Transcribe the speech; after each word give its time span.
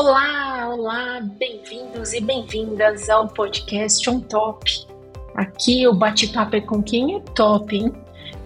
Olá, 0.00 0.68
olá, 0.68 1.20
bem-vindos 1.40 2.12
e 2.12 2.20
bem-vindas 2.20 3.10
ao 3.10 3.26
podcast 3.26 4.08
On 4.08 4.20
Top. 4.20 4.86
Aqui 5.34 5.88
o 5.88 5.92
bate-papo 5.92 6.54
é 6.54 6.60
com 6.60 6.80
quem 6.80 7.16
é 7.16 7.20
top, 7.34 7.76
hein? 7.76 7.92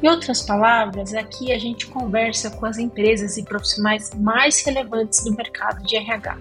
Em 0.03 0.09
outras 0.09 0.41
palavras, 0.41 1.13
aqui 1.13 1.53
a 1.53 1.59
gente 1.59 1.89
conversa 1.89 2.51
com 2.53 2.65
as 2.65 2.79
empresas 2.79 3.37
e 3.37 3.43
profissionais 3.43 4.13
mais 4.15 4.65
relevantes 4.65 5.23
do 5.25 5.37
mercado 5.37 5.85
de 5.85 5.95
RH. 5.95 6.39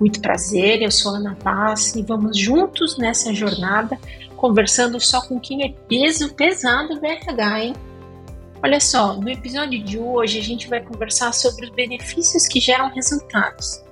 Muito 0.00 0.22
prazer, 0.22 0.80
eu 0.80 0.90
sou 0.90 1.16
Ana 1.16 1.36
Paz 1.36 1.94
e 1.94 2.00
vamos 2.00 2.38
juntos 2.38 2.96
nessa 2.96 3.34
jornada 3.34 3.98
conversando 4.38 4.98
só 4.98 5.20
com 5.20 5.38
quem 5.38 5.64
é 5.64 5.74
peso 5.86 6.32
pesado 6.32 6.98
do 6.98 7.04
RH, 7.04 7.62
hein? 7.62 7.74
Olha 8.62 8.80
só, 8.80 9.12
no 9.12 9.28
episódio 9.28 9.84
de 9.84 9.98
hoje 9.98 10.38
a 10.38 10.42
gente 10.42 10.66
vai 10.66 10.80
conversar 10.80 11.34
sobre 11.34 11.66
os 11.66 11.72
benefícios 11.72 12.48
que 12.48 12.58
geram 12.58 12.88
resultados, 12.88 13.84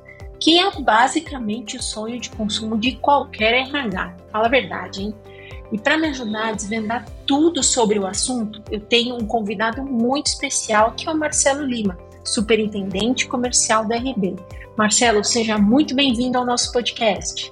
que 0.45 0.59
é 0.59 0.71
basicamente 0.79 1.79
o 1.79 1.83
sonho 1.83 2.21
de 2.21 2.29
consumo 2.29 2.77
de 2.77 2.97
qualquer 2.97 3.55
RH. 3.55 4.15
Fala 4.31 4.45
a 4.45 4.51
verdade, 4.51 5.05
hein? 5.05 5.15
E 5.73 5.79
para 5.79 5.97
me 5.97 6.09
ajudar 6.09 6.49
a 6.49 6.53
desvendar 6.53 7.07
tudo 7.27 7.63
sobre 7.63 7.99
o 7.99 8.07
assunto, 8.07 8.63
eu 8.71 8.79
tenho 8.79 9.15
um 9.15 9.27
convidado 9.27 9.83
muito 9.83 10.27
especial 10.27 10.93
que 10.93 11.09
é 11.09 11.11
o 11.11 11.17
Marcelo 11.17 11.65
Lima, 11.65 11.97
superintendente 12.23 13.27
comercial 13.27 13.89
da 13.89 13.97
RB. 13.97 14.37
Marcelo, 14.77 15.25
seja 15.25 15.57
muito 15.57 15.97
bem-vindo 15.97 16.37
ao 16.37 16.45
nosso 16.45 16.71
podcast. 16.75 17.51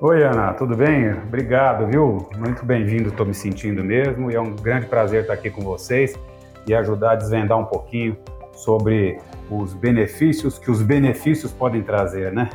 Oi, 0.00 0.24
Ana, 0.24 0.54
tudo 0.54 0.76
bem? 0.76 1.12
Obrigado, 1.12 1.86
viu? 1.86 2.28
Muito 2.36 2.66
bem-vindo, 2.66 3.10
estou 3.10 3.24
me 3.24 3.32
sentindo 3.32 3.84
mesmo 3.84 4.28
e 4.28 4.34
é 4.34 4.40
um 4.40 4.56
grande 4.56 4.86
prazer 4.86 5.20
estar 5.20 5.34
aqui 5.34 5.50
com 5.50 5.62
vocês 5.62 6.18
e 6.66 6.74
ajudar 6.74 7.12
a 7.12 7.14
desvendar 7.14 7.58
um 7.58 7.64
pouquinho 7.64 8.16
sobre 8.62 9.18
os 9.50 9.74
benefícios 9.74 10.58
que 10.58 10.70
os 10.70 10.82
benefícios 10.82 11.52
podem 11.52 11.82
trazer, 11.82 12.32
né? 12.32 12.48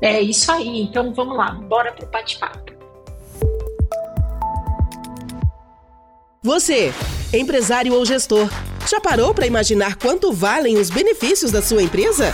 É 0.00 0.20
isso 0.20 0.50
aí, 0.52 0.82
então 0.82 1.14
vamos 1.14 1.36
lá, 1.36 1.52
bora 1.52 1.92
pro 1.92 2.06
bate-papo. 2.06 2.72
Você, 6.42 6.92
empresário 7.32 7.92
ou 7.94 8.04
gestor, 8.04 8.48
já 8.88 9.00
parou 9.00 9.34
para 9.34 9.46
imaginar 9.46 9.96
quanto 9.96 10.32
valem 10.32 10.78
os 10.78 10.90
benefícios 10.90 11.50
da 11.50 11.60
sua 11.60 11.82
empresa? 11.82 12.32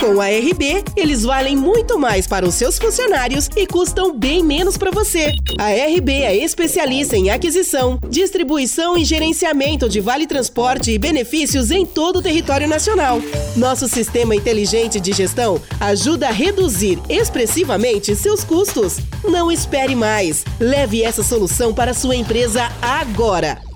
Com 0.00 0.18
a 0.18 0.28
RB, 0.28 0.82
eles 0.96 1.24
valem 1.24 1.54
muito 1.54 1.98
mais 1.98 2.26
para 2.26 2.46
os 2.46 2.54
seus 2.54 2.78
funcionários 2.78 3.50
e 3.54 3.66
custam 3.66 4.16
bem 4.16 4.42
menos 4.42 4.78
para 4.78 4.90
você. 4.90 5.34
A 5.58 5.68
RB 5.68 6.22
é 6.22 6.34
especialista 6.36 7.18
em 7.18 7.28
aquisição, 7.28 7.98
distribuição 8.08 8.96
e 8.96 9.04
gerenciamento 9.04 9.90
de 9.90 10.00
vale 10.00 10.26
transporte 10.26 10.90
e 10.90 10.98
benefícios 10.98 11.70
em 11.70 11.84
todo 11.84 12.20
o 12.20 12.22
território 12.22 12.66
nacional. 12.66 13.20
Nosso 13.54 13.86
sistema 13.88 14.34
inteligente 14.34 14.98
de 14.98 15.12
gestão 15.12 15.60
ajuda 15.78 16.28
a 16.28 16.32
reduzir 16.32 16.98
expressivamente 17.06 18.16
seus 18.16 18.42
custos. 18.42 18.96
Não 19.22 19.52
espere 19.52 19.94
mais. 19.94 20.46
Leve 20.58 21.02
essa 21.02 21.22
solução 21.22 21.74
para 21.74 21.92
sua 21.92 22.16
empresa 22.16 22.72
agora. 22.80 23.69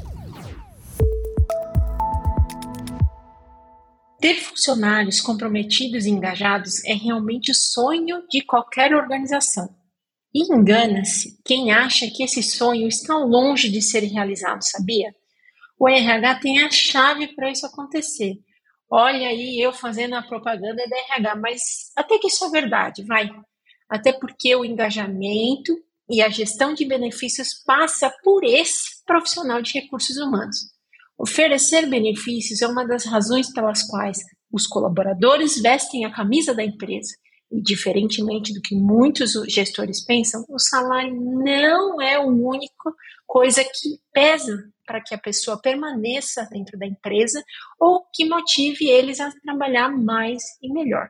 Ter 4.24 4.36
funcionários 4.36 5.20
comprometidos 5.20 6.06
e 6.06 6.08
engajados 6.08 6.82
é 6.86 6.94
realmente 6.94 7.50
o 7.50 7.54
sonho 7.54 8.26
de 8.26 8.40
qualquer 8.40 8.94
organização. 8.94 9.68
E 10.32 10.50
engana-se 10.50 11.38
quem 11.44 11.72
acha 11.72 12.10
que 12.10 12.24
esse 12.24 12.42
sonho 12.42 12.88
está 12.88 13.18
longe 13.18 13.68
de 13.68 13.82
ser 13.82 14.02
realizado, 14.04 14.62
sabia? 14.62 15.14
O 15.78 15.86
RH 15.86 16.36
tem 16.36 16.64
a 16.64 16.70
chave 16.70 17.34
para 17.34 17.50
isso 17.50 17.66
acontecer. 17.66 18.38
Olha 18.90 19.28
aí 19.28 19.60
eu 19.60 19.74
fazendo 19.74 20.14
a 20.14 20.22
propaganda 20.22 20.82
da 20.88 20.96
RH, 20.96 21.36
mas 21.36 21.60
até 21.94 22.16
que 22.16 22.28
isso 22.28 22.46
é 22.46 22.48
verdade, 22.48 23.04
vai. 23.04 23.30
Até 23.90 24.10
porque 24.10 24.56
o 24.56 24.64
engajamento 24.64 25.76
e 26.08 26.22
a 26.22 26.30
gestão 26.30 26.72
de 26.72 26.86
benefícios 26.86 27.62
passa 27.66 28.10
por 28.22 28.42
esse 28.42 29.04
profissional 29.04 29.60
de 29.60 29.74
recursos 29.74 30.16
humanos. 30.16 30.73
Oferecer 31.18 31.86
benefícios 31.88 32.60
é 32.60 32.66
uma 32.66 32.86
das 32.86 33.04
razões 33.04 33.52
pelas 33.52 33.82
quais 33.82 34.18
os 34.52 34.66
colaboradores 34.66 35.60
vestem 35.60 36.04
a 36.04 36.12
camisa 36.12 36.54
da 36.54 36.64
empresa. 36.64 37.14
E, 37.50 37.62
diferentemente 37.62 38.52
do 38.52 38.60
que 38.60 38.74
muitos 38.74 39.32
gestores 39.48 40.04
pensam, 40.04 40.44
o 40.48 40.58
salário 40.58 41.14
não 41.14 42.00
é 42.00 42.16
a 42.16 42.22
única 42.22 42.92
coisa 43.26 43.62
que 43.64 43.98
pesa 44.12 44.70
para 44.86 45.00
que 45.00 45.14
a 45.14 45.18
pessoa 45.18 45.60
permaneça 45.60 46.48
dentro 46.50 46.78
da 46.78 46.86
empresa 46.86 47.42
ou 47.78 48.04
que 48.12 48.28
motive 48.28 48.86
eles 48.88 49.20
a 49.20 49.30
trabalhar 49.42 49.90
mais 49.90 50.42
e 50.62 50.72
melhor. 50.72 51.08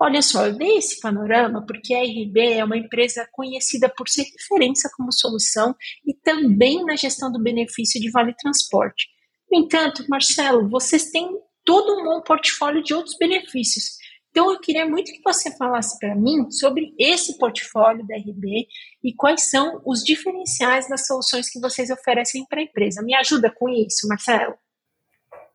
Olha 0.00 0.20
só, 0.20 0.46
eu 0.46 0.56
dei 0.56 0.78
esse 0.78 1.00
panorama 1.00 1.64
porque 1.64 1.94
a 1.94 2.02
RB 2.02 2.54
é 2.54 2.64
uma 2.64 2.76
empresa 2.76 3.28
conhecida 3.32 3.88
por 3.88 4.08
ser 4.08 4.24
referência 4.24 4.90
como 4.96 5.12
solução 5.12 5.74
e 6.04 6.12
também 6.12 6.84
na 6.84 6.96
gestão 6.96 7.30
do 7.30 7.42
benefício 7.42 8.00
de 8.00 8.10
vale 8.10 8.34
transporte. 8.34 9.11
No 9.52 9.58
entanto, 9.58 10.02
Marcelo, 10.08 10.66
vocês 10.70 11.10
têm 11.10 11.28
todo 11.62 12.00
um 12.00 12.04
bom 12.04 12.22
portfólio 12.22 12.82
de 12.82 12.94
outros 12.94 13.18
benefícios. 13.18 13.98
Então, 14.30 14.50
eu 14.50 14.58
queria 14.58 14.88
muito 14.88 15.12
que 15.12 15.20
você 15.22 15.54
falasse 15.58 15.98
para 15.98 16.14
mim 16.14 16.50
sobre 16.50 16.94
esse 16.98 17.36
portfólio 17.36 18.02
da 18.06 18.16
RB 18.16 18.66
e 19.04 19.14
quais 19.14 19.50
são 19.50 19.82
os 19.84 20.02
diferenciais 20.02 20.88
das 20.88 21.06
soluções 21.06 21.50
que 21.50 21.60
vocês 21.60 21.90
oferecem 21.90 22.46
para 22.46 22.60
a 22.60 22.62
empresa. 22.62 23.02
Me 23.02 23.14
ajuda 23.14 23.52
com 23.54 23.68
isso, 23.68 24.08
Marcelo? 24.08 24.54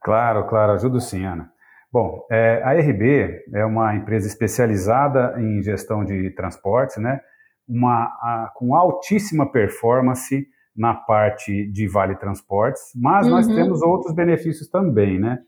Claro, 0.04 0.48
claro, 0.48 0.74
ajudo 0.74 1.02
sim, 1.02 1.26
Ana. 1.26 1.52
Bom, 1.92 2.24
é, 2.32 2.62
a 2.64 2.74
RB 2.74 3.46
é 3.52 3.66
uma 3.66 3.96
empresa 3.96 4.28
especializada 4.28 5.42
em 5.42 5.64
gestão 5.64 6.06
de 6.06 6.30
transportes, 6.36 6.98
né? 6.98 7.20
Uma, 7.68 8.04
a, 8.22 8.52
com 8.56 8.76
altíssima 8.76 9.52
performance 9.52 10.48
na 10.78 10.94
parte 10.94 11.66
de 11.72 11.88
Vale 11.88 12.16
Transportes, 12.16 12.84
mas 12.96 13.26
uhum. 13.26 13.32
nós 13.34 13.48
temos 13.48 13.82
outros 13.82 14.14
benefícios 14.14 14.70
também, 14.70 15.20
né? 15.20 15.40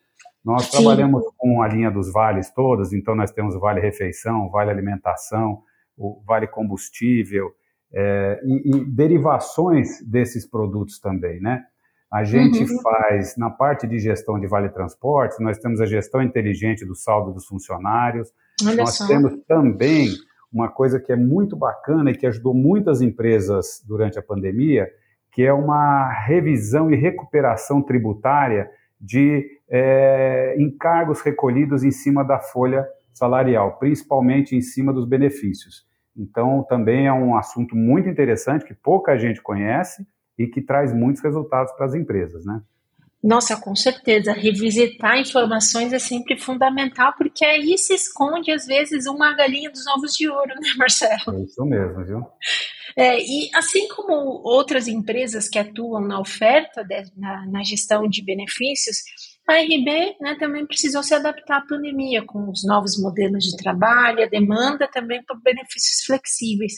Nós 0.43 0.63
Sim. 0.63 0.77
trabalhamos 0.77 1.23
com 1.37 1.61
a 1.61 1.67
linha 1.67 1.91
dos 1.91 2.11
vales 2.11 2.51
todas, 2.51 2.93
então 2.93 3.15
nós 3.15 3.31
temos 3.31 3.55
o 3.55 3.59
Vale 3.59 3.79
Refeição, 3.79 4.49
Vale 4.49 4.71
Alimentação, 4.71 5.61
o 5.95 6.21
Vale 6.25 6.47
Combustível 6.47 7.51
é, 7.93 8.41
e, 8.43 8.77
e, 8.77 8.85
derivações 8.85 10.01
desses 10.05 10.49
produtos 10.49 10.99
também, 10.99 11.39
né? 11.39 11.63
A 12.11 12.23
gente 12.23 12.63
uhum. 12.63 12.81
faz, 12.81 13.37
na 13.37 13.51
parte 13.51 13.85
de 13.85 13.99
gestão 13.99 14.39
de 14.39 14.47
Vale 14.47 14.69
Transportes, 14.69 15.37
nós 15.39 15.59
temos 15.59 15.79
a 15.79 15.85
gestão 15.85 16.23
inteligente 16.23 16.83
do 16.83 16.95
saldo 16.95 17.31
dos 17.31 17.45
funcionários, 17.45 18.33
Olha 18.65 18.77
nós 18.77 18.95
só. 18.95 19.05
temos 19.05 19.37
também 19.47 20.07
uma 20.51 20.69
coisa 20.69 20.99
que 20.99 21.11
é 21.11 21.15
muito 21.15 21.55
bacana 21.55 22.09
e 22.09 22.15
que 22.15 22.25
ajudou 22.25 22.55
muitas 22.55 23.01
empresas 23.01 23.83
durante 23.85 24.17
a 24.17 24.23
pandemia, 24.23 24.89
que 25.31 25.43
é 25.43 25.53
uma 25.53 26.11
revisão 26.11 26.91
e 26.91 26.95
recuperação 26.95 27.81
tributária 27.81 28.69
de 28.99 29.47
é, 29.69 30.55
encargos 30.57 31.21
recolhidos 31.21 31.83
em 31.83 31.91
cima 31.91 32.23
da 32.23 32.39
folha 32.39 32.87
salarial, 33.13 33.77
principalmente 33.77 34.55
em 34.55 34.61
cima 34.61 34.91
dos 34.91 35.07
benefícios. 35.07 35.87
Então, 36.17 36.65
também 36.67 37.07
é 37.07 37.13
um 37.13 37.37
assunto 37.37 37.75
muito 37.75 38.09
interessante 38.09 38.65
que 38.65 38.73
pouca 38.73 39.17
gente 39.17 39.41
conhece 39.41 40.05
e 40.37 40.47
que 40.47 40.61
traz 40.61 40.93
muitos 40.93 41.21
resultados 41.21 41.71
para 41.73 41.85
as 41.85 41.93
empresas, 41.93 42.45
né? 42.45 42.61
Nossa, 43.21 43.57
com 43.57 43.75
certeza. 43.75 44.31
Revisitar 44.31 45.19
informações 45.19 45.91
é 45.91 45.99
sempre 45.99 46.37
fundamental, 46.37 47.13
porque 47.17 47.43
aí 47.43 47.77
se 47.77 47.93
esconde, 47.93 48.49
às 48.49 48.65
vezes, 48.65 49.05
uma 49.07 49.35
galinha 49.35 49.69
dos 49.69 49.85
ovos 49.87 50.13
de 50.13 50.29
ouro, 50.29 50.55
né, 50.55 50.69
Marcelo? 50.77 51.37
É 51.37 51.43
isso 51.43 51.65
mesmo, 51.65 52.05
viu? 52.05 52.25
É, 52.99 53.17
e 53.17 53.49
assim 53.55 53.87
como 53.87 54.41
outras 54.43 54.85
empresas 54.85 55.47
que 55.47 55.57
atuam 55.57 56.01
na 56.01 56.19
oferta, 56.19 56.83
de, 56.83 57.01
na, 57.15 57.45
na, 57.45 57.63
gestão 57.63 58.05
de 58.09 58.21
benefícios, 58.21 58.97
a 59.47 59.53
RB 59.53 60.17
né, 60.19 60.35
também 60.37 60.67
precisou 60.67 61.01
se 61.01 61.15
adaptar 61.15 61.59
à 61.59 61.65
pandemia, 61.65 62.25
com 62.25 62.49
os 62.49 62.65
novos 62.67 63.01
modelos 63.01 63.45
de 63.45 63.55
trabalho, 63.55 64.21
a 64.21 64.27
demanda 64.27 64.85
também 64.91 65.23
por 65.23 65.41
benefícios 65.41 66.03
flexíveis. 66.05 66.73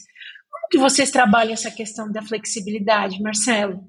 Como 0.51 0.67
que 0.69 0.77
vocês 0.77 1.09
trabalham 1.09 1.53
essa 1.53 1.71
questão 1.71 2.11
da 2.11 2.21
flexibilidade, 2.21 3.19
Marcelo? 3.19 3.79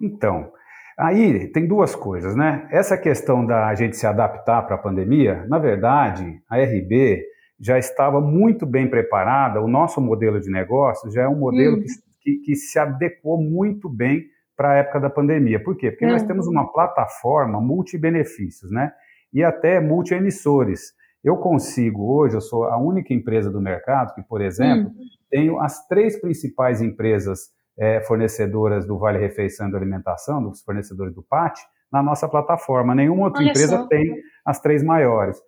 Então, 0.00 0.52
Aí 0.96 1.50
tem 1.50 1.66
duas 1.66 1.96
coisas, 1.96 2.36
né? 2.36 2.68
Essa 2.70 2.98
questão 2.98 3.46
da 3.46 3.74
gente 3.74 3.96
se 3.96 4.06
adaptar 4.06 4.60
para 4.66 4.74
a 4.74 4.78
pandemia, 4.78 5.46
na 5.48 5.58
verdade, 5.58 6.42
a 6.46 6.58
RB 6.58 7.24
já 7.60 7.78
estava 7.78 8.20
muito 8.20 8.64
bem 8.64 8.88
preparada, 8.88 9.60
o 9.60 9.68
nosso 9.68 10.00
modelo 10.00 10.40
de 10.40 10.50
negócio 10.50 11.10
já 11.10 11.22
é 11.22 11.28
um 11.28 11.36
modelo 11.36 11.76
uhum. 11.76 11.84
que, 12.20 12.36
que, 12.36 12.56
se 12.56 12.78
adequou 12.78 13.36
muito 13.36 13.88
bem 13.88 14.24
para 14.56 14.72
a 14.72 14.76
época 14.76 15.00
da 15.00 15.10
pandemia. 15.10 15.62
Por 15.62 15.76
quê? 15.76 15.90
Porque 15.90 16.06
uhum. 16.06 16.12
nós 16.12 16.22
temos 16.22 16.46
uma 16.46 16.72
plataforma 16.72 17.60
multi-benefícios, 17.60 18.70
né? 18.70 18.92
E 19.32 19.44
até 19.44 19.78
multi-emissores. 19.78 20.92
Eu 21.22 21.36
consigo, 21.36 22.14
hoje, 22.14 22.34
eu 22.34 22.40
sou 22.40 22.64
a 22.64 22.78
única 22.78 23.12
empresa 23.12 23.50
do 23.50 23.60
mercado 23.60 24.14
que, 24.14 24.22
por 24.22 24.40
exemplo, 24.40 24.86
uhum. 24.86 25.04
tenho 25.30 25.60
as 25.60 25.86
três 25.86 26.18
principais 26.18 26.80
empresas 26.80 27.50
é, 27.78 28.00
fornecedoras 28.00 28.86
do 28.86 28.98
Vale 28.98 29.18
Refeição 29.18 29.68
e 29.68 29.72
da 29.72 29.78
Alimentação, 29.78 30.42
dos 30.42 30.62
fornecedores 30.62 31.14
do 31.14 31.22
PAT, 31.22 31.58
na 31.92 32.02
nossa 32.02 32.26
plataforma. 32.26 32.94
Nenhuma 32.94 33.24
outra 33.24 33.42
Olha 33.42 33.50
empresa 33.50 33.78
só. 33.78 33.86
tem 33.86 34.16
as 34.44 34.60
três 34.60 34.82
maiores. 34.82 35.38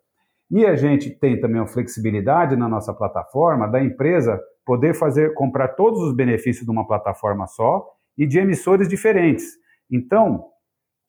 E 0.53 0.67
a 0.67 0.77
gente 0.77 1.09
tem 1.11 1.41
também 1.41 1.59
uma 1.59 1.67
flexibilidade 1.67 2.55
na 2.57 2.69
nossa 2.69 2.93
plataforma 2.93 3.67
da 3.67 3.83
empresa 3.83 4.39
poder 4.67 4.95
fazer 4.95 5.33
comprar 5.33 5.69
todos 5.69 6.01
os 6.03 6.15
benefícios 6.15 6.67
de 6.67 6.71
uma 6.71 6.87
plataforma 6.87 7.47
só 7.47 7.83
e 8.19 8.27
de 8.27 8.39
emissores 8.39 8.87
diferentes. 8.87 9.45
Então, 9.91 10.45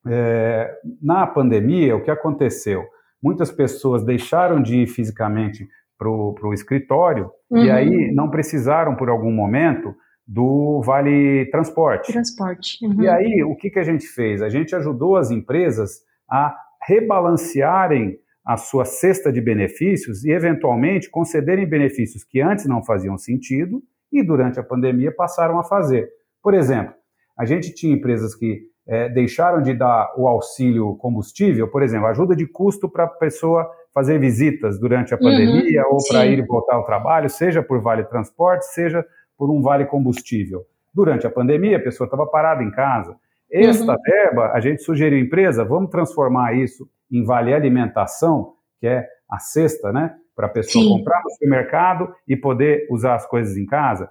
é, 0.06 0.74
na 1.00 1.26
pandemia, 1.26 1.94
o 1.94 2.02
que 2.02 2.10
aconteceu? 2.10 2.84
Muitas 3.22 3.52
pessoas 3.52 4.02
deixaram 4.02 4.62
de 4.62 4.78
ir 4.78 4.86
fisicamente 4.86 5.68
para 5.98 6.08
o 6.08 6.52
escritório 6.54 7.30
uhum. 7.50 7.64
e 7.64 7.70
aí 7.70 8.12
não 8.14 8.30
precisaram, 8.30 8.96
por 8.96 9.10
algum 9.10 9.30
momento, 9.30 9.94
do 10.26 10.80
Vale 10.82 11.46
Transporte. 11.50 12.12
Transporte. 12.12 12.78
Uhum. 12.84 13.02
E 13.02 13.08
aí, 13.08 13.44
o 13.44 13.54
que, 13.56 13.68
que 13.68 13.78
a 13.78 13.84
gente 13.84 14.06
fez? 14.06 14.40
A 14.40 14.48
gente 14.48 14.74
ajudou 14.74 15.16
as 15.16 15.30
empresas 15.30 16.00
a 16.30 16.56
rebalancearem 16.86 18.18
a 18.44 18.56
sua 18.56 18.84
cesta 18.84 19.32
de 19.32 19.40
benefícios 19.40 20.24
e, 20.24 20.30
eventualmente, 20.30 21.08
concederem 21.08 21.66
benefícios 21.66 22.22
que 22.22 22.40
antes 22.40 22.66
não 22.66 22.84
faziam 22.84 23.16
sentido 23.16 23.82
e, 24.12 24.22
durante 24.22 24.60
a 24.60 24.62
pandemia, 24.62 25.10
passaram 25.10 25.58
a 25.58 25.64
fazer. 25.64 26.08
Por 26.42 26.52
exemplo, 26.52 26.94
a 27.38 27.46
gente 27.46 27.74
tinha 27.74 27.94
empresas 27.94 28.34
que 28.34 28.68
é, 28.86 29.08
deixaram 29.08 29.62
de 29.62 29.72
dar 29.72 30.12
o 30.16 30.28
auxílio 30.28 30.94
combustível, 30.96 31.68
por 31.68 31.82
exemplo, 31.82 32.06
ajuda 32.06 32.36
de 32.36 32.46
custo 32.46 32.86
para 32.88 33.04
a 33.04 33.08
pessoa 33.08 33.66
fazer 33.94 34.18
visitas 34.18 34.78
durante 34.78 35.14
a 35.14 35.16
uhum, 35.16 35.22
pandemia 35.22 35.82
uhum, 35.84 35.94
ou 35.94 35.98
para 36.06 36.26
ir 36.26 36.38
e 36.38 36.42
voltar 36.42 36.74
ao 36.74 36.84
trabalho, 36.84 37.30
seja 37.30 37.62
por 37.62 37.80
vale 37.80 38.04
transporte, 38.04 38.66
seja 38.66 39.04
por 39.38 39.50
um 39.50 39.62
vale 39.62 39.86
combustível. 39.86 40.66
Durante 40.92 41.26
a 41.26 41.30
pandemia, 41.30 41.78
a 41.78 41.80
pessoa 41.80 42.06
estava 42.06 42.26
parada 42.26 42.62
em 42.62 42.70
casa. 42.70 43.16
Esta 43.50 43.92
uhum. 43.92 43.98
verba, 44.04 44.52
a 44.52 44.60
gente 44.60 44.82
sugeriu 44.82 45.18
à 45.18 45.20
empresa, 45.20 45.64
vamos 45.64 45.90
transformar 45.90 46.54
isso 46.54 46.88
em 47.10 47.24
vale 47.24 47.54
alimentação, 47.54 48.54
que 48.80 48.86
é 48.86 49.06
a 49.30 49.38
cesta, 49.38 49.92
né? 49.92 50.14
Para 50.34 50.46
a 50.46 50.50
pessoa 50.50 50.84
Sim. 50.84 50.90
comprar 50.90 51.22
no 51.22 51.30
supermercado 51.30 52.14
e 52.26 52.36
poder 52.36 52.86
usar 52.90 53.14
as 53.14 53.26
coisas 53.26 53.56
em 53.56 53.66
casa, 53.66 54.10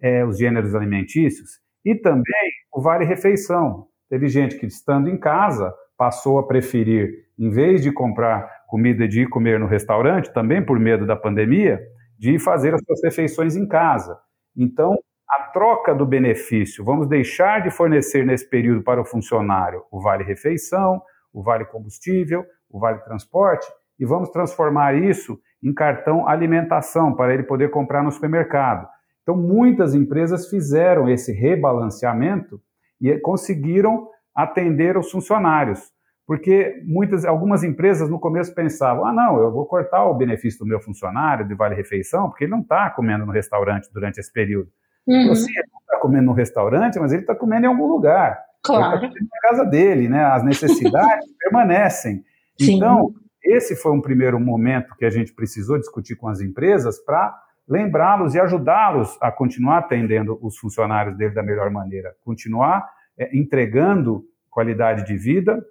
é, 0.00 0.24
os 0.24 0.38
gêneros 0.38 0.74
alimentícios. 0.74 1.60
E 1.84 1.94
também 1.94 2.50
o 2.72 2.80
vale 2.80 3.04
refeição. 3.04 3.86
Teve 4.08 4.28
gente 4.28 4.56
que, 4.58 4.66
estando 4.66 5.08
em 5.08 5.18
casa, 5.18 5.72
passou 5.96 6.38
a 6.38 6.46
preferir, 6.46 7.10
em 7.38 7.50
vez 7.50 7.82
de 7.82 7.92
comprar 7.92 8.48
comida 8.68 9.08
de 9.08 9.22
ir 9.22 9.28
comer 9.28 9.58
no 9.58 9.66
restaurante, 9.66 10.32
também 10.32 10.64
por 10.64 10.78
medo 10.78 11.06
da 11.06 11.16
pandemia, 11.16 11.80
de 12.18 12.38
fazer 12.38 12.74
as 12.74 12.80
suas 12.84 13.02
refeições 13.02 13.56
em 13.56 13.66
casa. 13.66 14.18
Então, 14.56 14.98
a 15.28 15.42
troca 15.52 15.94
do 15.94 16.06
benefício, 16.06 16.84
vamos 16.84 17.06
deixar 17.06 17.62
de 17.62 17.70
fornecer 17.70 18.24
nesse 18.24 18.48
período 18.48 18.82
para 18.82 19.00
o 19.00 19.04
funcionário 19.04 19.82
o 19.90 20.00
vale 20.00 20.24
refeição, 20.24 21.00
o 21.32 21.42
vale 21.42 21.64
combustível, 21.64 22.44
o 22.70 22.78
vale 22.78 22.98
transporte, 23.00 23.66
e 23.98 24.04
vamos 24.04 24.30
transformar 24.30 24.94
isso 24.94 25.38
em 25.62 25.74
cartão 25.74 26.28
alimentação 26.28 27.14
para 27.14 27.34
ele 27.34 27.42
poder 27.42 27.70
comprar 27.70 28.02
no 28.02 28.12
supermercado. 28.12 28.88
Então, 29.22 29.36
muitas 29.36 29.94
empresas 29.94 30.48
fizeram 30.48 31.08
esse 31.08 31.32
rebalanceamento 31.32 32.60
e 33.00 33.18
conseguiram 33.18 34.08
atender 34.34 34.96
os 34.96 35.10
funcionários. 35.10 35.80
Porque 36.26 36.82
muitas, 36.84 37.24
algumas 37.24 37.64
empresas 37.64 38.08
no 38.08 38.20
começo 38.20 38.54
pensavam: 38.54 39.06
ah, 39.06 39.12
não, 39.12 39.38
eu 39.40 39.50
vou 39.50 39.66
cortar 39.66 40.04
o 40.04 40.14
benefício 40.14 40.58
do 40.60 40.66
meu 40.66 40.80
funcionário 40.80 41.46
de 41.46 41.54
vale-refeição, 41.54 42.28
porque 42.28 42.44
ele 42.44 42.52
não 42.52 42.60
está 42.60 42.90
comendo 42.90 43.24
no 43.24 43.32
restaurante 43.32 43.90
durante 43.92 44.18
esse 44.18 44.32
período. 44.32 44.70
Uhum. 45.06 45.22
Então, 45.22 45.34
sim, 45.34 45.50
ele 45.50 45.68
não 45.72 45.80
está 45.80 45.98
comendo 45.98 46.26
no 46.26 46.32
restaurante, 46.32 46.98
mas 46.98 47.12
ele 47.12 47.22
está 47.22 47.34
comendo 47.34 47.64
em 47.64 47.68
algum 47.68 47.86
lugar. 47.86 48.38
Claro. 48.76 49.00
Tá 49.00 49.08
na 49.08 49.48
casa 49.50 49.64
dele, 49.64 50.08
né? 50.08 50.24
As 50.24 50.44
necessidades 50.44 51.26
permanecem. 51.40 52.24
Sim. 52.60 52.76
Então, 52.76 53.14
esse 53.44 53.76
foi 53.76 53.92
um 53.92 54.00
primeiro 54.00 54.38
momento 54.38 54.94
que 54.96 55.04
a 55.04 55.10
gente 55.10 55.32
precisou 55.32 55.78
discutir 55.78 56.16
com 56.16 56.28
as 56.28 56.40
empresas 56.40 56.98
para 57.04 57.34
lembrá-los 57.68 58.34
e 58.34 58.40
ajudá-los 58.40 59.16
a 59.20 59.30
continuar 59.30 59.78
atendendo 59.78 60.38
os 60.42 60.56
funcionários 60.56 61.16
dele 61.16 61.34
da 61.34 61.42
melhor 61.42 61.70
maneira, 61.70 62.14
continuar 62.24 62.88
é, 63.18 63.36
entregando 63.36 64.24
qualidade 64.50 65.04
de 65.04 65.16
vida 65.16 65.62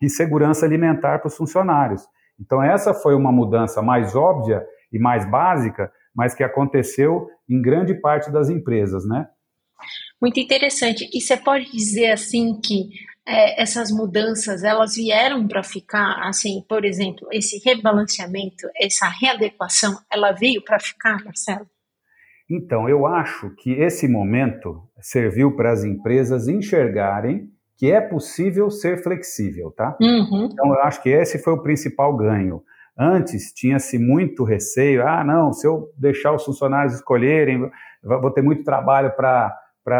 e 0.00 0.08
segurança 0.08 0.64
alimentar 0.64 1.18
para 1.18 1.28
os 1.28 1.36
funcionários. 1.36 2.06
Então, 2.40 2.62
essa 2.62 2.94
foi 2.94 3.14
uma 3.14 3.32
mudança 3.32 3.82
mais 3.82 4.14
óbvia 4.14 4.64
e 4.92 4.98
mais 4.98 5.28
básica, 5.28 5.92
mas 6.14 6.34
que 6.34 6.44
aconteceu 6.44 7.28
em 7.48 7.60
grande 7.60 7.94
parte 7.94 8.30
das 8.30 8.48
empresas, 8.48 9.06
né? 9.06 9.28
Muito 10.22 10.38
interessante. 10.38 11.10
E 11.12 11.20
você 11.20 11.36
pode 11.36 11.72
dizer 11.72 12.12
assim 12.12 12.60
que 12.60 12.90
é, 13.26 13.60
essas 13.60 13.90
mudanças 13.90 14.62
elas 14.62 14.94
vieram 14.94 15.48
para 15.48 15.64
ficar, 15.64 16.20
assim, 16.28 16.64
por 16.68 16.84
exemplo, 16.84 17.26
esse 17.32 17.60
rebalanceamento, 17.64 18.68
essa 18.80 19.06
readequação, 19.08 19.96
ela 20.12 20.30
veio 20.30 20.62
para 20.62 20.78
ficar, 20.78 21.22
Marcelo? 21.24 21.66
Então, 22.48 22.88
eu 22.88 23.06
acho 23.06 23.50
que 23.56 23.72
esse 23.72 24.06
momento 24.06 24.82
serviu 25.00 25.56
para 25.56 25.72
as 25.72 25.84
empresas 25.84 26.46
enxergarem 26.46 27.48
que 27.76 27.90
é 27.90 28.00
possível 28.00 28.70
ser 28.70 29.02
flexível, 29.02 29.72
tá? 29.72 29.96
Uhum. 30.00 30.48
Então, 30.52 30.68
eu 30.68 30.80
acho 30.82 31.02
que 31.02 31.08
esse 31.08 31.38
foi 31.42 31.52
o 31.54 31.62
principal 31.62 32.16
ganho. 32.16 32.62
Antes 32.96 33.52
tinha-se 33.52 33.98
muito 33.98 34.44
receio, 34.44 35.06
ah, 35.06 35.24
não, 35.24 35.52
se 35.52 35.66
eu 35.66 35.88
deixar 35.96 36.32
os 36.32 36.44
funcionários 36.44 36.94
escolherem, 36.94 37.68
vou 38.02 38.30
ter 38.30 38.42
muito 38.42 38.62
trabalho 38.62 39.10
para 39.16 39.52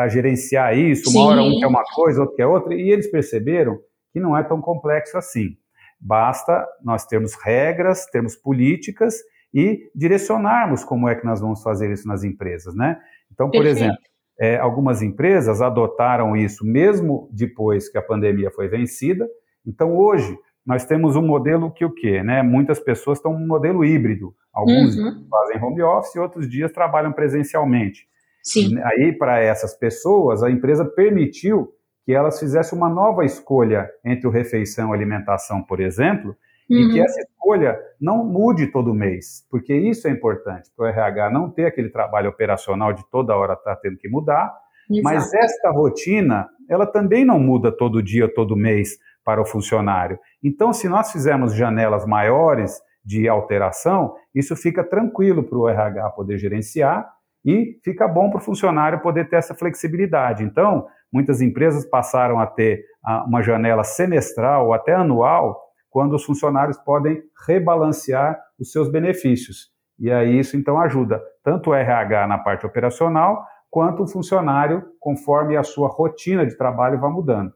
gerenciar 0.09 0.77
isso, 0.77 1.11
Sim. 1.11 1.19
uma 1.19 1.27
hora 1.29 1.43
um 1.43 1.59
quer 1.59 1.67
uma 1.67 1.85
coisa, 1.95 2.21
outro 2.21 2.37
quer 2.37 2.47
outra, 2.47 2.75
e 2.75 2.91
eles 2.91 3.11
perceberam 3.11 3.79
que 4.13 4.21
não 4.21 4.37
é 4.37 4.43
tão 4.43 4.61
complexo 4.61 5.17
assim. 5.17 5.57
Basta 6.01 6.67
nós 6.83 7.07
termos 7.07 7.35
regras, 7.35 8.07
termos 8.07 8.37
políticas 8.37 9.15
e 9.55 9.91
direcionarmos 9.95 10.85
como 10.85 11.09
é 11.09 11.15
que 11.15 11.25
nós 11.25 11.41
vamos 11.41 11.63
fazer 11.63 11.93
isso 11.93 12.07
nas 12.09 12.25
empresas, 12.25 12.75
né? 12.75 12.99
Então, 13.31 13.51
por 13.51 13.63
Perfeito. 13.63 13.85
exemplo, 13.85 14.03
é, 14.39 14.57
algumas 14.59 15.03
empresas 15.03 15.61
adotaram 15.61 16.37
isso 16.37 16.65
mesmo 16.67 17.29
depois 17.33 17.89
que 17.89 17.99
a 17.99 18.03
pandemia 18.03 18.51
foi 18.51 18.69
vencida. 18.69 19.29
Então, 19.65 19.97
hoje, 19.97 20.37
nós 20.65 20.85
temos 20.85 21.17
um 21.17 21.23
modelo 21.23 21.71
que 21.71 21.85
o 21.85 21.91
quê? 21.91 22.23
Né? 22.23 22.43
Muitas 22.43 22.81
pessoas 22.81 23.19
estão 23.19 23.33
um 23.33 23.47
modelo 23.47 23.85
híbrido. 23.85 24.35
Alguns 24.53 24.97
uhum. 24.97 25.27
fazem 25.29 25.63
home 25.63 25.83
office 25.83 26.15
e 26.15 26.19
outros 26.19 26.49
dias 26.49 26.73
trabalham 26.73 27.13
presencialmente. 27.13 28.07
Sim. 28.43 28.77
E 28.77 28.83
aí, 28.83 29.13
para 29.13 29.39
essas 29.41 29.75
pessoas, 29.75 30.43
a 30.43 30.51
empresa 30.51 30.85
permitiu 30.85 31.73
que 32.05 32.13
elas 32.13 32.39
fizessem 32.39 32.77
uma 32.77 32.89
nova 32.89 33.25
escolha 33.25 33.89
entre 34.05 34.27
o 34.27 34.31
refeição 34.31 34.91
e 34.91 34.95
alimentação, 34.95 35.63
por 35.63 35.81
exemplo, 35.81 36.37
uhum. 36.69 36.77
e 36.77 36.89
que 36.91 36.99
uhum. 36.99 37.05
essa 37.05 37.21
escolha 37.21 37.79
não 38.01 38.25
mude 38.25 38.67
todo 38.67 38.93
mês, 38.93 39.47
porque 39.49 39.75
isso 39.75 40.09
é 40.09 40.11
importante 40.11 40.71
para 40.77 40.85
o 40.85 40.89
RH 40.89 41.31
não 41.31 41.49
ter 41.49 41.67
aquele 41.67 41.91
trabalho 41.91 42.31
operacional 42.31 42.93
de 42.93 43.09
toda 43.11 43.37
hora 43.37 43.53
estar 43.55 43.77
tá 43.77 43.81
tendo 43.81 43.97
que 43.97 44.09
mudar, 44.09 44.53
Exato. 44.91 45.03
mas 45.05 45.33
esta 45.33 45.71
rotina, 45.71 46.49
ela 46.69 46.87
também 46.87 47.25
não 47.25 47.39
muda 47.39 47.71
todo 47.71 48.03
dia, 48.03 48.33
todo 48.33 48.57
mês 48.57 48.99
para 49.25 49.41
o 49.41 49.47
funcionário. 49.47 50.19
Então, 50.43 50.73
se 50.73 50.89
nós 50.89 51.13
fizermos 51.13 51.55
janelas 51.55 52.05
maiores 52.05 52.81
de 53.05 53.29
alteração, 53.29 54.15
isso 54.35 54.57
fica 54.57 54.83
tranquilo 54.83 55.45
para 55.45 55.59
o 55.59 55.69
RH 55.69 56.11
poder 56.11 56.39
gerenciar 56.39 57.09
e 57.45 57.79
fica 57.83 58.07
bom 58.07 58.31
para 58.31 58.39
o 58.39 58.45
funcionário 58.45 59.01
poder 59.01 59.29
ter 59.29 59.37
essa 59.37 59.55
flexibilidade. 59.55 60.45
Então, 60.45 60.87
muitas 61.13 61.41
empresas 61.41 61.85
passaram 61.85 62.39
a 62.39 62.47
ter 62.47 62.85
ah, 63.05 63.25
uma 63.25 63.43
janela 63.43 63.85
semestral 63.85 64.67
ou 64.67 64.73
até 64.73 64.95
anual 64.95 65.61
quando 65.91 66.15
os 66.15 66.25
funcionários 66.25 66.79
podem 66.79 67.23
rebalancear 67.47 68.39
os 68.59 68.71
seus 68.73 68.91
benefícios. 68.91 69.71
E 69.99 70.11
aí 70.11 70.39
isso 70.39 70.57
então 70.57 70.81
ajuda 70.81 71.23
tanto 71.45 71.71
o 71.71 71.75
RH 71.75 72.27
na 72.27 72.39
parte 72.39 72.65
operacional, 72.65 73.45
quanto 73.71 74.03
o 74.03 74.09
funcionário 74.09 74.85
conforme 74.99 75.57
a 75.57 75.63
sua 75.63 75.89
rotina 75.89 76.47
de 76.47 76.57
trabalho 76.57 76.99
vai 76.99 77.11
mudando. 77.11 77.53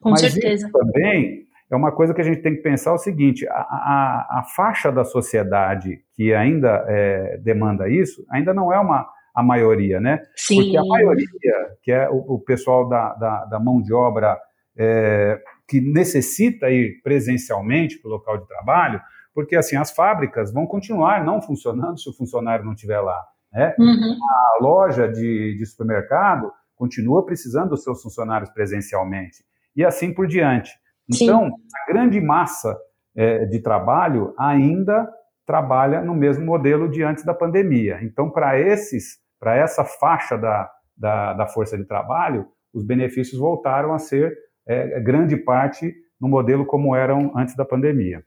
Com 0.00 0.10
Mas 0.10 0.20
certeza. 0.20 0.70
também 0.70 1.46
é 1.70 1.76
uma 1.76 1.92
coisa 1.92 2.14
que 2.14 2.20
a 2.20 2.24
gente 2.24 2.40
tem 2.40 2.54
que 2.54 2.62
pensar 2.62 2.92
o 2.92 2.98
seguinte: 2.98 3.46
a, 3.48 3.54
a, 3.54 4.38
a 4.40 4.42
faixa 4.54 4.92
da 4.92 5.04
sociedade 5.04 5.98
que 6.14 6.34
ainda 6.34 6.84
é, 6.88 7.38
demanda 7.38 7.88
isso 7.88 8.24
ainda 8.30 8.52
não 8.52 8.72
é 8.72 8.78
uma 8.78 9.06
a 9.38 9.42
maioria, 9.42 10.00
né? 10.00 10.20
Sim. 10.34 10.56
Porque 10.56 10.76
a 10.76 10.84
maioria, 10.84 11.76
que 11.80 11.92
é 11.92 12.10
o, 12.10 12.34
o 12.34 12.40
pessoal 12.40 12.88
da, 12.88 13.14
da, 13.14 13.44
da, 13.44 13.60
mão 13.60 13.80
de 13.80 13.94
obra 13.94 14.36
é, 14.76 15.40
que 15.68 15.80
necessita 15.80 16.68
ir 16.68 17.00
presencialmente 17.04 18.00
para 18.00 18.08
o 18.08 18.14
local 18.14 18.38
de 18.38 18.48
trabalho, 18.48 19.00
porque 19.32 19.54
assim 19.54 19.76
as 19.76 19.92
fábricas 19.92 20.52
vão 20.52 20.66
continuar 20.66 21.24
não 21.24 21.40
funcionando 21.40 22.00
se 22.00 22.10
o 22.10 22.12
funcionário 22.12 22.64
não 22.64 22.72
estiver 22.72 22.98
lá. 22.98 23.24
Né? 23.52 23.76
Uhum. 23.78 24.16
A 24.58 24.58
loja 24.60 25.06
de, 25.06 25.56
de 25.56 25.66
supermercado 25.66 26.50
continua 26.74 27.24
precisando 27.24 27.70
dos 27.70 27.84
seus 27.84 28.02
funcionários 28.02 28.50
presencialmente 28.50 29.44
e 29.76 29.84
assim 29.84 30.12
por 30.12 30.26
diante. 30.26 30.72
Então, 31.08 31.44
Sim. 31.44 31.52
a 31.76 31.92
grande 31.92 32.20
massa 32.20 32.76
é, 33.14 33.44
de 33.46 33.60
trabalho 33.60 34.34
ainda 34.36 35.08
trabalha 35.48 36.02
no 36.02 36.14
mesmo 36.14 36.44
modelo 36.44 36.90
de 36.90 37.02
antes 37.02 37.24
da 37.24 37.32
pandemia. 37.32 38.00
Então, 38.02 38.28
para 38.28 38.60
esses, 38.60 39.16
para 39.38 39.56
essa 39.56 39.84
faixa 39.84 40.36
da, 40.36 40.70
da, 40.96 41.34
da 41.34 41.46
força 41.46 41.76
de 41.76 41.84
trabalho, 41.84 42.46
os 42.72 42.84
benefícios 42.84 43.38
voltaram 43.38 43.94
a 43.94 43.98
ser 43.98 44.36
é, 44.66 45.00
grande 45.00 45.36
parte 45.36 45.94
no 46.20 46.28
modelo 46.28 46.66
como 46.66 46.94
eram 46.94 47.32
antes 47.36 47.54
da 47.56 47.64
pandemia. 47.64 48.22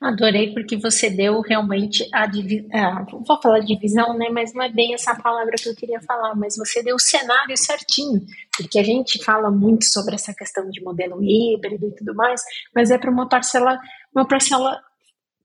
Adorei 0.00 0.52
porque 0.52 0.76
você 0.76 1.08
deu 1.08 1.40
realmente 1.40 2.04
a 2.12 2.26
divisão, 2.26 2.68
ah, 2.74 3.06
vou 3.08 3.40
falar 3.40 3.60
divisão, 3.60 4.18
né, 4.18 4.28
mas 4.28 4.52
não 4.52 4.64
é 4.64 4.68
bem 4.68 4.92
essa 4.92 5.14
palavra 5.14 5.52
que 5.56 5.68
eu 5.68 5.76
queria 5.76 6.00
falar, 6.00 6.34
mas 6.34 6.56
você 6.56 6.82
deu 6.82 6.96
o 6.96 6.98
cenário 6.98 7.56
certinho, 7.56 8.20
porque 8.56 8.80
a 8.80 8.82
gente 8.82 9.22
fala 9.22 9.52
muito 9.52 9.84
sobre 9.84 10.16
essa 10.16 10.34
questão 10.34 10.68
de 10.68 10.82
modelo 10.82 11.22
híbrido 11.22 11.86
e 11.86 11.94
tudo 11.94 12.12
mais, 12.16 12.42
mas 12.74 12.90
é 12.90 12.98
para 12.98 13.10
uma 13.10 13.28
parcela, 13.28 13.78
uma 14.12 14.26
parcela 14.26 14.80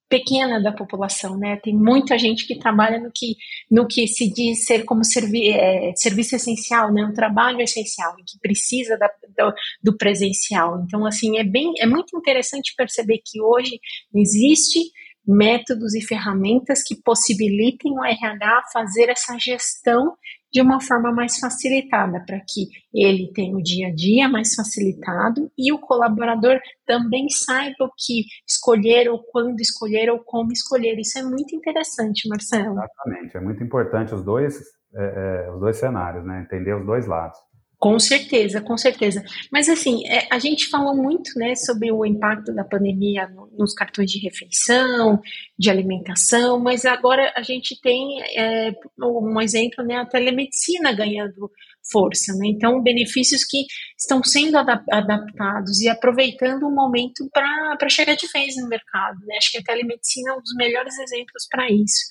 pequena 0.10 0.62
da 0.62 0.72
população, 0.72 1.38
né? 1.38 1.58
Tem 1.58 1.76
muita 1.76 2.18
gente 2.18 2.48
que 2.48 2.58
trabalha 2.58 3.00
no 3.00 3.12
que, 3.14 3.36
no 3.70 3.88
que 3.88 4.08
se 4.08 4.32
diz 4.32 4.66
ser 4.66 4.84
como 4.86 5.04
servi 5.04 5.50
é, 5.50 5.94
serviço 5.96 6.36
essencial, 6.36 6.94
né? 6.94 7.04
Um 7.04 7.14
trabalho 7.14 7.62
essencial, 7.62 8.16
que 8.16 8.40
precisa 8.40 8.98
da, 8.98 9.08
do, 9.38 9.54
do, 9.84 9.98
presencial. 9.98 10.82
Então, 10.86 11.06
assim, 11.06 11.38
é 11.38 11.44
bem, 11.44 11.74
é 11.80 11.86
muito 11.86 12.18
interessante 12.18 12.74
perceber 12.76 13.20
que 13.26 13.42
hoje 13.42 13.80
existe 14.16 14.80
métodos 15.28 15.94
e 15.94 16.02
ferramentas 16.02 16.82
que 16.82 16.96
possibilitem 16.96 17.92
o 17.92 18.04
RH 18.04 18.64
fazer 18.72 19.10
essa 19.10 19.38
gestão 19.38 20.16
de 20.52 20.62
uma 20.62 20.80
forma 20.80 21.12
mais 21.12 21.40
facilitada, 21.40 22.24
para 22.26 22.40
que 22.40 22.68
ele 22.94 23.32
tenha 23.34 23.56
o 23.56 23.62
dia 23.62 23.88
a 23.88 23.94
dia 23.94 24.30
mais 24.30 24.54
facilitado 24.56 25.52
e 25.58 25.72
o 25.74 25.80
colaborador 25.80 26.60
também 26.86 27.30
saiba 27.30 27.86
o 27.86 27.92
que 27.96 28.26
escolher, 28.48 29.10
ou 29.10 29.22
quando 29.24 29.60
escolher, 29.60 30.10
ou 30.10 30.20
como 30.20 30.52
escolher. 30.52 30.98
Isso 30.98 31.20
é 31.20 31.24
muito 31.24 31.56
interessante, 31.56 32.28
Marcelo. 32.30 32.78
Exatamente, 32.78 33.38
é 33.38 33.40
muito 33.42 33.64
importante 33.64 34.14
os 34.14 34.24
dois, 34.24 34.60
é, 34.96 35.46
é, 35.48 35.52
os 35.52 35.60
dois 35.60 35.78
cenários, 35.78 36.26
né? 36.26 36.42
entender 36.42 36.74
os 36.76 36.86
dois 36.86 37.06
lados. 37.06 37.38
Com 37.80 38.00
certeza, 38.00 38.60
com 38.60 38.76
certeza. 38.76 39.24
Mas 39.52 39.70
assim, 39.70 40.02
é, 40.08 40.28
a 40.32 40.40
gente 40.40 40.68
falou 40.68 40.96
muito 40.96 41.30
né, 41.38 41.54
sobre 41.56 41.92
o 41.92 42.04
impacto 42.04 42.52
da 42.52 42.64
pandemia 42.64 43.28
no, 43.28 43.48
nos 43.56 43.74
cartões 43.74 44.10
de 44.10 44.18
refeição, 44.18 45.22
de 45.58 45.70
alimentação, 45.70 46.60
mas 46.60 46.86
agora 46.86 47.32
a 47.36 47.44
gente 47.44 47.80
tem 47.80 48.20
é, 48.36 48.72
um 49.00 49.40
exemplo, 49.40 49.86
né, 49.86 49.98
a 49.98 50.06
telemedicina 50.08 50.92
ganhando 50.92 51.52
força. 51.92 52.34
Né? 52.34 52.48
Então, 52.48 52.82
benefícios 52.82 53.44
que 53.44 53.66
estão 53.96 54.24
sendo 54.24 54.58
adap 54.58 54.84
adaptados 54.92 55.80
e 55.80 55.88
aproveitando 55.88 56.64
o 56.64 56.74
momento 56.74 57.30
para 57.32 57.90
chegar 57.90 58.16
de 58.16 58.28
vez 58.34 58.56
no 58.58 58.68
mercado. 58.68 59.20
Né? 59.26 59.36
Acho 59.38 59.52
que 59.52 59.60
a 59.60 59.64
telemedicina 59.64 60.32
é 60.32 60.34
um 60.34 60.42
dos 60.42 60.56
melhores 60.56 60.98
exemplos 60.98 61.48
para 61.50 61.70
isso. 61.72 62.08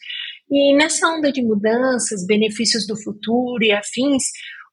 E 0.48 0.76
nessa 0.76 1.08
onda 1.08 1.32
de 1.32 1.42
mudanças, 1.42 2.24
benefícios 2.24 2.86
do 2.86 2.96
futuro 2.96 3.64
e 3.64 3.72
afins, 3.72 4.22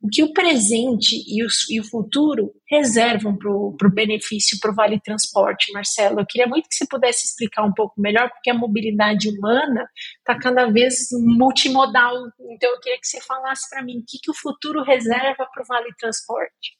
o 0.03 0.09
que 0.09 0.21
o 0.21 0.33
presente 0.33 1.15
e 1.15 1.41
o, 1.45 1.47
e 1.69 1.79
o 1.79 1.89
futuro 1.89 2.51
reservam 2.69 3.37
para 3.37 3.49
o 3.49 3.93
benefício, 3.93 4.59
para 4.59 4.69
o 4.69 4.75
Vale 4.75 4.99
Transporte, 4.99 5.71
Marcelo. 5.71 6.19
Eu 6.19 6.25
queria 6.27 6.45
muito 6.45 6.67
que 6.67 6.75
você 6.75 6.85
pudesse 6.85 7.25
explicar 7.25 7.63
um 7.63 7.71
pouco 7.71 7.93
melhor, 8.01 8.29
porque 8.29 8.49
a 8.49 8.53
mobilidade 8.53 9.29
humana 9.29 9.87
está 10.17 10.37
cada 10.37 10.69
vez 10.69 11.07
multimodal. 11.13 12.15
Então, 12.51 12.69
eu 12.69 12.81
queria 12.81 12.99
que 12.99 13.07
você 13.07 13.21
falasse 13.21 13.69
para 13.69 13.81
mim 13.81 13.99
o 13.99 14.03
que, 14.05 14.19
que 14.21 14.29
o 14.29 14.35
futuro 14.35 14.83
reserva 14.83 15.47
para 15.53 15.63
o 15.63 15.65
Vale 15.65 15.93
Transporte. 15.97 16.77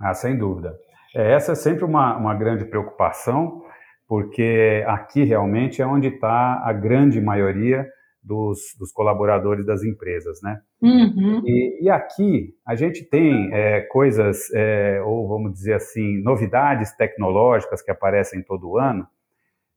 Ah, 0.00 0.12
sem 0.12 0.36
dúvida. 0.36 0.76
É, 1.14 1.34
essa 1.34 1.52
é 1.52 1.54
sempre 1.54 1.84
uma, 1.84 2.16
uma 2.16 2.34
grande 2.34 2.64
preocupação, 2.64 3.62
porque 4.08 4.82
aqui 4.88 5.22
realmente 5.22 5.80
é 5.80 5.86
onde 5.86 6.08
está 6.08 6.62
a 6.64 6.72
grande 6.72 7.20
maioria 7.20 7.86
dos, 8.22 8.76
dos 8.78 8.92
colaboradores 8.92 9.66
das 9.66 9.82
empresas, 9.82 10.40
né? 10.42 10.60
Uhum. 10.80 11.42
E, 11.44 11.84
e, 11.84 11.90
aqui 11.90 12.54
a 12.64 12.76
gente 12.76 13.04
tem 13.04 13.52
é, 13.52 13.80
coisas, 13.80 14.48
é, 14.54 15.02
ou 15.04 15.26
vamos 15.28 15.52
dizer 15.52 15.74
assim, 15.74 16.22
novidades 16.22 16.94
tecnológicas 16.96 17.82
que 17.82 17.90
aparecem 17.90 18.42
todo 18.42 18.78
ano, 18.78 19.06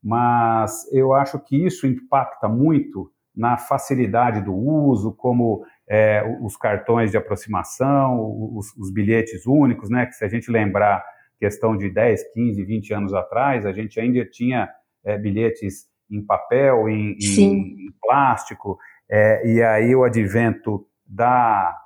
mas 0.04 0.88
eu 0.94 1.14
acho 1.14 1.40
que 1.40 1.66
isso 1.66 1.88
impacta 1.88 2.48
muito 2.48 3.12
na 3.36 3.58
facilidade 3.58 4.42
do 4.42 4.54
uso, 4.54 5.12
como 5.12 5.66
é, 5.90 6.24
os 6.42 6.56
cartões 6.56 7.12
de 7.12 7.18
aproximação, 7.18 8.20
os, 8.56 8.76
os, 8.78 8.92
bilhetes 8.92 9.46
únicos, 9.46 9.90
né? 9.90 10.06
Que 10.06 10.14
se 10.14 10.24
a 10.24 10.28
gente 10.28 10.50
lembrar 10.50 11.04
questão 11.40 11.76
de 11.76 11.90
10, 11.90 12.32
15, 12.34 12.64
20 12.64 12.94
anos 12.94 13.14
atrás, 13.14 13.66
a 13.66 13.74
gente 13.74 14.00
ainda 14.00 14.24
tinha 14.26 14.70
é, 15.04 15.18
bilhetes 15.18 15.88
em 16.10 16.24
papel, 16.24 16.88
em, 16.90 17.18
em 17.20 17.92
plástico, 18.02 18.78
é, 19.10 19.48
e 19.48 19.62
aí 19.62 19.96
o 19.96 20.04
advento 20.04 20.86
da, 21.06 21.78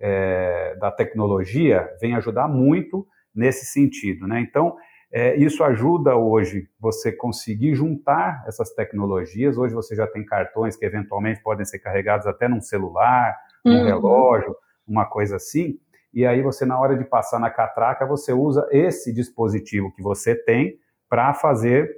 é, 0.00 0.76
da 0.76 0.90
tecnologia 0.90 1.88
vem 2.00 2.14
ajudar 2.14 2.48
muito 2.48 3.06
nesse 3.34 3.66
sentido. 3.66 4.26
Né? 4.26 4.40
Então, 4.40 4.76
é, 5.10 5.36
isso 5.36 5.64
ajuda 5.64 6.16
hoje 6.16 6.68
você 6.78 7.10
conseguir 7.10 7.74
juntar 7.74 8.44
essas 8.46 8.70
tecnologias. 8.74 9.56
Hoje 9.56 9.74
você 9.74 9.94
já 9.94 10.06
tem 10.06 10.24
cartões 10.24 10.76
que 10.76 10.84
eventualmente 10.84 11.42
podem 11.42 11.64
ser 11.64 11.78
carregados 11.78 12.26
até 12.26 12.46
num 12.46 12.60
celular, 12.60 13.34
num 13.64 13.78
uhum. 13.78 13.86
relógio, 13.86 14.54
uma 14.86 15.06
coisa 15.06 15.36
assim. 15.36 15.78
E 16.12 16.26
aí 16.26 16.42
você, 16.42 16.66
na 16.66 16.78
hora 16.78 16.96
de 16.96 17.04
passar 17.04 17.38
na 17.38 17.50
catraca, 17.50 18.06
você 18.06 18.32
usa 18.32 18.66
esse 18.70 19.12
dispositivo 19.12 19.92
que 19.94 20.02
você 20.02 20.34
tem 20.34 20.78
para 21.08 21.32
fazer 21.32 21.90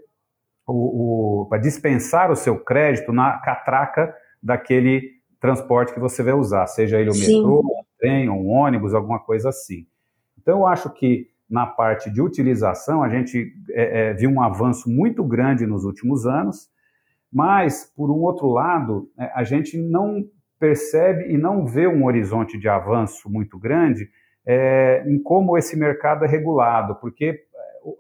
o, 0.71 1.43
o 1.43 1.47
para 1.47 1.59
dispensar 1.59 2.31
o 2.31 2.37
seu 2.37 2.59
crédito 2.59 3.13
na 3.13 3.39
catraca 3.39 4.15
daquele 4.43 5.21
transporte 5.41 5.93
que 5.93 6.01
você 6.01 6.23
vai 6.23 6.35
usar, 6.35 6.67
seja 6.67 6.99
ele 7.01 7.11
o 7.11 7.15
Sim. 7.15 7.39
metrô, 7.39 7.61
um 7.61 7.83
trem, 7.99 8.29
um 8.29 8.49
ônibus, 8.49 8.95
alguma 8.95 9.19
coisa 9.19 9.49
assim. 9.49 9.87
Então, 10.39 10.61
eu 10.61 10.67
acho 10.67 10.91
que 10.91 11.29
na 11.49 11.67
parte 11.67 12.11
de 12.11 12.23
utilização, 12.23 13.03
a 13.03 13.09
gente 13.09 13.53
é, 13.71 14.11
é, 14.11 14.15
viu 14.15 14.31
um 14.31 14.41
avanço 14.41 14.89
muito 14.89 15.25
grande 15.25 15.67
nos 15.67 15.85
últimos 15.85 16.27
anos, 16.27 16.69
mas, 17.33 17.93
por 17.97 18.11
um 18.11 18.21
outro 18.21 18.49
lado, 18.49 19.11
é, 19.19 19.31
a 19.35 19.43
gente 19.43 19.77
não 19.77 20.25
percebe 20.59 21.33
e 21.33 21.39
não 21.39 21.67
vê 21.67 21.89
um 21.89 22.05
horizonte 22.05 22.59
de 22.59 22.69
avanço 22.69 23.31
muito 23.31 23.59
grande 23.59 24.09
é, 24.47 25.03
em 25.07 25.21
como 25.21 25.57
esse 25.57 25.77
mercado 25.77 26.25
é 26.25 26.29
regulado, 26.29 26.95
porque 26.97 27.45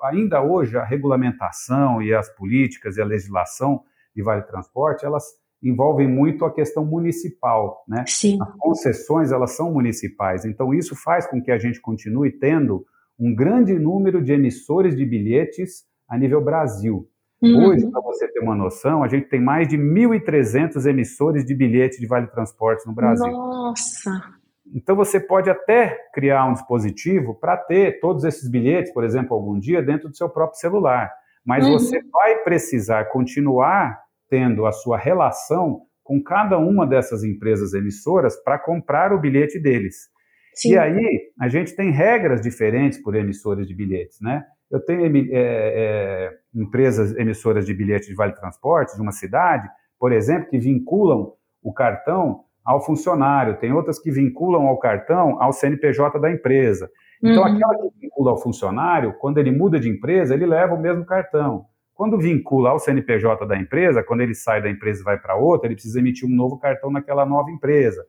ainda 0.03 0.43
hoje 0.43 0.77
a 0.77 0.85
regulamentação 0.85 2.03
e 2.03 2.15
as 2.15 2.29
políticas 2.35 2.97
e 2.97 3.03
a 3.03 3.05
legislação 3.05 3.83
de 4.15 4.23
Vale 4.23 4.43
Transporte, 4.43 5.05
elas 5.05 5.25
envolvem 5.63 6.09
muito 6.09 6.45
a 6.45 6.53
questão 6.53 6.85
municipal, 6.85 7.85
né? 7.87 8.05
Sim. 8.07 8.39
As 8.41 8.57
concessões, 8.57 9.31
elas 9.31 9.53
são 9.53 9.73
municipais, 9.73 10.45
então 10.45 10.73
isso 10.73 10.97
faz 10.97 11.27
com 11.27 11.41
que 11.43 11.51
a 11.51 11.59
gente 11.59 11.81
continue 11.81 12.33
tendo 12.33 12.85
um 13.19 13.35
grande 13.35 13.79
número 13.79 14.23
de 14.23 14.33
emissores 14.33 14.97
de 14.97 15.05
bilhetes 15.05 15.85
a 16.09 16.17
nível 16.17 16.43
Brasil. 16.43 17.07
Uhum. 17.43 17.69
Hoje, 17.69 17.91
para 17.91 18.01
você 18.01 18.29
ter 18.29 18.41
uma 18.41 18.55
noção, 18.55 19.03
a 19.03 19.09
gente 19.09 19.29
tem 19.29 19.41
mais 19.41 19.69
de 19.69 19.77
1.300 19.77 20.87
emissores 20.87 21.45
de 21.45 21.55
bilhetes 21.55 21.99
de 21.99 22.07
Vale 22.07 22.27
Transporte 22.27 22.87
no 22.87 22.95
Brasil. 22.95 23.31
Nossa! 23.31 24.40
Então 24.75 24.95
você 24.95 25.19
pode 25.19 25.51
até 25.51 25.97
criar 26.13 26.47
um 26.47 26.53
dispositivo 26.53 27.35
para 27.35 27.57
ter 27.57 28.01
todos 28.01 28.25
esses 28.25 28.49
bilhetes, 28.49 28.93
por 28.93 29.05
exemplo, 29.05 29.35
algum 29.35 29.59
dia 29.59 29.83
dentro 29.83 30.09
do 30.09 30.17
seu 30.17 30.29
próprio 30.29 30.61
celular. 30.61 31.13
Mas 31.45 31.65
uhum. 31.65 31.73
você 31.73 32.01
vai 32.13 32.37
precisar 32.43 33.07
continuar 33.07 33.99
tendo 34.29 34.67
a 34.67 34.73
sua 34.73 34.97
relação 34.97 35.83
com 36.03 36.23
cada 36.23 36.59
uma 36.59 36.87
dessas 36.87 37.25
empresas 37.25 37.75
emissoras 37.75 38.37
para 38.43 38.59
comprar 38.59 39.13
o 39.13 39.21
bilhete 39.21 39.59
deles. 39.59 40.09
Sim. 40.55 40.73
E 40.73 40.79
aí 40.79 41.31
a 41.41 41.49
gente 41.49 41.75
tem 41.75 41.91
regras 41.91 42.41
diferentes 42.41 43.01
por 43.03 43.15
emissoras 43.15 43.67
de 43.67 43.75
bilhetes, 43.75 44.21
né? 44.21 44.45
Eu 44.71 44.85
tenho 44.85 45.05
é, 45.07 45.31
é, 45.33 46.33
empresas 46.55 47.17
emissoras 47.17 47.67
de 47.67 47.75
bilhetes 47.75 48.09
de 48.09 48.15
vale 48.15 48.33
transporte 48.33 48.95
de 48.95 49.03
uma 49.03 49.13
cidade, 49.13 49.69
por 49.99 50.13
exemplo, 50.13 50.49
que 50.49 50.59
vinculam 50.59 51.33
o 51.63 51.73
cartão 51.73 52.45
ao 52.71 52.81
funcionário, 52.81 53.59
tem 53.59 53.73
outras 53.73 53.99
que 53.99 54.13
vinculam 54.13 54.69
ao 54.69 54.79
cartão 54.79 55.43
ao 55.43 55.53
CNPJ 55.53 56.21
da 56.21 56.31
empresa. 56.31 56.89
Então, 57.21 57.43
uhum. 57.43 57.55
aquela 57.57 57.77
que 57.77 58.01
vincula 58.01 58.31
ao 58.31 58.39
funcionário, 58.41 59.15
quando 59.19 59.39
ele 59.39 59.51
muda 59.51 59.81
de 59.81 59.89
empresa, 59.89 60.35
ele 60.35 60.47
leva 60.47 60.75
o 60.75 60.81
mesmo 60.81 61.05
cartão. 61.05 61.65
Quando 61.93 62.17
vincula 62.17 62.71
ao 62.71 62.79
CNPJ 62.79 63.45
da 63.45 63.57
empresa, 63.57 64.05
quando 64.05 64.21
ele 64.21 64.35
sai 64.35 64.63
da 64.63 64.71
empresa 64.71 65.01
e 65.01 65.05
vai 65.05 65.19
para 65.19 65.35
outra, 65.35 65.67
ele 65.67 65.75
precisa 65.75 65.99
emitir 65.99 66.29
um 66.29 66.35
novo 66.35 66.59
cartão 66.59 66.93
naquela 66.93 67.27
nova 67.27 67.51
empresa. 67.51 68.05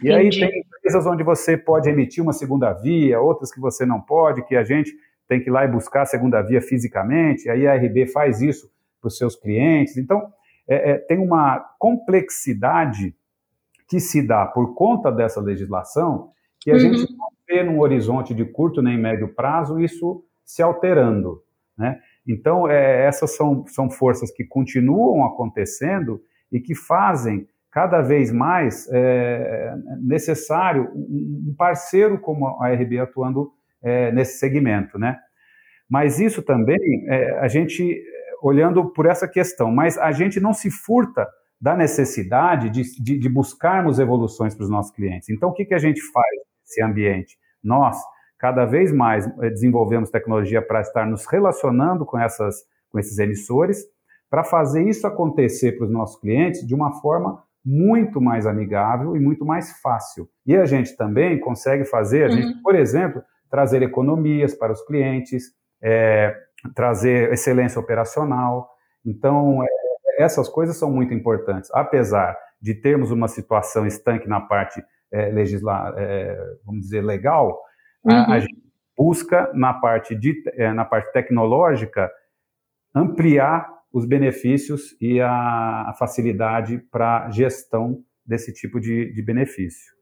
E 0.00 0.08
Entendi. 0.08 0.44
aí 0.44 0.50
tem 0.50 0.60
empresas 0.60 1.04
onde 1.04 1.24
você 1.24 1.56
pode 1.56 1.88
emitir 1.88 2.22
uma 2.22 2.32
segunda 2.32 2.72
via, 2.72 3.20
outras 3.20 3.52
que 3.52 3.60
você 3.60 3.84
não 3.84 4.00
pode, 4.00 4.44
que 4.44 4.54
a 4.54 4.62
gente 4.62 4.92
tem 5.28 5.40
que 5.40 5.50
ir 5.50 5.52
lá 5.52 5.64
e 5.64 5.68
buscar 5.68 6.02
a 6.02 6.06
segunda 6.06 6.40
via 6.42 6.62
fisicamente, 6.62 7.50
aí 7.50 7.66
a 7.66 7.74
RB 7.74 8.06
faz 8.06 8.40
isso 8.40 8.70
para 9.00 9.08
os 9.08 9.18
seus 9.18 9.34
clientes. 9.34 9.96
Então, 9.96 10.22
é, 10.68 10.92
é, 10.92 10.98
tem 10.98 11.18
uma 11.18 11.58
complexidade 11.78 13.14
que 13.88 14.00
se 14.00 14.26
dá 14.26 14.46
por 14.46 14.74
conta 14.74 15.10
dessa 15.10 15.40
legislação, 15.40 16.30
que 16.60 16.70
a 16.70 16.74
uhum. 16.74 16.80
gente 16.80 17.16
não 17.16 17.28
vê 17.48 17.62
num 17.62 17.80
horizonte 17.80 18.34
de 18.34 18.44
curto 18.44 18.82
nem 18.82 18.98
médio 18.98 19.34
prazo 19.34 19.78
isso 19.78 20.24
se 20.44 20.62
alterando. 20.62 21.42
Né? 21.76 22.00
Então, 22.26 22.68
é, 22.68 23.06
essas 23.06 23.36
são, 23.36 23.64
são 23.66 23.90
forças 23.90 24.30
que 24.30 24.44
continuam 24.44 25.24
acontecendo 25.24 26.20
e 26.50 26.60
que 26.60 26.74
fazem 26.74 27.46
cada 27.70 28.00
vez 28.00 28.32
mais 28.32 28.88
é, 28.90 29.74
necessário 30.00 30.90
um 30.94 31.54
parceiro 31.56 32.18
como 32.18 32.46
a 32.62 32.72
RB 32.72 32.98
atuando 32.98 33.52
é, 33.82 34.10
nesse 34.12 34.38
segmento. 34.38 34.98
Né? 34.98 35.18
Mas 35.88 36.18
isso 36.18 36.42
também, 36.42 36.78
é, 37.08 37.38
a 37.38 37.48
gente 37.48 38.02
olhando 38.42 38.92
por 38.92 39.06
essa 39.06 39.28
questão, 39.28 39.70
mas 39.70 39.98
a 39.98 40.10
gente 40.12 40.40
não 40.40 40.52
se 40.52 40.70
furta 40.70 41.26
da 41.60 41.76
necessidade 41.76 42.70
de, 42.70 42.82
de, 43.02 43.18
de 43.18 43.28
buscarmos 43.28 43.98
evoluções 43.98 44.54
para 44.54 44.64
os 44.64 44.70
nossos 44.70 44.92
clientes. 44.92 45.28
Então, 45.28 45.48
o 45.48 45.52
que, 45.52 45.64
que 45.64 45.74
a 45.74 45.78
gente 45.78 46.00
faz 46.12 46.26
nesse 46.62 46.82
ambiente? 46.82 47.38
Nós, 47.62 47.96
cada 48.38 48.64
vez 48.64 48.92
mais, 48.92 49.26
eh, 49.26 49.50
desenvolvemos 49.50 50.10
tecnologia 50.10 50.60
para 50.60 50.80
estar 50.80 51.06
nos 51.06 51.26
relacionando 51.26 52.04
com, 52.04 52.18
essas, 52.18 52.56
com 52.90 52.98
esses 52.98 53.18
emissores, 53.18 53.84
para 54.28 54.44
fazer 54.44 54.86
isso 54.86 55.06
acontecer 55.06 55.72
para 55.72 55.86
os 55.86 55.90
nossos 55.90 56.20
clientes 56.20 56.66
de 56.66 56.74
uma 56.74 57.00
forma 57.00 57.42
muito 57.64 58.20
mais 58.20 58.46
amigável 58.46 59.16
e 59.16 59.20
muito 59.20 59.44
mais 59.44 59.80
fácil. 59.80 60.28
E 60.46 60.54
a 60.54 60.64
gente 60.64 60.96
também 60.96 61.40
consegue 61.40 61.84
fazer, 61.84 62.24
a 62.24 62.28
gente, 62.28 62.54
uhum. 62.54 62.62
por 62.62 62.76
exemplo, 62.76 63.22
trazer 63.50 63.82
economias 63.82 64.54
para 64.54 64.72
os 64.72 64.84
clientes, 64.84 65.44
é, 65.82 66.36
trazer 66.74 67.32
excelência 67.32 67.80
operacional. 67.80 68.68
Então, 69.04 69.62
é, 69.62 69.85
essas 70.18 70.48
coisas 70.48 70.76
são 70.76 70.90
muito 70.90 71.14
importantes. 71.14 71.70
Apesar 71.72 72.36
de 72.60 72.74
termos 72.74 73.10
uma 73.10 73.28
situação 73.28 73.86
estanque 73.86 74.28
na 74.28 74.40
parte 74.40 74.82
é, 75.12 75.30
legisla, 75.30 75.94
é, 75.96 76.36
vamos 76.64 76.82
dizer, 76.82 77.02
legal, 77.02 77.60
uhum. 78.04 78.12
a, 78.12 78.24
a, 78.24 78.34
uhum. 78.34 78.40
gente 78.40 78.62
busca 78.96 79.50
na 79.54 79.74
parte, 79.74 80.14
de, 80.14 80.42
é, 80.54 80.72
na 80.72 80.84
parte 80.84 81.12
tecnológica 81.12 82.10
ampliar 82.94 83.68
os 83.92 84.06
benefícios 84.06 84.96
e 85.00 85.20
a, 85.20 85.30
a 85.88 85.94
facilidade 85.98 86.78
para 86.90 87.30
gestão 87.30 88.02
desse 88.24 88.52
tipo 88.52 88.80
de, 88.80 89.12
de 89.12 89.22
benefício. 89.22 89.94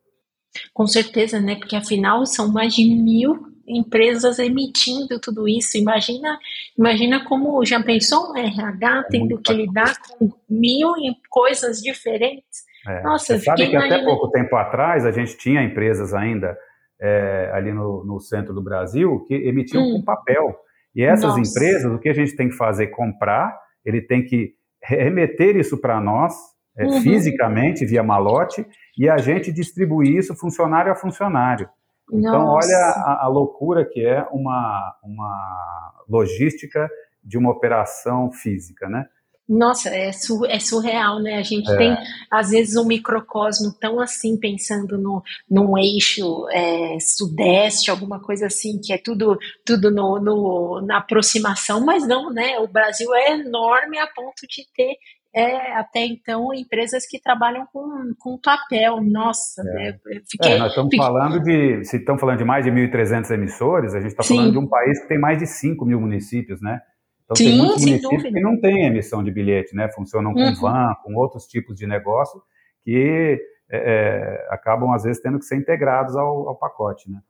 Com 0.73 0.87
certeza, 0.87 1.40
né? 1.40 1.56
Porque 1.56 1.76
afinal 1.76 2.25
são 2.25 2.52
mais 2.52 2.75
de 2.75 2.85
mil 2.85 3.53
empresas 3.66 4.38
emitindo 4.38 5.21
tudo 5.21 5.49
isso. 5.49 5.76
Imagina, 5.76 6.38
imagina 6.78 7.25
como 7.25 7.64
já 7.64 7.83
pensou 7.83 8.33
um 8.33 8.37
RH 8.37 9.04
tendo 9.11 9.40
que 9.40 9.52
lidar 9.52 9.97
com 10.00 10.30
mil 10.49 10.92
coisas 11.30 11.80
diferentes. 11.80 12.64
É. 12.87 13.02
Nossa, 13.02 13.38
Você 13.38 13.44
sabe 13.44 13.71
que 13.71 13.76
até 13.76 14.04
pouco 14.04 14.30
tempo 14.30 14.54
atrás 14.56 15.06
a 15.06 15.11
gente 15.11 15.37
tinha 15.38 15.62
empresas 15.62 16.12
ainda 16.12 16.56
é, 17.00 17.50
ali 17.52 17.73
no, 17.73 18.04
no, 18.04 18.21
centro 18.21 18.52
do 18.54 18.62
Brasil 18.62 19.25
que 19.26 19.35
emitiam 19.35 19.83
hum. 19.83 19.92
com 19.97 20.04
papel. 20.04 20.54
E 20.94 21.02
essas 21.02 21.37
Nossa. 21.37 21.40
empresas, 21.40 21.92
o 21.92 21.99
que 21.99 22.09
a 22.09 22.14
gente 22.14 22.37
tem 22.37 22.49
que 22.49 22.56
fazer? 22.56 22.88
Comprar, 22.88 23.59
ele 23.85 24.00
tem 24.00 24.25
que 24.25 24.52
remeter 24.83 25.56
isso 25.56 25.80
para 25.80 26.00
nós, 26.00 26.35
é, 26.76 26.85
uhum. 26.85 27.00
fisicamente, 27.00 27.87
via 27.87 28.02
malote, 28.02 28.66
e 28.99 29.09
a 29.09 29.16
gente 29.16 29.52
distribuir 29.52 30.16
isso 30.16 30.35
funcionário 30.37 30.92
a 30.92 30.94
funcionário. 30.94 31.68
Então, 32.12 32.44
Nossa. 32.44 32.66
olha 32.66 32.76
a, 32.76 33.25
a, 33.25 33.28
loucura 33.28 33.84
que 33.84 34.04
é 34.04 34.23
uma, 34.30 34.96
uma 35.02 36.04
logística 36.08 36.88
de 37.23 37.38
uma 37.38 37.50
operação 37.50 38.30
física, 38.30 38.88
né? 38.88 39.06
Nossa, 39.46 39.90
é, 39.90 40.11
sur, 40.11 40.46
é 40.49 40.58
surreal, 40.58 41.20
né? 41.20 41.37
A 41.37 41.42
gente 41.42 41.70
é. 41.70 41.76
tem, 41.76 41.96
às 42.30 42.50
vezes, 42.50 42.76
um 42.76 42.87
microcosmo 42.87 43.75
tão 43.78 44.00
assim, 44.00 44.38
pensando 44.38 44.96
no, 44.96 45.23
num 45.50 45.76
eixo 45.76 46.49
é, 46.50 46.99
sudeste, 46.99 47.90
alguma 47.90 48.18
coisa 48.20 48.46
assim, 48.46 48.80
que 48.82 48.90
é 48.90 48.96
tudo, 48.96 49.38
tudo 49.64 49.90
no, 49.90 50.18
no, 50.18 50.80
na 50.80 50.99
aproximação, 50.99 51.84
mas 51.84 52.06
não, 52.06 52.32
né? 52.32 52.58
O 52.58 52.66
Brasil 52.66 53.14
é 53.14 53.32
enorme 53.32 53.99
a 53.99 54.06
ponto 54.06 54.46
de 54.49 54.66
ter 54.75 54.96
é, 55.35 55.73
até 55.75 56.07
então 56.07 56.55
empresas 56.55 57.05
que 57.07 57.21
trabalham 57.21 57.67
com, 57.73 58.12
com 58.19 58.38
papel. 58.38 59.03
Nossa, 59.03 59.62
é. 59.62 59.75
né? 59.75 59.99
Fiquei, 60.31 60.53
é, 60.53 60.59
nós 60.59 60.69
estamos 60.69 60.91
fiquei... 60.91 61.05
falando 61.05 61.41
de, 61.43 61.85
se 61.85 61.97
estamos 61.97 62.21
falando 62.21 62.38
de 62.38 62.45
mais 62.45 62.64
de 62.64 62.71
1.300 62.71 63.31
emissores, 63.33 63.95
a 63.95 64.00
gente 64.00 64.11
está 64.11 64.23
falando 64.23 64.52
de 64.52 64.58
um 64.58 64.69
país 64.69 65.00
que 65.02 65.08
tem 65.08 65.19
mais 65.19 65.39
de 65.39 65.47
5 65.47 65.85
mil 65.85 66.00
municípios, 66.00 66.61
né? 66.61 66.80
Então 67.25 67.37
Sim, 67.37 67.45
tem 67.45 67.58
muitos 67.58 67.80
municípios 67.80 68.23
dúvida. 68.23 68.39
que 68.39 68.45
não 68.45 68.61
têm 68.61 68.87
emissão 68.87 69.25
de 69.25 69.30
bilhete, 69.30 69.75
né? 69.75 69.89
Funcionam 69.91 70.32
com 70.32 70.41
uhum. 70.41 70.54
van, 70.61 70.95
com 71.02 71.15
outros 71.17 71.47
tipos 71.47 71.76
de 71.76 71.87
negócio 71.87 72.41
que 72.85 73.41
é, 73.71 73.76
é, 73.76 74.47
acabam 74.50 74.93
às 74.93 75.04
vezes 75.04 75.23
tendo 75.23 75.39
que 75.39 75.47
ser 75.47 75.56
integrados 75.56 76.15
ao, 76.17 76.49
ao 76.49 76.56
pacote, 76.56 77.11
né? 77.11 77.21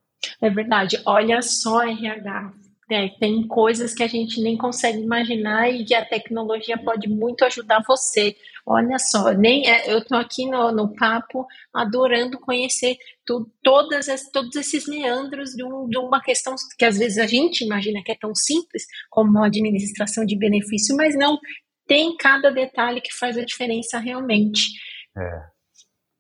É 0.42 0.50
verdade. 0.50 1.00
Olha 1.06 1.40
só, 1.40 1.82
RH, 1.82 2.52
é, 2.90 3.08
tem 3.18 3.46
coisas 3.46 3.94
que 3.94 4.02
a 4.02 4.06
gente 4.06 4.40
nem 4.42 4.56
consegue 4.56 5.00
imaginar 5.00 5.70
e 5.70 5.84
que 5.84 5.94
a 5.94 6.04
tecnologia 6.04 6.76
pode 6.76 7.08
muito 7.08 7.44
ajudar 7.44 7.82
você. 7.86 8.36
Olha 8.66 8.98
só, 8.98 9.32
nem 9.32 9.68
é, 9.68 9.92
eu 9.92 9.98
estou 9.98 10.18
aqui 10.18 10.46
no, 10.46 10.70
no 10.72 10.94
papo 10.94 11.46
adorando 11.72 12.38
conhecer 12.38 12.96
tu, 13.24 13.50
todas 13.62 14.08
as, 14.08 14.30
todos 14.30 14.54
esses 14.56 14.86
meandros 14.86 15.50
de, 15.50 15.64
um, 15.64 15.88
de, 15.88 15.98
uma 15.98 16.20
questão 16.20 16.54
que 16.78 16.84
às 16.84 16.98
vezes 16.98 17.18
a 17.18 17.26
gente 17.26 17.64
imagina 17.64 18.02
que 18.04 18.12
é 18.12 18.16
tão 18.16 18.34
simples 18.34 18.84
como 19.10 19.38
a 19.38 19.46
administração 19.46 20.24
de 20.24 20.36
benefício, 20.36 20.96
mas 20.96 21.16
não 21.16 21.38
tem 21.86 22.16
cada 22.16 22.50
detalhe 22.50 23.00
que 23.00 23.14
faz 23.14 23.36
a 23.36 23.44
diferença 23.44 23.98
realmente. 23.98 24.68
É. 25.16 25.54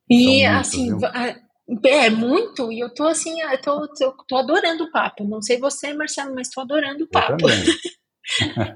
E 0.08 0.44
assim, 0.44 0.90
é 1.84 2.10
muito, 2.10 2.70
e 2.70 2.80
eu 2.80 2.90
tô 2.92 3.04
assim, 3.04 3.40
eu 3.40 3.60
tô, 3.60 3.88
tô, 3.88 4.12
tô 4.28 4.36
adorando 4.36 4.84
o 4.84 4.90
papo. 4.90 5.24
Não 5.24 5.40
sei 5.40 5.58
você, 5.58 5.94
Marcelo, 5.94 6.34
mas 6.34 6.50
tô 6.50 6.60
adorando 6.60 7.04
o 7.04 7.08
papo. 7.08 7.44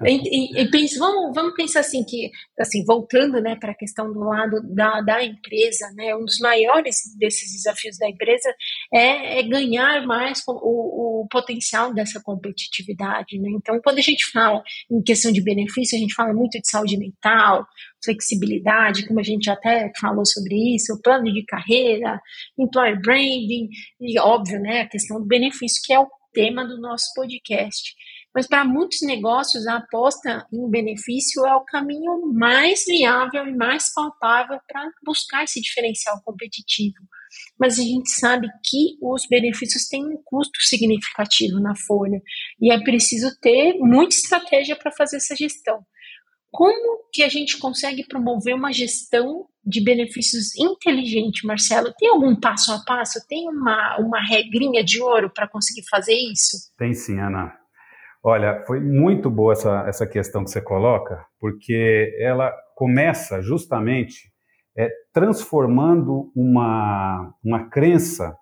e, 0.05 0.61
e, 0.61 0.61
e 0.63 0.71
penso, 0.71 0.99
vamos, 0.99 1.35
vamos 1.35 1.55
pensar 1.55 1.81
assim 1.81 2.05
que 2.05 2.31
assim 2.59 2.85
voltando 2.85 3.41
né 3.41 3.57
para 3.57 3.73
a 3.73 3.77
questão 3.77 4.13
do 4.13 4.21
lado 4.21 4.61
da, 4.75 5.01
da 5.01 5.25
empresa 5.25 5.91
né 5.95 6.15
um 6.15 6.25
dos 6.25 6.39
maiores 6.39 6.97
desses 7.19 7.53
desafios 7.53 7.97
da 7.99 8.09
empresa 8.09 8.55
é, 8.93 9.39
é 9.39 9.43
ganhar 9.43 10.07
mais 10.07 10.43
o, 10.47 11.23
o, 11.23 11.29
potencial 11.29 11.95
dessa 11.95 12.21
competitividade 12.23 13.39
né. 13.39 13.49
Então 13.57 13.81
quando 13.83 13.99
a 13.99 14.03
gente 14.03 14.31
fala 14.31 14.63
em 14.91 15.03
questão 15.03 15.33
de 15.33 15.43
benefício 15.43 15.97
a 15.97 16.01
gente 16.01 16.15
fala 16.15 16.35
muito 16.35 16.61
de 16.61 16.69
saúde 16.69 16.99
mental 16.99 17.67
flexibilidade 18.05 19.07
como 19.07 19.21
a 19.21 19.25
gente 19.25 19.51
até 19.51 19.91
falou 19.99 20.27
sobre 20.27 20.75
isso 20.75 21.01
plano 21.03 21.25
de 21.25 21.45
carreira 21.47 22.21
employer 22.59 23.01
branding 23.01 23.69
e 24.01 24.21
óbvio 24.21 24.61
né 24.61 24.83
a 24.83 24.89
questão 24.89 25.19
do 25.19 25.27
benefício 25.27 25.81
que 25.85 25.93
é 25.93 25.99
o 25.99 26.07
tema 26.33 26.65
do 26.67 26.81
nosso 26.81 27.13
podcast 27.15 27.95
mas 28.35 28.47
para 28.47 28.65
muitos 28.65 29.03
negócios, 29.03 29.67
a 29.67 29.79
aposta 29.79 30.47
em 30.53 30.71
benefício 30.71 31.45
é 31.47 31.55
o 31.57 31.65
caminho 31.65 32.33
mais 32.33 32.85
viável 32.87 33.47
e 33.47 33.57
mais 33.57 33.93
palpável 33.93 34.61
para 34.67 34.89
buscar 35.05 35.45
esse 35.45 35.61
diferencial 35.61 36.21
competitivo. 36.25 36.99
Mas 37.59 37.79
a 37.79 37.83
gente 37.83 38.11
sabe 38.11 38.49
que 38.65 38.97
os 39.03 39.27
benefícios 39.29 39.89
têm 39.89 40.05
um 40.05 40.23
custo 40.25 40.61
significativo 40.61 41.59
na 41.59 41.75
folha 41.75 42.23
e 42.61 42.73
é 42.73 42.81
preciso 42.81 43.37
ter 43.41 43.75
muita 43.79 44.15
estratégia 44.15 44.77
para 44.77 44.93
fazer 44.93 45.17
essa 45.17 45.35
gestão. 45.35 45.85
Como 46.51 47.09
que 47.13 47.23
a 47.23 47.29
gente 47.29 47.59
consegue 47.59 48.07
promover 48.07 48.55
uma 48.55 48.73
gestão 48.73 49.47
de 49.69 49.83
benefícios 49.83 50.57
inteligente, 50.57 51.47
Marcelo? 51.47 51.93
Tem 51.99 52.09
algum 52.09 52.35
passo 52.39 52.73
a 52.73 52.83
passo? 52.87 53.21
Tem 53.29 53.49
uma, 53.49 53.99
uma 53.99 54.21
regrinha 54.21 54.83
de 54.83 55.01
ouro 55.01 55.31
para 55.33 55.49
conseguir 55.49 55.87
fazer 55.89 56.15
isso? 56.15 56.57
Tem 56.77 56.95
sim, 56.95 57.21
Ana. 57.21 57.53
Olha, 58.23 58.65
foi 58.67 58.81
muito 58.81 59.31
boa 59.31 59.53
essa, 59.53 59.85
essa 59.87 60.07
questão 60.07 60.43
que 60.43 60.51
você 60.51 60.61
coloca, 60.61 61.25
porque 61.39 62.17
ela 62.19 62.53
começa 62.75 63.41
justamente 63.41 64.33
é, 64.77 64.91
transformando 65.13 66.31
uma, 66.35 67.33
uma 67.45 67.69
crença. 67.69 68.37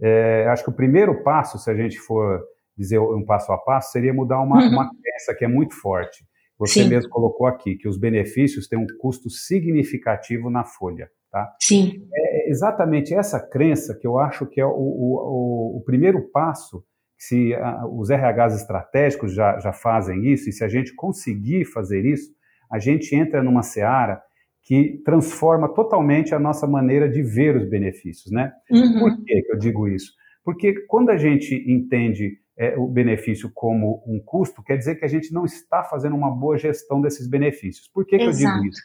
É, 0.00 0.46
acho 0.48 0.64
que 0.64 0.70
o 0.70 0.76
primeiro 0.76 1.22
passo, 1.22 1.58
se 1.58 1.70
a 1.70 1.74
gente 1.74 1.98
for 1.98 2.40
dizer 2.76 2.98
um 2.98 3.24
passo 3.24 3.52
a 3.52 3.58
passo, 3.58 3.92
seria 3.92 4.14
mudar 4.14 4.40
uma, 4.40 4.58
uhum. 4.58 4.68
uma 4.68 4.90
crença 4.90 5.34
que 5.34 5.44
é 5.44 5.48
muito 5.48 5.74
forte. 5.74 6.24
Você 6.58 6.82
Sim. 6.82 6.88
mesmo 6.88 7.10
colocou 7.10 7.46
aqui 7.46 7.76
que 7.76 7.88
os 7.88 7.98
benefícios 7.98 8.66
têm 8.66 8.78
um 8.78 8.86
custo 8.98 9.30
significativo 9.30 10.50
na 10.50 10.64
folha. 10.64 11.08
Tá? 11.30 11.54
Sim. 11.60 12.08
É 12.12 12.50
exatamente 12.50 13.14
essa 13.14 13.38
crença 13.38 13.94
que 13.94 14.06
eu 14.06 14.18
acho 14.18 14.46
que 14.46 14.60
é 14.60 14.66
o, 14.66 14.70
o, 14.70 15.76
o 15.76 15.82
primeiro 15.84 16.28
passo 16.30 16.82
se 17.18 17.52
os 17.90 18.10
RHs 18.10 18.54
estratégicos 18.54 19.34
já, 19.34 19.58
já 19.58 19.72
fazem 19.72 20.24
isso, 20.32 20.48
e 20.48 20.52
se 20.52 20.62
a 20.62 20.68
gente 20.68 20.94
conseguir 20.94 21.64
fazer 21.64 22.04
isso, 22.04 22.30
a 22.70 22.78
gente 22.78 23.14
entra 23.14 23.42
numa 23.42 23.62
seara 23.62 24.22
que 24.62 25.02
transforma 25.04 25.68
totalmente 25.74 26.34
a 26.34 26.38
nossa 26.38 26.66
maneira 26.66 27.08
de 27.08 27.22
ver 27.22 27.56
os 27.56 27.68
benefícios, 27.68 28.30
né? 28.30 28.52
Uhum. 28.70 29.00
Por 29.00 29.24
que 29.24 29.42
eu 29.48 29.58
digo 29.58 29.88
isso? 29.88 30.12
Porque 30.44 30.74
quando 30.86 31.10
a 31.10 31.16
gente 31.16 31.54
entende 31.66 32.38
é, 32.58 32.76
o 32.76 32.88
benefício 32.88 33.50
como 33.54 34.02
um 34.04 34.20
custo, 34.20 34.62
quer 34.64 34.76
dizer 34.76 34.96
que 34.96 35.04
a 35.04 35.08
gente 35.08 35.32
não 35.32 35.44
está 35.44 35.84
fazendo 35.84 36.16
uma 36.16 36.30
boa 36.30 36.58
gestão 36.58 37.00
desses 37.00 37.28
benefícios. 37.28 37.88
Por 37.88 38.04
que, 38.04 38.18
que 38.18 38.24
eu 38.24 38.32
digo 38.32 38.66
isso? 38.66 38.82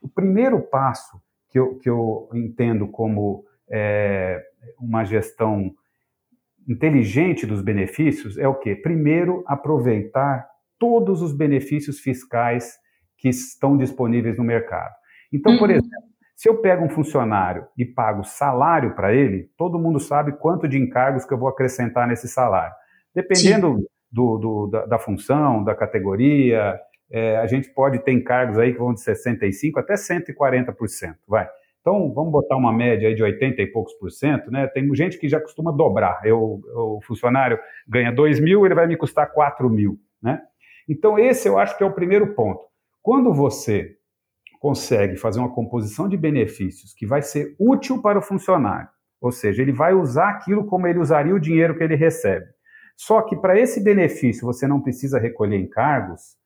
O 0.00 0.08
primeiro 0.08 0.60
passo 0.60 1.20
que 1.50 1.58
eu, 1.58 1.76
que 1.78 1.90
eu 1.90 2.28
entendo 2.32 2.86
como 2.86 3.44
é, 3.68 4.40
uma 4.78 5.04
gestão 5.04 5.74
inteligente 6.68 7.46
dos 7.46 7.60
benefícios 7.62 8.38
é 8.38 8.46
o 8.46 8.54
quê? 8.54 8.76
Primeiro, 8.76 9.42
aproveitar 9.46 10.48
todos 10.78 11.20
os 11.20 11.32
benefícios 11.32 11.98
fiscais 11.98 12.76
que 13.18 13.28
estão 13.28 13.76
disponíveis 13.76 14.36
no 14.36 14.44
mercado. 14.44 14.94
Então, 15.32 15.52
uhum. 15.52 15.58
por 15.58 15.70
exemplo, 15.70 15.88
se 16.36 16.48
eu 16.48 16.60
pego 16.60 16.84
um 16.84 16.90
funcionário 16.90 17.66
e 17.76 17.84
pago 17.84 18.22
salário 18.22 18.94
para 18.94 19.12
ele, 19.12 19.50
todo 19.56 19.78
mundo 19.78 19.98
sabe 19.98 20.32
quanto 20.32 20.68
de 20.68 20.78
encargos 20.78 21.24
que 21.24 21.32
eu 21.32 21.38
vou 21.38 21.48
acrescentar 21.48 22.06
nesse 22.06 22.28
salário. 22.28 22.74
Dependendo 23.16 23.78
do, 24.12 24.36
do, 24.36 24.66
da, 24.66 24.84
da, 24.84 24.98
função, 24.98 25.64
da 25.64 25.74
categoria, 25.74 26.78
é, 27.10 27.38
a 27.38 27.46
gente 27.46 27.70
pode 27.70 27.98
ter 28.00 28.12
encargos 28.12 28.58
aí 28.58 28.74
que 28.74 28.78
vão 28.78 28.92
de 28.92 29.00
65% 29.00 29.72
até 29.78 29.94
140%, 29.94 31.14
vai. 31.26 31.48
Então, 31.80 32.12
vamos 32.12 32.30
botar 32.30 32.56
uma 32.56 32.72
média 32.72 33.08
aí 33.08 33.14
de 33.14 33.22
80 33.22 33.62
e 33.62 33.66
poucos 33.68 33.94
por 33.94 34.10
cento, 34.10 34.50
né? 34.50 34.66
Tem 34.66 34.92
gente 34.94 35.18
que 35.18 35.28
já 35.28 35.40
costuma 35.40 35.70
dobrar. 35.70 36.20
Eu, 36.24 36.60
o 36.74 37.00
funcionário 37.00 37.58
ganha 37.88 38.12
2 38.12 38.40
mil, 38.40 38.66
ele 38.66 38.74
vai 38.74 38.86
me 38.86 38.96
custar 38.96 39.32
4 39.32 39.70
mil, 39.70 39.96
né? 40.20 40.42
Então, 40.86 41.18
esse 41.18 41.48
eu 41.48 41.58
acho 41.58 41.78
que 41.78 41.84
é 41.84 41.86
o 41.86 41.94
primeiro 41.94 42.34
ponto. 42.34 42.60
Quando 43.00 43.32
você 43.32 43.96
consegue 44.60 45.16
fazer 45.16 45.38
uma 45.38 45.54
composição 45.54 46.08
de 46.08 46.16
benefícios 46.16 46.92
que 46.92 47.06
vai 47.06 47.22
ser 47.22 47.54
útil 47.58 48.02
para 48.02 48.18
o 48.18 48.22
funcionário, 48.22 48.88
ou 49.20 49.30
seja, 49.30 49.62
ele 49.62 49.72
vai 49.72 49.94
usar 49.94 50.30
aquilo 50.30 50.66
como 50.66 50.86
ele 50.86 50.98
usaria 50.98 51.34
o 51.34 51.40
dinheiro 51.40 51.78
que 51.78 51.84
ele 51.84 51.94
recebe. 51.94 52.46
Só 52.96 53.22
que 53.22 53.36
para 53.36 53.58
esse 53.58 53.82
benefício 53.82 54.46
você 54.46 54.66
não 54.66 54.80
precisa 54.80 55.18
recolher 55.18 55.58
encargos, 55.58 56.36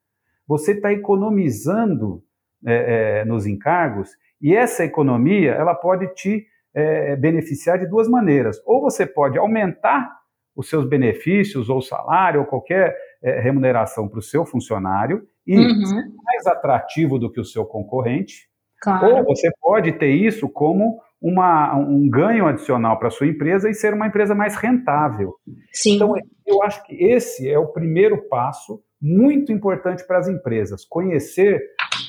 você 0.47 0.73
está 0.73 0.93
economizando 0.93 2.23
é, 2.67 3.21
é, 3.21 3.25
nos 3.25 3.47
encargos 3.47 4.11
e 4.43 4.55
essa 4.55 4.85
economia 4.85 5.53
ela 5.53 5.75
pode 5.75 6.13
te 6.15 6.47
é, 6.75 7.17
beneficiar 7.17 7.79
de 7.79 7.87
duas 7.87 8.09
maneiras. 8.09 8.61
Ou 8.67 8.81
você 8.81 9.07
pode 9.07 9.39
aumentar 9.39 10.11
os 10.55 10.69
seus 10.69 10.87
benefícios, 10.87 11.69
ou 11.69 11.81
salário, 11.81 12.41
ou 12.41 12.47
qualquer 12.47 12.97
é, 13.23 13.41
remuneração 13.41 14.09
para 14.09 14.19
o 14.19 14.23
seu 14.23 14.45
funcionário, 14.45 15.27
e 15.47 15.57
uhum. 15.57 16.15
mais 16.23 16.47
atrativo 16.47 17.19
do 17.19 17.31
que 17.31 17.41
o 17.41 17.45
seu 17.45 17.65
concorrente. 17.65 18.49
Claro. 18.81 19.17
Ou 19.17 19.25
você 19.25 19.51
pode 19.61 19.93
ter 19.93 20.11
isso 20.11 20.49
como 20.49 21.01
uma, 21.21 21.77
um 21.77 22.09
ganho 22.09 22.47
adicional 22.47 22.99
para 22.99 23.09
a 23.09 23.11
sua 23.11 23.27
empresa 23.27 23.69
e 23.69 23.75
ser 23.75 23.93
uma 23.93 24.07
empresa 24.07 24.35
mais 24.35 24.57
rentável. 24.57 25.35
Sim. 25.73 25.97
Então, 25.97 26.15
eu 26.47 26.63
acho 26.63 26.85
que 26.87 26.95
esse 26.95 27.49
é 27.49 27.59
o 27.59 27.69
primeiro 27.69 28.29
passo 28.29 28.83
muito 29.01 29.53
importante 29.53 30.07
para 30.07 30.19
as 30.19 30.29
empresas, 30.29 30.85
conhecer 30.85 31.63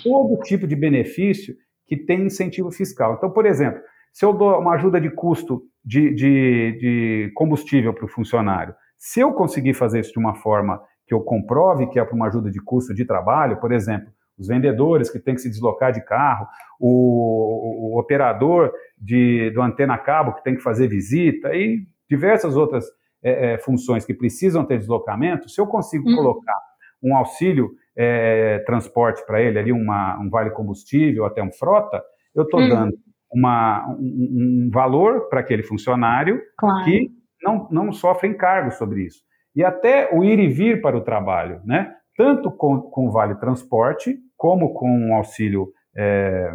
todo 0.04 0.42
tipo 0.44 0.68
de 0.68 0.76
benefício 0.76 1.56
que 1.88 1.98
tem 1.98 2.26
incentivo 2.26 2.72
fiscal. 2.72 3.16
Então, 3.16 3.32
por 3.32 3.46
exemplo, 3.46 3.82
se 4.14 4.26
eu 4.26 4.34
dou 4.34 4.60
uma 4.60 4.74
ajuda 4.74 5.00
de 5.00 5.10
custo 5.10 5.64
de, 5.84 6.14
de, 6.14 6.78
de 6.80 7.32
combustível 7.34 7.94
para 7.94 8.06
o 8.06 8.10
funcionário, 8.10 8.74
se 8.98 9.20
eu 9.20 9.34
conseguir 9.34 9.74
fazer 9.74 10.02
isso 10.02 10.14
de 10.14 10.20
uma 10.20 10.36
forma 10.36 10.82
que 11.08 11.14
eu 11.14 11.22
comprove 11.22 11.88
que 11.88 12.00
é 12.00 12.06
para 12.06 12.16
uma 12.16 12.28
ajuda 12.28 12.50
de 12.50 12.62
custo 12.62 12.94
de 12.94 13.06
trabalho, 13.06 13.60
por 13.60 13.72
exemplo, 13.72 14.12
os 14.42 14.48
vendedores 14.48 15.10
que 15.10 15.20
têm 15.20 15.36
que 15.36 15.42
se 15.42 15.50
deslocar 15.50 15.92
de 15.92 16.04
carro, 16.04 16.48
o, 16.80 17.94
o 17.94 18.00
operador 18.00 18.72
de, 18.98 19.52
do 19.52 19.62
antena 19.62 19.98
cabo 19.98 20.34
que 20.34 20.44
tem 20.44 20.56
que 20.56 20.64
fazer 20.64 20.88
visita 20.88 21.56
e 21.56 21.86
diversas 22.10 22.58
outras 22.58 22.86
é, 23.24 23.54
é, 23.54 23.58
funções 23.60 24.04
que 24.04 24.16
precisam 24.16 24.66
ter 24.66 24.80
deslocamento, 24.80 25.48
se 25.48 25.62
eu 25.62 25.68
consigo 25.68 26.10
uhum. 26.10 26.16
colocar 26.16 26.60
um 27.04 27.16
auxílio 27.16 27.70
é, 27.96 28.60
transporte 28.66 29.24
para 29.26 29.40
ele, 29.42 29.60
ali 29.60 29.72
uma, 29.72 30.20
um 30.20 30.30
vale 30.30 30.50
combustível, 30.50 31.26
até 31.26 31.42
um 31.44 31.52
frota, 31.52 32.02
eu 32.34 32.44
estou 32.44 32.60
uhum. 32.60 32.70
dando 32.70 32.98
uma, 33.32 33.88
um, 34.00 34.68
um 34.68 34.70
valor 34.74 35.30
para 35.30 35.40
aquele 35.40 35.62
funcionário 35.62 36.42
claro. 36.58 36.84
que 36.84 37.10
não, 37.44 37.68
não 37.72 37.92
sofre 37.92 38.28
encargo 38.28 38.72
sobre 38.72 39.04
isso. 39.04 39.22
E 39.56 39.64
até 39.64 40.10
o 40.12 40.24
ir 40.24 40.40
e 40.40 40.48
vir 40.48 40.82
para 40.82 40.98
o 40.98 41.02
trabalho, 41.02 41.62
né? 41.64 41.94
tanto 42.18 42.52
com, 42.52 42.82
com 42.82 43.08
o 43.08 43.12
vale 43.12 43.36
transporte, 43.36 44.18
como 44.42 44.74
com 44.74 45.12
o 45.12 45.14
auxílio 45.14 45.72
é, 45.96 46.52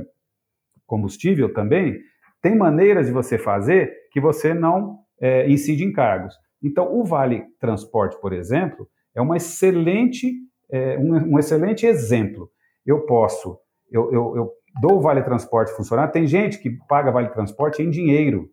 combustível 0.84 1.54
também, 1.54 1.96
tem 2.42 2.56
maneiras 2.56 3.06
de 3.06 3.12
você 3.12 3.38
fazer 3.38 3.92
que 4.10 4.20
você 4.20 4.52
não 4.52 4.98
é, 5.20 5.48
incide 5.48 5.84
encargos. 5.84 6.34
Então, 6.60 6.92
o 6.92 7.04
vale 7.04 7.44
transporte, 7.60 8.20
por 8.20 8.32
exemplo, 8.32 8.88
é 9.14 9.20
uma 9.20 9.36
excelente 9.36 10.32
é, 10.68 10.98
um, 10.98 11.34
um, 11.34 11.38
excelente 11.38 11.86
exemplo. 11.86 12.50
Eu 12.84 13.06
posso, 13.06 13.56
eu, 13.88 14.12
eu, 14.12 14.36
eu 14.36 14.50
dou 14.82 14.96
o 14.96 15.00
vale 15.00 15.22
transporte 15.22 15.70
funcionar. 15.76 16.08
Tem 16.08 16.26
gente 16.26 16.58
que 16.58 16.76
paga 16.88 17.12
vale 17.12 17.28
transporte 17.28 17.84
em 17.84 17.88
dinheiro. 17.88 18.50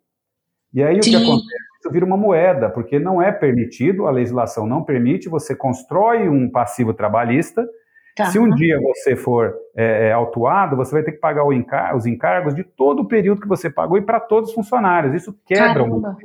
E 0.71 0.83
aí 0.83 1.01
Sim. 1.01 1.09
o 1.09 1.11
que 1.11 1.23
acontece? 1.23 1.63
Isso 1.79 1.91
vira 1.91 2.05
uma 2.05 2.15
moeda, 2.15 2.69
porque 2.69 2.99
não 2.99 3.19
é 3.19 3.31
permitido, 3.31 4.05
a 4.05 4.11
legislação 4.11 4.67
não 4.67 4.83
permite, 4.83 5.27
você 5.27 5.55
constrói 5.55 6.29
um 6.29 6.51
passivo 6.51 6.93
trabalhista. 6.93 7.67
Tá. 8.15 8.25
Se 8.25 8.37
um 8.37 8.49
dia 8.49 8.79
você 8.79 9.15
for 9.15 9.55
é, 9.75 10.09
é, 10.09 10.11
autuado, 10.11 10.75
você 10.75 10.91
vai 10.91 11.03
ter 11.03 11.13
que 11.13 11.17
pagar 11.17 11.51
encar 11.51 11.95
os 11.95 12.05
encargos 12.05 12.53
de 12.53 12.63
todo 12.63 13.01
o 13.01 13.07
período 13.07 13.41
que 13.41 13.47
você 13.47 13.69
pagou 13.69 13.97
e 13.97 14.01
para 14.01 14.19
todos 14.19 14.49
os 14.49 14.55
funcionários. 14.55 15.15
Isso 15.15 15.35
quebra 15.45 15.83
o 15.83 15.97
um 15.97 16.15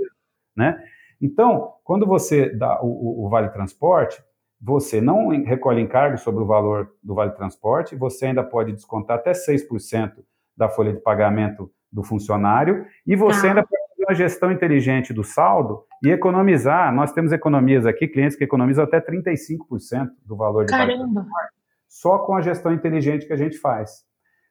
né? 0.55 0.83
Então, 1.20 1.72
quando 1.83 2.07
você 2.07 2.51
dá 2.51 2.81
o, 2.83 3.24
o 3.24 3.29
Vale 3.29 3.48
Transporte, 3.48 4.22
você 4.61 5.01
não 5.01 5.29
recolhe 5.44 5.81
encargos 5.81 6.20
sobre 6.20 6.42
o 6.42 6.46
valor 6.46 6.92
do 7.03 7.14
Vale 7.14 7.33
Transporte, 7.33 7.96
você 7.96 8.27
ainda 8.27 8.42
pode 8.42 8.72
descontar 8.72 9.16
até 9.16 9.33
6% 9.33 10.12
da 10.57 10.68
folha 10.68 10.92
de 10.92 11.01
pagamento 11.01 11.70
do 11.90 12.03
funcionário 12.03 12.85
e 13.07 13.16
você 13.16 13.46
ah. 13.46 13.51
ainda 13.51 13.62
pode 13.62 13.83
fazer 13.88 14.05
uma 14.05 14.14
gestão 14.14 14.53
inteligente 14.53 15.14
do 15.14 15.24
saldo 15.24 15.85
e 16.05 16.11
economizar. 16.11 16.92
Nós 16.92 17.12
temos 17.12 17.33
economias 17.33 17.87
aqui, 17.87 18.07
clientes 18.09 18.37
que 18.37 18.44
economizam 18.44 18.85
até 18.85 19.01
35% 19.01 20.11
do 20.27 20.37
valor 20.37 20.66
de 20.66 20.72
Caramba. 20.72 20.98
Vale 20.98 21.14
Transporte, 21.22 21.58
só 22.01 22.19
com 22.19 22.35
a 22.35 22.41
gestão 22.41 22.73
inteligente 22.73 23.27
que 23.27 23.33
a 23.33 23.37
gente 23.37 23.59
faz. 23.59 24.05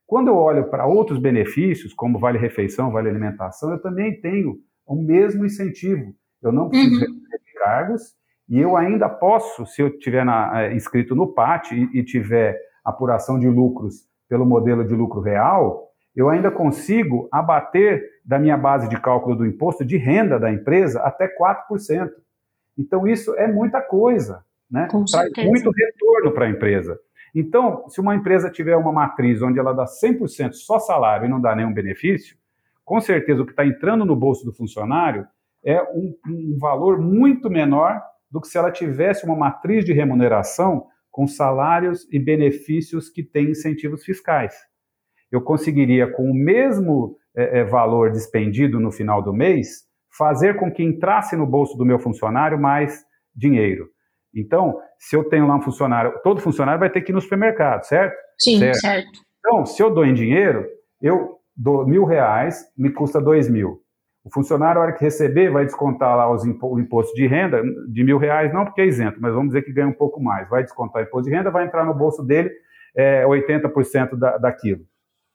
Quando 0.06 0.28
eu 0.28 0.36
olho 0.36 0.70
para 0.70 0.86
outros 0.86 1.18
benefícios, 1.18 1.94
como 1.94 2.20
Vale 2.20 2.38
Refeição, 2.38 2.92
Vale 2.92 3.10
Alimentação, 3.10 3.72
eu 3.72 3.82
também 3.82 4.20
tenho 4.20 4.58
o 4.86 4.96
mesmo 4.96 5.46
incentivo. 5.46 6.14
Eu 6.42 6.52
não 6.52 6.70
preciso 6.70 7.06
uhum. 7.06 7.22
recolher 7.32 7.54
cargos 7.64 8.02
e 8.50 8.60
eu 8.60 8.76
ainda 8.76 9.08
posso, 9.08 9.66
se 9.66 9.82
eu 9.82 9.98
tiver 9.98 10.26
na, 10.26 10.64
é, 10.64 10.74
inscrito 10.74 11.16
no 11.16 11.28
PAT 11.28 11.72
e, 11.72 12.00
e 12.00 12.04
tiver 12.04 12.60
apuração 12.84 13.40
de 13.40 13.48
lucros 13.48 14.06
pelo 14.28 14.46
modelo 14.46 14.86
de 14.86 14.94
lucro 14.94 15.22
real, 15.22 15.90
eu 16.14 16.30
ainda 16.30 16.52
consigo 16.52 17.30
abater 17.32 18.04
da 18.26 18.38
minha 18.38 18.58
base 18.58 18.90
de 18.90 19.00
cálculo 19.00 19.38
do 19.38 19.46
imposto 19.46 19.86
de 19.86 19.96
renda 19.96 20.38
da 20.38 20.52
empresa 20.52 21.02
até 21.02 21.28
4%. 21.28 22.10
Então, 22.78 23.08
isso 23.08 23.34
é 23.36 23.48
muita 23.48 23.82
coisa, 23.82 24.44
né? 24.70 24.88
Traz 24.90 25.32
muito 25.46 25.72
retorno 25.72 26.32
para 26.32 26.46
a 26.46 26.50
empresa. 26.50 27.00
Então, 27.34 27.88
se 27.90 28.00
uma 28.00 28.16
empresa 28.16 28.50
tiver 28.50 28.76
uma 28.76 28.92
matriz 28.92 29.42
onde 29.42 29.60
ela 29.60 29.74
dá 29.74 29.86
100% 29.86 30.54
só 30.54 30.80
salário 30.80 31.26
e 31.26 31.30
não 31.30 31.42
dá 31.42 31.56
nenhum 31.56 31.74
benefício, 31.74 32.38
com 32.84 33.00
certeza 33.00 33.42
o 33.42 33.46
que 33.46 33.52
está 33.52 33.66
entrando 33.66 34.06
no 34.06 34.16
bolso 34.16 34.46
do 34.46 34.54
funcionário 34.54 35.28
é 35.64 35.82
um, 35.84 36.16
um 36.28 36.58
valor 36.60 37.00
muito 37.00 37.50
menor 37.50 38.02
do 38.32 38.40
que 38.40 38.48
se 38.48 38.58
ela 38.58 38.72
tivesse 38.72 39.26
uma 39.26 39.36
matriz 39.36 39.84
de 39.84 39.94
remuneração 39.94 40.88
com 41.12 41.28
salários 41.28 42.08
e 42.12 42.20
benefícios 42.20 43.10
que 43.10 43.24
têm 43.24 43.52
incentivos 43.52 44.04
fiscais. 44.04 44.54
Eu 45.32 45.42
conseguiria, 45.42 46.12
com 46.12 46.30
o 46.30 46.34
mesmo 46.34 47.18
é, 47.36 47.60
é, 47.60 47.64
valor 47.64 48.12
despendido 48.12 48.80
no 48.80 48.92
final 48.92 49.22
do 49.22 49.34
mês, 49.34 49.86
fazer 50.10 50.58
com 50.58 50.72
que 50.72 50.84
entrasse 50.84 51.36
no 51.36 51.46
bolso 51.46 51.78
do 51.78 51.86
meu 51.86 52.00
funcionário 52.00 52.60
mais 52.60 53.04
dinheiro. 53.36 53.90
Então, 54.36 54.80
se 55.00 55.16
eu 55.16 55.24
tenho 55.24 55.48
lá 55.48 55.56
um 55.56 55.62
funcionário, 55.62 56.14
todo 56.24 56.42
funcionário 56.42 56.80
vai 56.80 56.90
ter 56.90 57.02
que 57.02 57.12
ir 57.12 57.16
no 57.16 57.22
supermercado, 57.22 57.84
certo? 57.84 58.16
Sim, 58.38 58.60
certo. 58.60 58.80
certo. 58.80 59.20
Então, 59.40 59.66
se 59.66 59.82
eu 59.82 59.94
dou 59.94 60.06
em 60.06 60.14
dinheiro, 60.14 60.66
eu 61.02 61.38
dou 61.56 61.86
mil 61.88 62.06
reais, 62.06 62.66
me 62.78 62.92
custa 62.92 63.22
dois 63.22 63.50
mil. 63.50 63.82
O 64.24 64.30
funcionário, 64.30 64.82
a 64.82 64.84
hora 64.84 64.94
que 64.94 65.04
receber, 65.04 65.50
vai 65.50 65.64
descontar 65.64 66.16
lá 66.18 66.30
os 66.30 66.46
impo 66.46 66.76
o 66.76 66.80
imposto 66.80 67.16
de 67.16 67.26
renda 67.26 67.64
de 67.90 68.04
mil 68.04 68.18
reais, 68.18 68.54
não 68.54 68.66
porque 68.66 68.82
é 68.82 68.86
isento, 68.86 69.18
mas 69.22 69.34
vamos 69.34 69.48
dizer 69.48 69.62
que 69.62 69.72
ganha 69.72 69.88
um 69.88 69.94
pouco 69.94 70.22
mais. 70.22 70.50
Vai 70.50 70.64
descontar 70.64 71.02
o 71.02 71.06
imposto 71.06 71.30
de 71.30 71.36
renda, 71.36 71.50
vai 71.50 71.66
entrar 71.66 71.86
no 71.86 71.94
bolso 71.94 72.22
dele 72.24 72.52
é, 72.96 73.24
80% 73.26 74.18
da, 74.18 74.38
daquilo. 74.38 74.82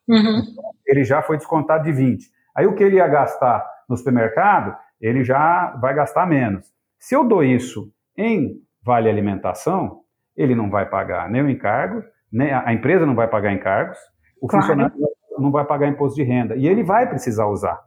Uhum. 0.07 0.43
Ele 0.87 1.05
já 1.05 1.23
foi 1.23 1.39
descontado 1.39 1.85
de 1.85 1.91
20%. 1.91 2.19
Aí 2.55 2.67
o 2.67 2.75
que 2.75 2.85
ele 2.85 2.97
ia 2.97 3.09
gastar 3.09 3.65
no 3.89 3.97
supermercado, 3.97 4.77
ele 5.01 5.25
já 5.25 5.75
vai 5.81 5.95
gastar 5.95 6.27
menos. 6.27 6.67
Se 6.99 7.15
eu 7.15 7.27
dou 7.27 7.43
isso 7.43 7.91
em 8.17 8.61
vale 8.83 9.09
alimentação, 9.09 10.01
ele 10.37 10.55
não 10.55 10.71
vai 10.71 10.89
pagar 10.89 11.31
nem 11.31 11.43
o 11.43 11.49
encargo, 11.49 12.03
nem 12.31 12.53
a 12.53 12.73
empresa 12.73 13.05
não 13.05 13.15
vai 13.15 13.29
pagar 13.29 13.53
encargos, 13.53 13.99
o 14.41 14.47
claro. 14.47 14.67
funcionário 14.67 14.97
não 15.39 15.51
vai 15.51 15.65
pagar 15.65 15.89
imposto 15.89 16.17
de 16.17 16.23
renda. 16.23 16.57
E 16.57 16.67
ele 16.67 16.83
vai 16.83 17.09
precisar 17.09 17.47
usar. 17.47 17.81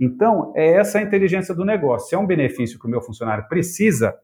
Então, 0.00 0.52
é 0.56 0.74
essa 0.74 0.98
a 0.98 1.02
inteligência 1.02 1.54
do 1.54 1.64
negócio. 1.64 2.08
Se 2.08 2.14
é 2.14 2.18
um 2.18 2.26
benefício 2.26 2.78
que 2.78 2.86
o 2.86 2.90
meu 2.90 3.00
funcionário 3.00 3.46
precisa, 3.48 4.14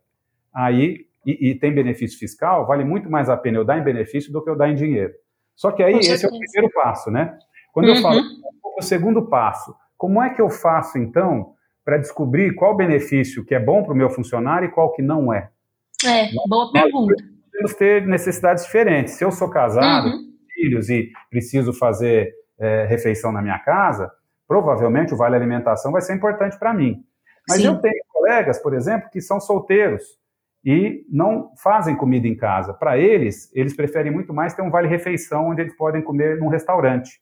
aí, 0.54 1.06
e, 1.26 1.50
e, 1.50 1.54
tem 1.54 1.74
benefício 1.74 2.18
fiscal, 2.18 2.66
vale 2.66 2.84
muito 2.84 3.10
mais 3.10 3.28
a 3.28 3.36
pena 3.36 3.58
eu 3.58 3.64
dar 3.64 3.78
em 3.78 3.82
benefício 3.82 4.32
do 4.32 4.42
que 4.42 4.50
eu 4.50 4.56
dar 4.56 4.68
em 4.68 4.74
dinheiro. 4.74 5.12
Só 5.56 5.72
que 5.72 5.82
aí, 5.82 5.98
esse 5.98 6.24
é 6.24 6.28
o 6.28 6.30
primeiro 6.30 6.72
passo, 6.72 7.10
né? 7.10 7.36
Quando 7.72 7.88
uhum. 7.88 7.96
eu 7.96 8.02
falo 8.02 8.20
o 8.76 8.82
segundo 8.82 9.28
passo, 9.28 9.74
como 9.96 10.22
é 10.22 10.30
que 10.30 10.40
eu 10.40 10.50
faço, 10.50 10.98
então, 10.98 11.54
para 11.84 11.98
descobrir 11.98 12.54
qual 12.54 12.76
benefício 12.76 13.44
que 13.44 13.54
é 13.54 13.60
bom 13.60 13.82
para 13.82 13.92
o 13.92 13.96
meu 13.96 14.10
funcionário 14.10 14.68
e 14.68 14.70
qual 14.70 14.92
que 14.92 15.02
não 15.02 15.32
é? 15.32 15.50
É, 16.06 16.30
boa 16.46 16.70
pergunta. 16.70 17.14
Nós 17.14 17.50
podemos 17.50 17.74
ter 17.74 18.06
necessidades 18.06 18.64
diferentes. 18.64 19.14
Se 19.14 19.24
eu 19.24 19.32
sou 19.32 19.48
casado, 19.48 20.08
uhum. 20.08 20.32
filhos 20.54 20.88
e 20.90 21.10
preciso 21.30 21.72
fazer 21.72 22.32
é, 22.58 22.84
refeição 22.86 23.32
na 23.32 23.40
minha 23.40 23.58
casa, 23.58 24.10
provavelmente 24.46 25.14
o 25.14 25.16
vale 25.16 25.36
alimentação 25.36 25.92
vai 25.92 26.02
ser 26.02 26.14
importante 26.14 26.58
para 26.58 26.74
mim. 26.74 27.04
Mas 27.48 27.58
Sim. 27.58 27.68
eu 27.68 27.80
tenho 27.80 28.02
colegas, 28.12 28.58
por 28.58 28.74
exemplo, 28.74 29.08
que 29.10 29.20
são 29.20 29.40
solteiros 29.40 30.02
e 30.64 31.04
não 31.10 31.52
fazem 31.62 31.94
comida 31.94 32.26
em 32.26 32.34
casa. 32.34 32.72
Para 32.72 32.98
eles, 32.98 33.50
eles 33.54 33.76
preferem 33.76 34.10
muito 34.10 34.32
mais 34.32 34.54
ter 34.54 34.62
um 34.62 34.70
vale-refeição 34.70 35.48
onde 35.48 35.60
eles 35.60 35.76
podem 35.76 36.02
comer 36.02 36.38
num 36.38 36.48
restaurante. 36.48 37.20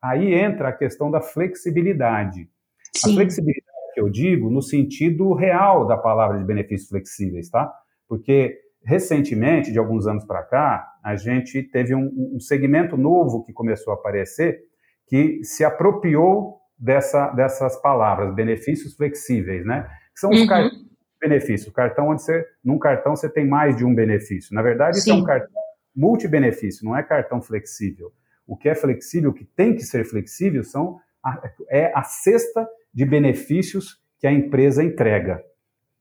Aí 0.00 0.32
entra 0.32 0.68
a 0.68 0.72
questão 0.72 1.10
da 1.10 1.20
flexibilidade. 1.20 2.48
Sim. 2.96 3.12
A 3.12 3.14
flexibilidade 3.14 3.66
que 3.94 4.00
eu 4.00 4.08
digo 4.08 4.48
no 4.48 4.62
sentido 4.62 5.34
real 5.34 5.86
da 5.86 5.96
palavra 5.96 6.38
de 6.38 6.44
benefícios 6.44 6.88
flexíveis, 6.88 7.50
tá? 7.50 7.72
Porque 8.08 8.58
recentemente, 8.84 9.70
de 9.70 9.78
alguns 9.78 10.06
anos 10.06 10.24
para 10.24 10.42
cá, 10.42 10.86
a 11.04 11.14
gente 11.16 11.62
teve 11.62 11.94
um, 11.94 12.34
um, 12.34 12.40
segmento 12.40 12.96
novo 12.96 13.44
que 13.44 13.52
começou 13.52 13.92
a 13.92 13.96
aparecer 13.96 14.60
que 15.06 15.42
se 15.42 15.64
apropriou 15.64 16.58
dessa, 16.78 17.28
dessas 17.30 17.80
palavras, 17.80 18.34
benefícios 18.34 18.94
flexíveis, 18.94 19.64
né? 19.64 19.88
Que 20.14 20.20
são 20.20 20.30
os 20.30 20.40
uhum. 20.40 20.46
cartões 20.46 20.82
de 20.82 20.88
benefício. 21.20 21.72
Cartão 21.72 22.08
onde 22.08 22.22
você, 22.22 22.44
num 22.64 22.78
cartão 22.78 23.16
você 23.16 23.28
tem 23.28 23.46
mais 23.46 23.76
de 23.76 23.84
um 23.84 23.94
benefício. 23.94 24.54
Na 24.54 24.62
verdade, 24.62 24.96
Sim. 24.96 25.00
isso 25.00 25.10
é 25.10 25.14
um 25.14 25.24
cartão 25.24 25.62
multibenefício, 25.94 26.84
não 26.84 26.96
é 26.96 27.02
cartão 27.02 27.42
flexível. 27.42 28.12
O 28.46 28.56
que 28.56 28.68
é 28.68 28.74
flexível, 28.74 29.30
o 29.30 29.34
que 29.34 29.44
tem 29.44 29.74
que 29.74 29.82
ser 29.82 30.04
flexível, 30.04 30.62
são 30.62 30.98
a, 31.22 31.50
é 31.70 31.92
a 31.94 32.02
cesta 32.02 32.66
de 32.94 33.04
benefícios 33.04 34.00
que 34.18 34.26
a 34.26 34.32
empresa 34.32 34.82
entrega, 34.82 35.42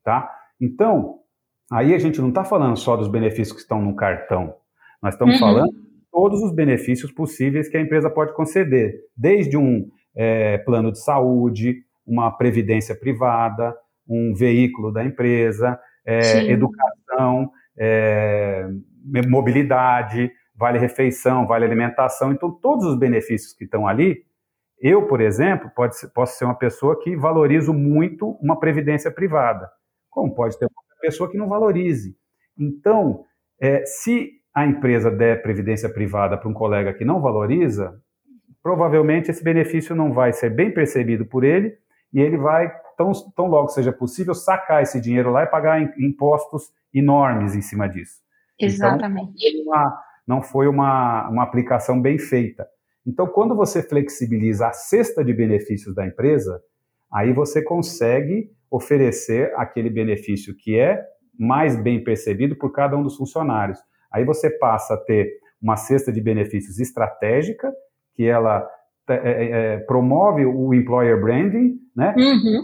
tá? 0.04 0.32
Então, 0.60 1.20
aí 1.72 1.94
a 1.94 2.00
gente 2.00 2.22
não 2.22 2.30
está 2.30 2.44
falando 2.44 2.78
só 2.78 2.96
dos 2.96 3.08
benefícios 3.08 3.54
que 3.54 3.62
estão 3.62 3.82
no 3.82 3.96
cartão, 3.96 4.56
nós 5.02 5.14
estamos 5.14 5.36
uhum. 5.36 5.40
falando 5.40 5.72
de 5.72 5.88
todos 6.12 6.42
os 6.42 6.54
benefícios 6.54 7.12
possíveis 7.12 7.70
que 7.70 7.78
a 7.78 7.82
empresa 7.82 8.10
pode 8.10 8.34
conceder, 8.34 8.96
desde 9.16 9.58
um 9.58 9.88
é, 10.16 10.58
plano 10.60 10.92
de 10.92 11.00
saúde, 11.00 11.84
uma 12.06 12.32
previdência 12.32 12.96
privada, 12.96 13.76
um 14.08 14.34
veículo 14.34 14.92
da 14.92 15.04
empresa, 15.04 15.80
é, 16.06 16.50
educação, 16.50 17.52
é, 17.78 18.68
mobilidade, 19.28 20.32
vale 20.56 20.80
refeição, 20.80 21.46
vale 21.46 21.66
alimentação. 21.66 22.32
Então, 22.32 22.50
todos 22.52 22.86
os 22.86 22.98
benefícios 22.98 23.54
que 23.54 23.66
estão 23.66 23.86
ali, 23.86 24.24
eu, 24.80 25.06
por 25.08 25.22
exemplo, 25.22 25.70
pode, 25.76 25.96
posso 26.14 26.38
ser 26.38 26.46
uma 26.46 26.56
pessoa 26.56 27.00
que 27.00 27.16
valorizo 27.16 27.74
muito 27.74 28.38
uma 28.42 28.60
previdência 28.60 29.12
privada, 29.12 29.70
como 30.10 30.34
pode 30.34 30.58
ter 30.58 30.68
pessoa 31.00 31.30
que 31.30 31.38
não 31.38 31.48
valorize. 31.48 32.16
Então, 32.58 33.24
é, 33.60 33.86
se 33.86 34.32
a 34.54 34.66
empresa 34.66 35.12
der 35.12 35.42
previdência 35.42 35.90
privada 35.90 36.38
para 36.38 36.50
um 36.50 36.54
colega 36.54 36.94
que 36.94 37.06
não 37.06 37.22
valoriza, 37.22 38.02
provavelmente 38.62 39.30
esse 39.30 39.44
benefício 39.44 39.96
não 39.96 40.12
vai 40.12 40.34
ser 40.34 40.50
bem 40.50 40.74
percebido 40.74 41.26
por 41.26 41.44
ele 41.44 41.78
e 42.14 42.20
ele 42.20 42.38
vai, 42.38 42.72
tão, 42.98 43.12
tão 43.36 43.48
logo 43.48 43.70
seja 43.70 43.92
possível, 43.92 44.34
sacar 44.34 44.82
esse 44.82 45.00
dinheiro 45.00 45.32
lá 45.32 45.44
e 45.44 45.48
pagar 45.48 45.82
impostos 46.00 46.72
enormes 46.94 47.56
em 47.56 47.62
cima 47.62 47.88
disso. 47.88 48.16
Então, 48.56 48.68
Exatamente. 48.68 49.34
Então, 49.38 49.94
não 50.28 50.42
foi 50.42 50.68
uma, 50.68 51.30
uma 51.30 51.44
aplicação 51.44 52.02
bem 52.02 52.18
feita. 52.18 52.68
Então, 53.06 53.26
quando 53.28 53.56
você 53.56 53.82
flexibiliza 53.82 54.68
a 54.68 54.74
cesta 54.74 55.24
de 55.24 55.34
benefícios 55.34 55.96
da 55.96 56.06
empresa, 56.06 56.62
aí 57.12 57.32
você 57.32 57.62
consegue 57.62 58.52
oferecer 58.70 59.54
aquele 59.56 59.90
benefício 59.90 60.56
que 60.56 60.78
é 60.78 61.04
mais 61.38 61.76
bem 61.76 62.04
percebido 62.04 62.56
por 62.56 62.72
cada 62.72 62.98
um 62.98 63.04
dos 63.04 63.16
funcionários. 63.16 63.80
Aí 64.12 64.26
você 64.26 64.50
passa 64.50 64.96
a 64.96 64.98
ter 64.98 65.32
uma 65.62 65.76
cesta 65.76 66.12
de 66.12 66.22
benefícios 66.22 66.80
estratégica, 66.80 67.72
que 68.16 68.26
ela 68.26 68.68
é, 69.10 69.14
é, 69.14 69.74
é 69.74 69.78
promove 69.80 70.46
o 70.46 70.74
employer 70.74 71.20
branding, 71.22 71.80
né? 71.96 72.14
Uhum. 72.18 72.64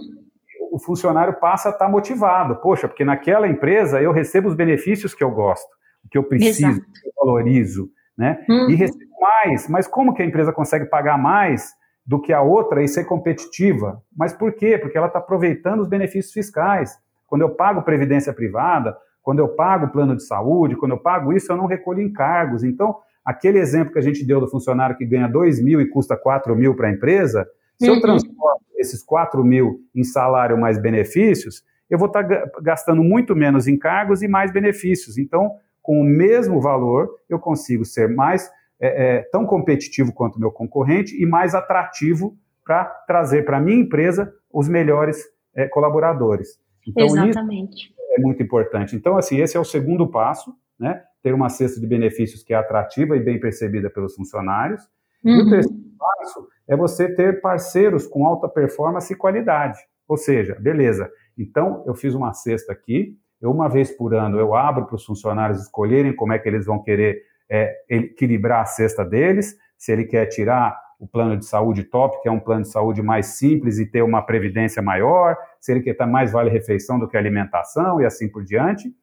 O 0.72 0.80
funcionário 0.80 1.40
passa 1.40 1.70
a 1.70 1.72
estar 1.72 1.88
motivado. 1.88 2.56
Poxa, 2.62 2.88
porque 2.88 3.06
naquela 3.06 3.48
empresa 3.48 4.02
eu 4.02 4.12
recebo 4.12 4.48
os 4.48 4.56
benefícios 4.56 5.14
que 5.14 5.24
eu 5.24 5.30
gosto 5.32 5.70
o 6.04 6.10
que 6.10 6.18
eu 6.18 6.24
preciso, 6.24 6.68
Exato. 6.68 6.82
que 6.82 7.08
eu 7.08 7.14
valorizo, 7.18 7.90
né? 8.18 8.44
Uhum. 8.50 8.70
E 8.70 8.76
recebo 8.76 9.00
mais. 9.20 9.68
Mas 9.70 9.88
como 9.88 10.14
que 10.14 10.22
a 10.22 10.26
empresa 10.26 10.52
consegue 10.52 10.86
pagar 10.86 11.18
mais 11.18 11.72
do 12.06 12.20
que 12.20 12.34
a 12.34 12.42
outra 12.42 12.84
e 12.84 12.88
ser 12.88 13.06
competitiva? 13.06 14.02
Mas 14.16 14.34
por 14.34 14.54
quê? 14.54 14.78
Porque 14.78 14.98
ela 14.98 15.08
está 15.08 15.20
aproveitando 15.20 15.82
os 15.82 15.88
benefícios 15.88 16.34
fiscais. 16.34 16.98
Quando 17.28 17.42
eu 17.42 17.50
pago 17.50 17.82
previdência 17.82 18.34
privada, 18.34 18.96
quando 19.22 19.40
eu 19.40 19.50
pago 19.50 19.92
plano 19.92 20.16
de 20.16 20.24
saúde, 20.24 20.76
quando 20.76 20.92
eu 20.92 21.00
pago 21.00 21.32
isso, 21.32 21.52
eu 21.52 21.58
não 21.58 21.66
recolho 21.66 22.02
encargos. 22.02 22.64
Então, 22.64 22.96
aquele 23.24 23.58
exemplo 23.58 23.94
que 23.94 24.00
a 24.00 24.04
gente 24.04 24.26
deu 24.26 24.40
do 24.40 24.50
funcionário 24.50 24.98
que 24.98 25.06
ganha 25.06 25.28
2 25.28 25.64
mil 25.64 25.80
e 25.80 25.90
custa 25.90 26.18
4 26.18 26.54
mil 26.56 26.76
para 26.76 26.90
a 26.90 26.92
empresa, 26.92 27.48
se 27.80 27.90
uhum. 27.90 27.96
eu 27.96 28.02
transformo 28.02 28.62
esses 28.78 29.02
4 29.02 29.44
mil 29.44 29.80
em 29.96 30.04
salário 30.04 30.58
mais 30.58 30.78
benefícios, 30.78 31.64
eu 31.90 31.98
vou 31.98 32.08
estar 32.08 32.24
tá 32.28 32.52
gastando 32.62 33.02
muito 33.02 33.36
menos 33.36 33.68
encargos 33.68 34.22
e 34.22 34.28
mais 34.28 34.52
benefícios. 34.52 35.18
Então, 35.18 35.52
com 35.82 36.02
o 36.02 36.04
mesmo 36.04 36.60
valor, 36.60 37.10
eu 37.30 37.40
consigo 37.40 37.86
ser 37.86 38.10
mais 38.10 38.50
é, 38.80 39.18
é, 39.18 39.22
tão 39.32 39.46
competitivo 39.46 40.14
quanto 40.14 40.36
o 40.36 40.40
meu 40.40 40.52
concorrente 40.52 41.16
e 41.22 41.26
mais 41.26 41.56
atrativo 41.56 42.38
para 42.64 42.86
trazer 42.86 43.44
para 43.44 43.58
a 43.58 43.62
minha 43.62 43.80
empresa 43.80 44.34
os 44.52 44.68
melhores 44.68 45.24
é, 45.56 45.68
colaboradores. 45.68 46.60
Então, 46.88 47.06
Exatamente. 47.06 47.88
Isso 47.90 47.94
é 48.18 48.22
muito 48.22 48.42
importante. 48.44 48.96
Então, 48.96 49.18
assim, 49.18 49.40
esse 49.40 49.58
é 49.58 49.60
o 49.60 49.66
segundo 49.66 50.08
passo, 50.10 50.54
né? 50.80 51.04
Ter 51.22 51.34
uma 51.34 51.50
cesta 51.50 51.80
de 51.80 51.88
benefícios 51.88 52.44
que 52.44 52.54
é 52.54 52.58
atrativa 52.58 53.16
e 53.16 53.20
bem 53.20 53.40
percebida 53.40 53.90
pelos 53.90 54.16
funcionários. 54.16 54.82
Uhum. 55.24 55.32
E 55.32 55.42
o 55.42 55.44
uhum. 55.44 55.50
terceiro 55.50 55.84
passo 55.98 56.48
é 56.68 56.76
você 56.76 57.14
ter 57.14 57.42
parceiros 57.42 58.08
com 58.08 58.26
alta 58.26 58.48
performance 58.48 59.12
e 59.12 59.16
qualidade. 59.16 59.80
Ou 60.08 60.18
seja, 60.18 60.56
beleza, 60.60 61.10
então 61.38 61.84
eu 61.88 61.96
fiz 61.96 62.14
uma 62.14 62.34
cesta 62.34 62.74
aqui, 62.74 63.18
eu, 63.42 63.52
uma 63.52 63.70
vez 63.70 63.92
por 63.92 64.14
ano, 64.14 64.38
eu 64.38 64.54
abro 64.54 64.86
para 64.86 64.96
os 64.96 65.06
funcionários 65.06 65.62
escolherem 65.62 66.16
como 66.16 66.34
é 66.34 66.40
que 66.40 66.48
eles 66.48 66.66
vão 66.66 66.82
querer 66.82 67.22
é, 67.50 67.74
equilibrar 67.90 68.62
a 68.62 68.66
cesta 68.66 69.04
deles, 69.04 69.56
se 69.78 69.92
ele 69.92 70.06
quer 70.06 70.26
tirar 70.28 70.80
o 71.00 71.08
plano 71.08 71.38
de 71.38 71.46
saúde 71.46 71.84
top, 71.84 72.22
que 72.22 72.30
é 72.30 72.32
um 72.32 72.40
plano 72.40 72.62
de 72.62 72.72
saúde 72.72 73.02
mais 73.02 73.28
simples 73.38 73.78
e 73.78 73.86
ter 73.86 74.02
uma 74.02 74.22
previdência 74.22 74.82
maior, 74.82 75.36
se 75.60 75.72
ele 75.72 75.82
quer 75.82 75.96
ter 75.96 76.06
mais 76.06 76.32
vale-refeição 76.32 76.98
do 76.98 77.08
que 77.08 77.18
alimentação 77.18 78.00
e 78.00 78.06
assim 78.06 78.30
por 78.30 78.44
diante. 78.44 78.94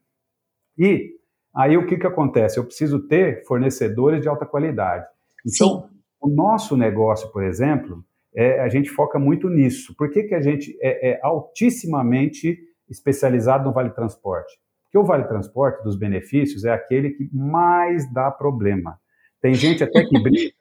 E 0.78 1.14
aí 1.54 1.76
o 1.76 1.86
que, 1.86 1.98
que 1.98 2.06
acontece? 2.06 2.58
Eu 2.58 2.64
preciso 2.64 3.06
ter 3.06 3.44
fornecedores 3.44 4.22
de 4.22 4.28
alta 4.28 4.46
qualidade. 4.46 5.04
Então, 5.46 5.82
Sim. 5.82 5.98
o 6.20 6.28
nosso 6.28 6.76
negócio, 6.76 7.30
por 7.30 7.42
exemplo, 7.42 8.02
é, 8.34 8.60
a 8.60 8.68
gente 8.68 8.88
foca 8.88 9.18
muito 9.18 9.50
nisso. 9.50 9.94
Por 9.96 10.10
que, 10.10 10.22
que 10.22 10.34
a 10.34 10.40
gente 10.40 10.76
é, 10.80 11.10
é 11.10 11.20
altissimamente 11.22 12.58
especializado 12.90 13.64
no 13.64 13.72
Vale 13.72 13.90
Transporte. 13.90 14.58
Porque 14.90 14.98
o 14.98 15.04
Vale 15.04 15.28
Transporte 15.28 15.84
dos 15.84 15.96
benefícios 15.96 16.64
é 16.64 16.72
aquele 16.72 17.10
que 17.10 17.30
mais 17.32 18.12
dá 18.12 18.28
problema. 18.28 18.98
Tem 19.40 19.54
gente 19.54 19.84
até 19.84 20.04
que 20.04 20.20
brinca 20.20 20.52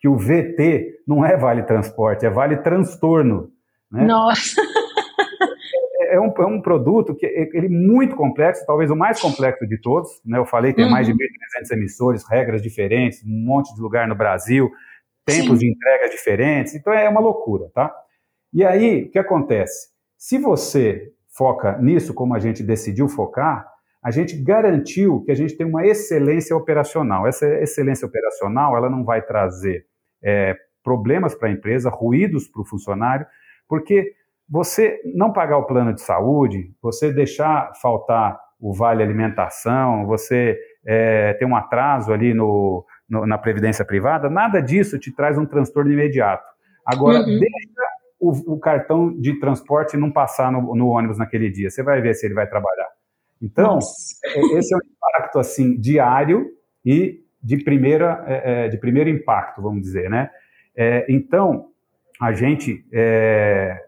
que 0.00 0.08
o 0.08 0.16
VT 0.16 1.02
não 1.06 1.24
é 1.24 1.36
Vale 1.36 1.62
Transporte, 1.62 2.26
é 2.26 2.30
Vale 2.30 2.56
Transtorno. 2.56 3.52
Né? 3.90 4.04
Nossa! 4.04 4.60
É, 6.00 6.16
é 6.16 6.20
um, 6.20 6.32
é 6.36 6.46
um 6.46 6.60
produto 6.60 7.14
que 7.14 7.26
é, 7.26 7.48
ele 7.52 7.66
é 7.66 7.70
muito 7.70 8.16
complexo, 8.16 8.66
talvez 8.66 8.90
o 8.90 8.96
mais 8.96 9.20
complexo 9.20 9.66
de 9.66 9.80
todos. 9.80 10.08
Né? 10.24 10.38
Eu 10.38 10.44
falei, 10.44 10.72
tem 10.72 10.84
uhum. 10.84 10.90
mais 10.90 11.06
de 11.06 11.12
1.300 11.12 11.16
emissores, 11.72 12.28
regras 12.28 12.62
diferentes, 12.62 13.22
um 13.24 13.44
monte 13.44 13.74
de 13.74 13.80
lugar 13.80 14.08
no 14.08 14.16
Brasil, 14.16 14.70
tempos 15.24 15.58
Sim. 15.58 15.66
de 15.66 15.70
entrega 15.70 16.08
diferentes, 16.08 16.74
então 16.74 16.92
é 16.92 17.08
uma 17.08 17.20
loucura, 17.20 17.70
tá? 17.74 17.94
E 18.52 18.64
aí, 18.64 19.04
o 19.04 19.10
que 19.10 19.18
acontece? 19.18 19.88
Se 20.16 20.38
você 20.38 21.12
foca 21.38 21.78
nisso, 21.78 22.12
como 22.12 22.34
a 22.34 22.40
gente 22.40 22.64
decidiu 22.64 23.08
focar, 23.08 23.64
a 24.02 24.10
gente 24.10 24.36
garantiu 24.36 25.22
que 25.22 25.30
a 25.30 25.34
gente 25.34 25.56
tem 25.56 25.66
uma 25.66 25.86
excelência 25.86 26.56
operacional. 26.56 27.26
Essa 27.26 27.46
excelência 27.60 28.06
operacional, 28.06 28.76
ela 28.76 28.90
não 28.90 29.04
vai 29.04 29.22
trazer 29.22 29.86
é, 30.22 30.56
problemas 30.82 31.34
para 31.34 31.48
a 31.48 31.52
empresa, 31.52 31.88
ruídos 31.88 32.48
para 32.48 32.62
o 32.62 32.64
funcionário, 32.64 33.26
porque 33.68 34.12
você 34.48 35.00
não 35.14 35.32
pagar 35.32 35.58
o 35.58 35.66
plano 35.66 35.94
de 35.94 36.00
saúde, 36.00 36.72
você 36.82 37.12
deixar 37.12 37.72
faltar 37.80 38.38
o 38.60 38.74
vale 38.74 39.02
alimentação, 39.02 40.06
você 40.06 40.58
é, 40.84 41.34
ter 41.34 41.44
um 41.44 41.54
atraso 41.54 42.12
ali 42.12 42.34
no, 42.34 42.84
no, 43.08 43.26
na 43.26 43.38
previdência 43.38 43.84
privada, 43.84 44.28
nada 44.28 44.60
disso 44.60 44.98
te 44.98 45.14
traz 45.14 45.38
um 45.38 45.46
transtorno 45.46 45.92
imediato. 45.92 46.44
Agora, 46.84 47.18
uhum. 47.18 47.26
deixa 47.26 47.87
o, 48.18 48.54
o, 48.54 48.58
cartão 48.58 49.12
de 49.18 49.38
transporte 49.38 49.96
não 49.96 50.10
passar 50.10 50.50
no, 50.50 50.74
no, 50.74 50.88
ônibus 50.88 51.18
naquele 51.18 51.50
dia. 51.50 51.70
Você 51.70 51.82
vai 51.82 52.00
ver 52.00 52.14
se 52.14 52.26
ele 52.26 52.34
vai 52.34 52.48
trabalhar. 52.48 52.88
Então, 53.40 53.78
é, 54.24 54.38
é, 54.38 54.58
esse 54.58 54.74
é 54.74 54.76
um 54.76 54.80
impacto 54.80 55.38
assim 55.38 55.78
diário 55.78 56.46
e 56.84 57.22
de 57.42 57.62
primeira 57.62 58.24
é, 58.26 58.66
é, 58.66 58.68
de 58.68 58.76
primeiro 58.78 59.08
impacto, 59.08 59.62
vamos 59.62 59.82
dizer, 59.82 60.10
né? 60.10 60.30
É, 60.76 61.06
então, 61.08 61.68
a 62.20 62.32
gente 62.32 62.84
é, 62.92 63.80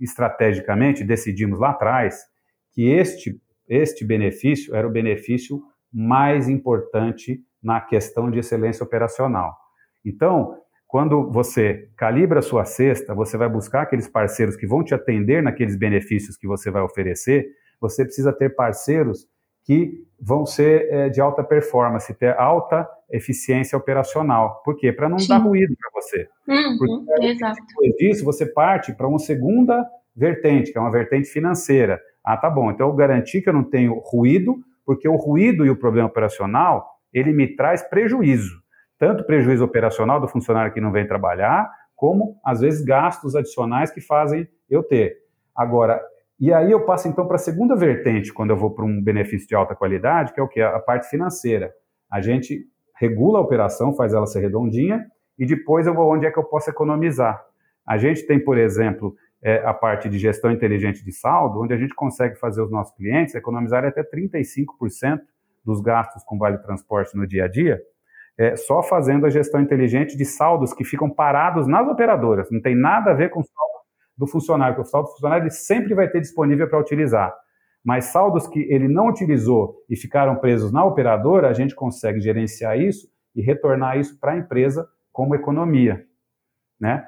estrategicamente 0.00 1.04
decidimos 1.04 1.58
lá 1.58 1.70
atrás 1.70 2.24
que 2.72 2.90
este 2.90 3.40
este 3.68 4.04
benefício 4.04 4.74
era 4.76 4.86
o 4.86 4.90
benefício 4.90 5.60
mais 5.92 6.48
importante 6.48 7.40
na 7.62 7.80
questão 7.80 8.30
de 8.30 8.38
excelência 8.38 8.84
operacional. 8.84 9.56
Então, 10.04 10.56
quando 10.96 11.30
você 11.30 11.90
calibra 11.94 12.38
a 12.38 12.42
sua 12.42 12.64
cesta, 12.64 13.14
você 13.14 13.36
vai 13.36 13.50
buscar 13.50 13.82
aqueles 13.82 14.08
parceiros 14.08 14.56
que 14.56 14.66
vão 14.66 14.82
te 14.82 14.94
atender 14.94 15.42
naqueles 15.42 15.76
benefícios 15.76 16.38
que 16.38 16.46
você 16.46 16.70
vai 16.70 16.80
oferecer. 16.80 17.48
Você 17.78 18.02
precisa 18.02 18.32
ter 18.32 18.56
parceiros 18.56 19.28
que 19.62 19.92
vão 20.18 20.46
ser 20.46 20.90
é, 20.90 21.10
de 21.10 21.20
alta 21.20 21.44
performance, 21.44 22.14
ter 22.14 22.34
alta 22.38 22.88
eficiência 23.10 23.76
operacional. 23.76 24.62
Por 24.64 24.74
quê? 24.74 24.90
Para 24.90 25.06
não 25.06 25.18
Sim. 25.18 25.28
dar 25.28 25.36
ruído 25.36 25.74
para 25.78 26.00
você. 26.00 26.28
Uhum, 26.48 26.78
Porque, 26.78 27.26
exato. 27.26 27.58
Depois 27.66 27.92
disso, 27.98 28.24
você 28.24 28.46
parte 28.46 28.94
para 28.94 29.06
uma 29.06 29.18
segunda 29.18 29.86
vertente, 30.16 30.72
que 30.72 30.78
é 30.78 30.80
uma 30.80 30.90
vertente 30.90 31.28
financeira. 31.28 32.00
Ah, 32.24 32.38
tá 32.38 32.48
bom, 32.48 32.70
então 32.70 32.88
eu 32.88 32.94
garanti 32.94 33.42
que 33.42 33.50
eu 33.50 33.52
não 33.52 33.64
tenho 33.64 34.00
ruído, 34.02 34.56
porque 34.86 35.06
o 35.06 35.16
ruído 35.16 35.66
e 35.66 35.68
o 35.68 35.76
problema 35.76 36.08
operacional, 36.08 36.88
ele 37.12 37.34
me 37.34 37.54
traz 37.54 37.82
prejuízo. 37.82 38.64
Tanto 38.98 39.24
prejuízo 39.24 39.64
operacional 39.64 40.20
do 40.20 40.28
funcionário 40.28 40.72
que 40.72 40.80
não 40.80 40.92
vem 40.92 41.06
trabalhar, 41.06 41.70
como, 41.94 42.38
às 42.44 42.60
vezes, 42.60 42.84
gastos 42.84 43.34
adicionais 43.34 43.90
que 43.90 44.00
fazem 44.00 44.48
eu 44.68 44.82
ter. 44.82 45.16
Agora, 45.54 46.00
e 46.38 46.52
aí 46.52 46.70
eu 46.70 46.84
passo 46.84 47.08
então 47.08 47.26
para 47.26 47.36
a 47.36 47.38
segunda 47.38 47.74
vertente, 47.74 48.32
quando 48.32 48.50
eu 48.50 48.56
vou 48.56 48.70
para 48.70 48.84
um 48.84 49.02
benefício 49.02 49.48
de 49.48 49.54
alta 49.54 49.74
qualidade, 49.74 50.32
que 50.34 50.40
é 50.40 50.42
o 50.42 50.48
que? 50.48 50.60
A 50.60 50.78
parte 50.78 51.08
financeira. 51.08 51.72
A 52.10 52.20
gente 52.20 52.66
regula 52.94 53.38
a 53.38 53.42
operação, 53.42 53.94
faz 53.94 54.12
ela 54.12 54.26
ser 54.26 54.40
redondinha, 54.40 55.06
e 55.38 55.46
depois 55.46 55.86
eu 55.86 55.94
vou 55.94 56.12
onde 56.12 56.26
é 56.26 56.30
que 56.30 56.38
eu 56.38 56.44
posso 56.44 56.68
economizar. 56.68 57.42
A 57.86 57.96
gente 57.96 58.26
tem, 58.26 58.42
por 58.42 58.58
exemplo, 58.58 59.14
é, 59.42 59.58
a 59.64 59.72
parte 59.72 60.08
de 60.08 60.18
gestão 60.18 60.50
inteligente 60.50 61.04
de 61.04 61.12
saldo, 61.12 61.60
onde 61.60 61.72
a 61.72 61.76
gente 61.76 61.94
consegue 61.94 62.36
fazer 62.36 62.62
os 62.62 62.70
nossos 62.70 62.94
clientes 62.94 63.34
economizarem 63.34 63.88
até 63.88 64.02
35% 64.02 65.20
dos 65.64 65.80
gastos 65.80 66.22
com 66.24 66.38
vale 66.38 66.58
transporte 66.58 67.16
no 67.16 67.26
dia 67.26 67.44
a 67.44 67.48
dia, 67.48 67.80
é, 68.38 68.54
só 68.56 68.82
fazendo 68.82 69.26
a 69.26 69.30
gestão 69.30 69.60
inteligente 69.60 70.16
de 70.16 70.24
saldos 70.24 70.74
que 70.74 70.84
ficam 70.84 71.08
parados 71.08 71.66
nas 71.66 71.88
operadoras. 71.88 72.50
Não 72.50 72.60
tem 72.60 72.74
nada 72.74 73.10
a 73.10 73.14
ver 73.14 73.30
com 73.30 73.40
o 73.40 73.44
saldo 73.44 73.76
do 74.16 74.26
funcionário, 74.26 74.74
porque 74.74 74.88
o 74.88 74.90
saldo 74.90 75.06
do 75.06 75.12
funcionário 75.12 75.44
ele 75.44 75.50
sempre 75.50 75.94
vai 75.94 76.08
ter 76.08 76.20
disponível 76.20 76.68
para 76.68 76.78
utilizar. 76.78 77.34
Mas 77.84 78.06
saldos 78.06 78.46
que 78.48 78.60
ele 78.72 78.88
não 78.88 79.08
utilizou 79.08 79.76
e 79.88 79.96
ficaram 79.96 80.36
presos 80.36 80.72
na 80.72 80.84
operadora, 80.84 81.48
a 81.48 81.52
gente 81.52 81.74
consegue 81.74 82.20
gerenciar 82.20 82.78
isso 82.78 83.08
e 83.34 83.40
retornar 83.40 83.98
isso 83.98 84.18
para 84.18 84.32
a 84.32 84.36
empresa 84.36 84.86
como 85.12 85.34
economia, 85.34 86.04
né? 86.80 87.06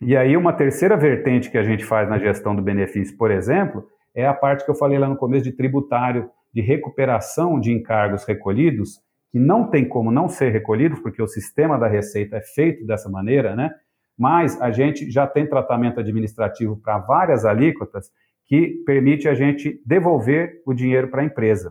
E 0.00 0.14
aí 0.16 0.36
uma 0.36 0.52
terceira 0.52 0.96
vertente 0.96 1.50
que 1.50 1.56
a 1.56 1.62
gente 1.62 1.84
faz 1.84 2.08
na 2.08 2.18
gestão 2.18 2.54
do 2.54 2.60
benefício, 2.60 3.16
por 3.16 3.30
exemplo, 3.30 3.86
é 4.14 4.26
a 4.26 4.34
parte 4.34 4.64
que 4.64 4.70
eu 4.70 4.74
falei 4.74 4.98
lá 4.98 5.08
no 5.08 5.16
começo 5.16 5.44
de 5.44 5.52
tributário, 5.52 6.30
de 6.52 6.60
recuperação 6.60 7.58
de 7.58 7.72
encargos 7.72 8.24
recolhidos, 8.24 9.00
que 9.36 9.40
não 9.40 9.68
tem 9.68 9.86
como 9.86 10.10
não 10.10 10.30
ser 10.30 10.48
recolhidos, 10.48 10.98
porque 11.00 11.20
o 11.20 11.26
sistema 11.26 11.78
da 11.78 11.86
Receita 11.86 12.38
é 12.38 12.40
feito 12.40 12.86
dessa 12.86 13.10
maneira, 13.10 13.54
né? 13.54 13.70
mas 14.18 14.58
a 14.62 14.70
gente 14.70 15.10
já 15.10 15.26
tem 15.26 15.46
tratamento 15.46 16.00
administrativo 16.00 16.78
para 16.78 16.96
várias 16.96 17.44
alíquotas 17.44 18.10
que 18.46 18.82
permite 18.86 19.28
a 19.28 19.34
gente 19.34 19.78
devolver 19.84 20.62
o 20.64 20.72
dinheiro 20.72 21.08
para 21.08 21.20
a 21.20 21.24
empresa. 21.26 21.70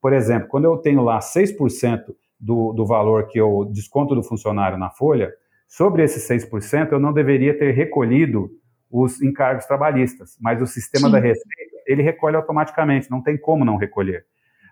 Por 0.00 0.14
exemplo, 0.14 0.48
quando 0.48 0.64
eu 0.64 0.78
tenho 0.78 1.02
lá 1.02 1.18
6% 1.18 2.04
do, 2.40 2.72
do 2.72 2.86
valor 2.86 3.26
que 3.26 3.38
eu 3.38 3.70
desconto 3.70 4.14
do 4.14 4.22
funcionário 4.22 4.78
na 4.78 4.88
folha, 4.88 5.30
sobre 5.68 6.02
esses 6.04 6.26
6% 6.26 6.90
eu 6.90 6.98
não 6.98 7.12
deveria 7.12 7.52
ter 7.58 7.72
recolhido 7.72 8.48
os 8.90 9.20
encargos 9.20 9.66
trabalhistas, 9.66 10.38
mas 10.40 10.62
o 10.62 10.66
sistema 10.66 11.08
Sim. 11.08 11.12
da 11.12 11.18
Receita, 11.18 11.76
ele 11.86 12.02
recolhe 12.02 12.36
automaticamente, 12.36 13.10
não 13.10 13.22
tem 13.22 13.36
como 13.36 13.62
não 13.62 13.76
recolher. 13.76 14.24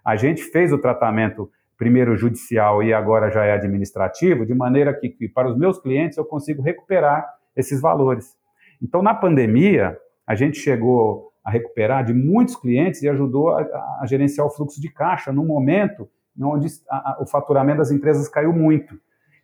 A 0.03 0.17
gente 0.17 0.43
fez 0.43 0.73
o 0.73 0.79
tratamento 0.79 1.51
primeiro 1.83 2.17
judicial 2.17 2.81
e 2.81 2.95
agora 2.95 3.29
já 3.29 3.45
é 3.45 3.53
administrativo, 3.53 4.47
de 4.47 4.55
maneira 4.55 4.95
que, 4.95 5.09
que 5.09 5.29
para 5.29 5.51
os 5.51 5.59
meus 5.59 5.81
clientes 5.81 6.17
eu 6.17 6.25
consigo 6.25 6.63
recuperar 6.63 7.29
esses 7.57 7.81
valores. 7.81 8.37
Então, 8.81 9.03
na 9.03 9.13
pandemia, 9.13 9.99
a 10.25 10.37
gente 10.37 10.61
chegou 10.61 11.33
a 11.45 11.51
recuperar 11.51 12.05
de 12.05 12.15
muitos 12.15 12.55
clientes 12.55 13.03
e 13.03 13.09
ajudou 13.09 13.49
a, 13.49 13.63
a 14.01 14.07
gerenciar 14.07 14.47
o 14.47 14.51
fluxo 14.51 14.81
de 14.81 14.93
caixa 14.93 15.33
num 15.33 15.45
momento 15.45 16.09
onde 16.41 16.69
a, 16.89 16.97
a, 16.97 17.19
o 17.21 17.27
faturamento 17.27 17.79
das 17.79 17.91
empresas 17.91 18.29
caiu 18.29 18.53
muito. 18.53 18.95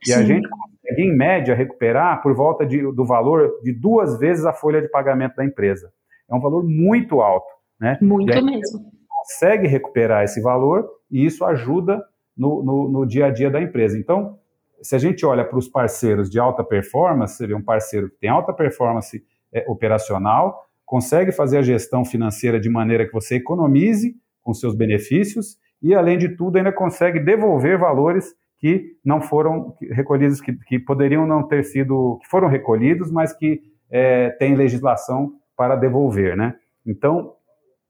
E 0.07 0.13
Sim. 0.13 0.13
a 0.13 0.23
gente 0.23 0.47
consegue, 0.47 1.01
em 1.01 1.13
média, 1.13 1.53
recuperar 1.53 2.21
por 2.21 2.33
volta 2.33 2.65
de, 2.65 2.81
do 2.93 3.03
valor 3.03 3.51
de 3.61 3.73
duas 3.73 4.17
vezes 4.17 4.45
a 4.45 4.53
folha 4.53 4.81
de 4.81 4.87
pagamento 4.87 5.35
da 5.35 5.43
empresa. 5.43 5.91
É 6.31 6.33
um 6.33 6.39
valor 6.39 6.63
muito 6.63 7.19
alto. 7.19 7.51
Né? 7.77 7.97
Muito 8.01 8.33
mesmo. 8.45 8.79
Consegue 9.09 9.67
recuperar 9.67 10.23
esse 10.23 10.41
valor 10.41 10.87
e 11.11 11.25
isso 11.25 11.43
ajuda 11.43 12.01
no, 12.39 12.63
no, 12.63 12.89
no 12.89 13.05
dia 13.05 13.25
a 13.25 13.29
dia 13.29 13.51
da 13.51 13.61
empresa. 13.61 13.99
Então, 13.99 14.39
se 14.81 14.95
a 14.95 14.99
gente 14.99 15.25
olha 15.25 15.43
para 15.43 15.59
os 15.59 15.67
parceiros 15.67 16.29
de 16.29 16.39
alta 16.39 16.63
performance, 16.63 17.35
seria 17.35 17.57
um 17.57 17.61
parceiro 17.61 18.09
que 18.09 18.17
tem 18.17 18.29
alta 18.29 18.53
performance 18.53 19.21
é, 19.53 19.65
operacional, 19.67 20.65
consegue 20.85 21.33
fazer 21.33 21.57
a 21.57 21.61
gestão 21.61 22.05
financeira 22.05 22.59
de 22.59 22.69
maneira 22.69 23.05
que 23.05 23.11
você 23.11 23.35
economize 23.35 24.15
com 24.41 24.53
seus 24.53 24.73
benefícios 24.73 25.57
e, 25.83 25.93
além 25.93 26.17
de 26.17 26.29
tudo, 26.29 26.57
ainda 26.57 26.71
consegue 26.71 27.19
devolver 27.19 27.77
valores 27.77 28.33
que 28.57 28.97
não 29.03 29.21
foram 29.21 29.75
recolhidos, 29.91 30.41
que, 30.41 30.53
que 30.53 30.79
poderiam 30.79 31.27
não 31.27 31.43
ter 31.43 31.63
sido, 31.63 32.17
que 32.21 32.29
foram 32.29 32.47
recolhidos, 32.47 33.11
mas 33.11 33.33
que 33.33 33.61
é, 33.89 34.29
tem 34.31 34.55
legislação 34.55 35.33
para 35.55 35.75
devolver, 35.75 36.35
né? 36.35 36.55
Então, 36.85 37.33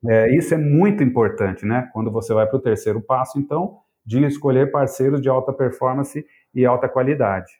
é, 0.07 0.35
isso 0.35 0.53
é 0.53 0.57
muito 0.57 1.03
importante, 1.03 1.65
né? 1.65 1.89
Quando 1.93 2.11
você 2.11 2.33
vai 2.33 2.47
para 2.47 2.57
o 2.57 2.61
terceiro 2.61 3.01
passo, 3.01 3.39
então, 3.39 3.77
de 4.05 4.23
escolher 4.25 4.71
parceiros 4.71 5.21
de 5.21 5.29
alta 5.29 5.53
performance 5.53 6.25
e 6.53 6.65
alta 6.65 6.89
qualidade. 6.89 7.51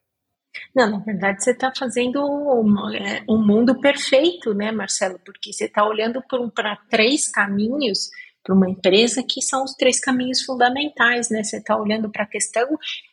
Não, 0.76 0.90
na 0.90 1.00
verdade 1.00 1.44
você 1.44 1.52
está 1.52 1.72
fazendo 1.78 2.22
um, 2.26 2.76
um, 3.30 3.46
mundo 3.46 3.80
perfeito, 3.80 4.54
né, 4.54 4.72
Marcelo? 4.72 5.20
Porque 5.24 5.54
você 5.54 5.66
está 5.66 5.86
olhando 5.86 6.22
para 6.54 6.76
três 6.90 7.30
caminhos 7.32 8.10
para 8.44 8.56
uma 8.56 8.70
empresa 8.70 9.22
que 9.22 9.42
são 9.42 9.64
os 9.64 9.74
três 9.76 10.00
caminhos 10.00 10.42
fundamentais, 10.42 11.30
né? 11.30 11.44
Você 11.44 11.58
está 11.58 11.78
olhando 11.78 12.10
para 12.10 12.24
a 12.24 12.28
questão 12.28 12.68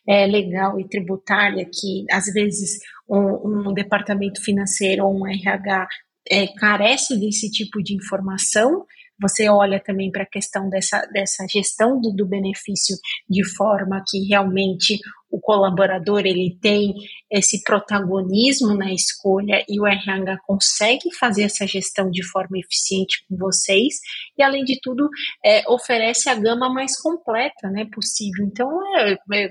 é, 0.07 0.25
legal 0.25 0.79
e 0.79 0.87
tributária, 0.87 1.65
que 1.65 2.05
às 2.09 2.25
vezes 2.33 2.79
um, 3.07 3.69
um 3.69 3.73
departamento 3.73 4.41
financeiro 4.43 5.05
ou 5.05 5.13
um 5.13 5.27
RH 5.27 5.87
é, 6.29 6.47
carece 6.47 7.19
desse 7.19 7.51
tipo 7.51 7.81
de 7.83 7.95
informação 7.95 8.85
você 9.19 9.49
olha 9.49 9.79
também 9.79 10.11
para 10.11 10.23
a 10.23 10.29
questão 10.29 10.69
dessa, 10.69 11.01
dessa 11.11 11.45
gestão 11.49 11.99
do, 11.99 12.11
do 12.11 12.25
benefício 12.25 12.95
de 13.29 13.43
forma 13.55 14.03
que 14.07 14.27
realmente 14.27 14.99
o 15.29 15.39
colaborador 15.39 16.21
ele 16.25 16.57
tem 16.61 16.93
esse 17.29 17.61
protagonismo 17.63 18.73
na 18.75 18.93
escolha 18.93 19.63
e 19.67 19.79
o 19.79 19.85
RH 19.85 20.37
consegue 20.45 21.13
fazer 21.19 21.43
essa 21.43 21.67
gestão 21.67 22.09
de 22.09 22.23
forma 22.23 22.57
eficiente 22.57 23.25
com 23.27 23.35
vocês 23.35 23.95
e 24.37 24.43
além 24.43 24.63
de 24.63 24.79
tudo 24.81 25.09
é, 25.43 25.69
oferece 25.69 26.29
a 26.29 26.35
gama 26.35 26.73
mais 26.73 26.99
completa, 26.99 27.69
né, 27.69 27.85
possível. 27.91 28.45
Então 28.45 28.69
é, 28.97 29.17
é, 29.33 29.49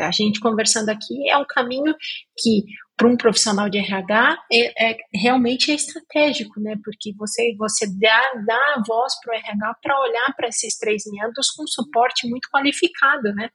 a 0.00 0.10
gente 0.10 0.40
conversando 0.40 0.90
aqui 0.90 1.28
é 1.30 1.36
um 1.36 1.46
caminho 1.46 1.94
que 2.38 2.64
para 2.96 3.08
um 3.08 3.16
profissional 3.16 3.68
de 3.68 3.78
RH 3.78 4.38
é, 4.50 4.90
é, 4.90 4.96
realmente 5.14 5.70
é 5.70 5.74
estratégico, 5.74 6.58
né? 6.60 6.74
Porque 6.82 7.12
você 7.14 7.54
você 7.58 7.86
dá, 7.86 8.42
dá 8.46 8.74
a 8.76 8.82
voz 8.86 9.12
para 9.22 9.34
o 9.34 9.36
RH 9.36 9.76
para 9.82 10.00
olhar 10.00 10.34
para 10.34 10.48
esses 10.48 10.78
três 10.78 11.02
meandros 11.12 11.50
com 11.50 11.66
suporte 11.66 12.28
muito 12.28 12.48
qualificado, 12.50 13.34
né? 13.34 13.50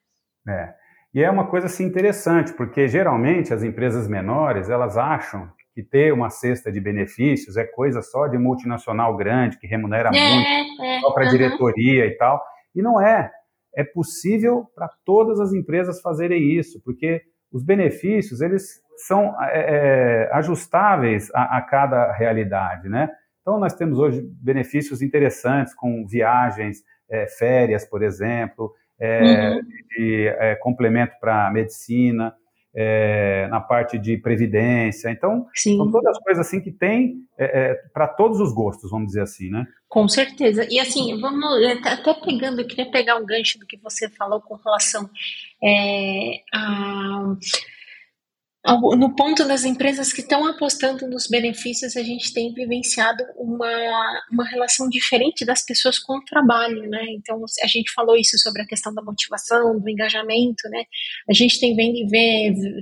É. 0.48 0.74
E 1.14 1.22
é 1.22 1.30
uma 1.30 1.48
coisa 1.48 1.66
assim 1.66 1.86
interessante, 1.86 2.54
porque 2.54 2.88
geralmente 2.88 3.54
as 3.54 3.64
empresas 3.64 4.08
menores 4.08 4.70
elas 4.70 4.96
acham 4.96 5.52
que 5.74 5.82
ter 5.82 6.14
uma 6.14 6.30
cesta 6.30 6.72
de 6.72 6.80
benefícios 6.80 7.58
é 7.58 7.64
coisa 7.64 8.02
só 8.02 8.28
de 8.28 8.38
multinacional 8.38 9.16
grande 9.18 9.58
que 9.58 9.68
remunera 9.68 10.10
é, 10.14 10.36
muito, 10.36 10.84
é, 10.84 11.00
só 11.00 11.12
para 11.12 11.26
uhum. 11.26 11.32
diretoria 11.32 12.06
e 12.06 12.16
tal. 12.18 12.42
E 12.76 12.82
não 12.82 13.02
é. 13.02 13.32
É 13.76 13.84
possível 13.84 14.70
para 14.76 14.90
todas 15.06 15.40
as 15.40 15.54
empresas 15.54 16.02
fazerem 16.02 16.58
isso, 16.58 16.82
porque 16.84 17.22
os 17.52 17.64
benefícios 17.64 18.42
eles 18.42 18.81
são 18.98 19.36
é, 19.42 20.28
é, 20.28 20.30
ajustáveis 20.34 21.30
a, 21.34 21.58
a, 21.58 21.62
cada 21.62 22.12
realidade, 22.12 22.88
né? 22.88 23.10
Então 23.42 23.60
nós 23.60 23.74
temos 23.74 23.98
hoje 23.98 24.22
benefícios 24.42 25.02
interessantes 25.02 25.74
com 25.74 26.06
viagens, 26.08 26.84
é, 27.10 27.28
férias, 27.28 27.86
por 27.86 28.04
exemplo, 28.04 28.74
é, 29.00 29.50
uhum. 29.50 29.62
de 29.90 30.28
é, 30.28 30.56
complemento 30.56 31.14
para 31.20 31.52
medicina, 31.52 32.34
é, 32.74 33.48
na 33.50 33.60
parte 33.60 33.98
de 34.00 34.16
previdência. 34.18 35.10
Então, 35.10 35.46
Sim. 35.54 35.76
são 35.76 35.92
todas 35.92 36.18
coisas 36.20 36.48
assim 36.48 36.62
que 36.62 36.72
tem 36.72 37.18
para 37.94 38.08
todos 38.08 38.40
os 38.40 38.54
gostos, 38.54 38.92
vamos 38.92 39.08
dizer 39.08 39.24
assim, 39.24 39.50
né? 39.50 39.66
Com 39.90 40.08
certeza. 40.08 40.66
E 40.70 40.80
assim, 40.80 41.20
vamos 41.20 41.44
até 41.86 42.14
pegando, 42.14 42.62
eu 42.62 42.68
queria 42.68 42.90
pegar 42.90 43.18
um 43.18 43.26
gancho 43.26 43.60
do 43.60 43.66
que 43.66 43.78
você 43.78 44.08
falou 44.10 44.40
com 44.40 44.56
relação 44.56 45.10
a 46.54 47.36
no 48.64 49.16
ponto 49.16 49.48
das 49.48 49.66
empresas 49.66 50.14
que 50.14 50.22
estão 50.22 50.46
apostando 50.46 51.08
nos 51.08 51.28
benefícios, 51.28 51.98
a 51.98 52.04
gente 52.04 52.32
tem 52.32 52.54
vivenciado 52.54 53.24
uma, 53.36 54.22
uma 54.32 54.48
relação 54.48 54.88
diferente 54.88 55.44
das 55.44 55.66
pessoas 55.66 55.98
com 55.98 56.18
o 56.18 56.24
trabalho, 56.26 56.88
né? 56.88 57.04
Então, 57.10 57.44
a 57.64 57.68
gente 57.68 57.92
falou 57.92 58.16
isso 58.16 58.38
sobre 58.38 58.62
a 58.62 58.68
questão 58.68 58.94
da 58.94 59.02
motivação, 59.02 59.80
do 59.80 59.90
engajamento, 59.90 60.70
né? 60.70 60.84
A 61.28 61.34
gente 61.34 61.60
tem 61.60 61.76
vendo 61.76 62.02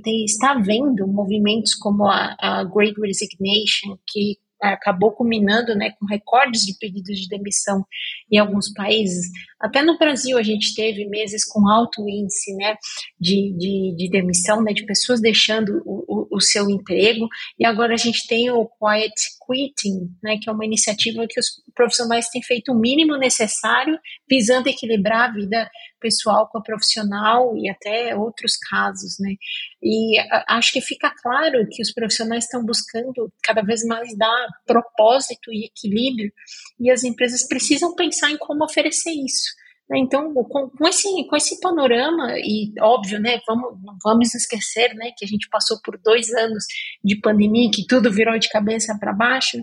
tem, 0.02 0.24
está 0.24 0.54
vendo 0.54 1.06
movimentos 1.06 1.74
como 1.74 2.04
a, 2.04 2.36
a 2.38 2.64
Great 2.64 3.00
Resignation, 3.00 3.96
que 4.06 4.36
acabou 4.60 5.12
culminando 5.12 5.74
né, 5.74 5.92
com 5.98 6.06
recordes 6.06 6.62
de 6.62 6.76
pedidos 6.78 7.18
de 7.18 7.28
demissão 7.28 7.84
em 8.30 8.38
alguns 8.38 8.72
países. 8.72 9.30
Até 9.60 9.82
no 9.82 9.98
Brasil 9.98 10.38
a 10.38 10.42
gente 10.42 10.74
teve 10.74 11.06
meses 11.06 11.44
com 11.44 11.68
alto 11.68 12.08
índice 12.08 12.54
né, 12.56 12.76
de, 13.18 13.54
de, 13.56 13.94
de 13.96 14.10
demissão, 14.10 14.62
né, 14.62 14.72
de 14.72 14.84
pessoas 14.84 15.20
deixando 15.20 15.82
o, 15.84 16.04
o, 16.08 16.36
o, 16.36 16.40
seu 16.40 16.68
emprego, 16.70 17.26
e 17.58 17.64
agora 17.64 17.94
a 17.94 17.98
gente 17.98 18.26
tem 18.26 18.50
o 18.50 18.66
Quiet 18.66 19.14
Quitting, 19.46 20.10
né, 20.22 20.38
que 20.40 20.48
é 20.48 20.52
uma 20.52 20.64
iniciativa 20.64 21.26
que 21.28 21.38
os 21.38 21.62
profissionais 21.74 22.28
têm 22.28 22.42
feito 22.42 22.72
o 22.72 22.78
mínimo 22.78 23.16
necessário, 23.16 23.98
visando 24.28 24.68
equilibrar 24.68 25.30
a 25.30 25.32
vida 25.32 25.70
pessoal 26.00 26.48
com 26.48 26.58
a 26.58 26.62
profissional 26.62 27.56
e 27.56 27.68
até 27.68 28.16
outros 28.16 28.56
casos. 28.56 29.16
Né. 29.20 29.34
E 29.82 30.18
acho 30.48 30.72
que 30.72 30.80
fica 30.80 31.12
claro 31.22 31.66
que 31.70 31.82
os 31.82 31.92
profissionais 31.92 32.44
estão 32.44 32.64
buscando 32.64 33.32
cada 33.42 33.62
vez 33.62 33.84
mais 33.84 34.16
dar 34.16 34.46
propósito 34.66 35.52
e 35.52 35.66
equilíbrio, 35.66 36.32
e 36.78 36.90
as 36.90 37.04
empresas 37.04 37.46
precisam 37.46 37.94
pensar 37.94 38.30
em 38.30 38.38
como 38.38 38.64
oferecer 38.64 39.10
isso. 39.10 39.60
Né? 39.90 39.98
Então, 39.98 40.32
com, 40.32 40.70
com, 40.70 40.88
esse, 40.88 41.08
com 41.28 41.36
esse 41.36 41.58
panorama, 41.60 42.32
e 42.38 42.72
óbvio, 42.80 43.18
né, 43.18 43.40
vamos, 43.46 43.82
não 43.82 43.96
vamos 44.02 44.34
esquecer 44.34 44.94
né, 44.94 45.10
que 45.16 45.24
a 45.24 45.28
gente 45.28 45.48
passou 45.50 45.78
por 45.84 45.98
dois 46.02 46.32
anos 46.32 46.64
de 47.02 47.20
pandemia, 47.20 47.70
que 47.74 47.84
tudo 47.86 48.10
virou 48.10 48.38
de 48.38 48.48
cabeça 48.48 48.96
para 48.98 49.12
baixo, 49.12 49.58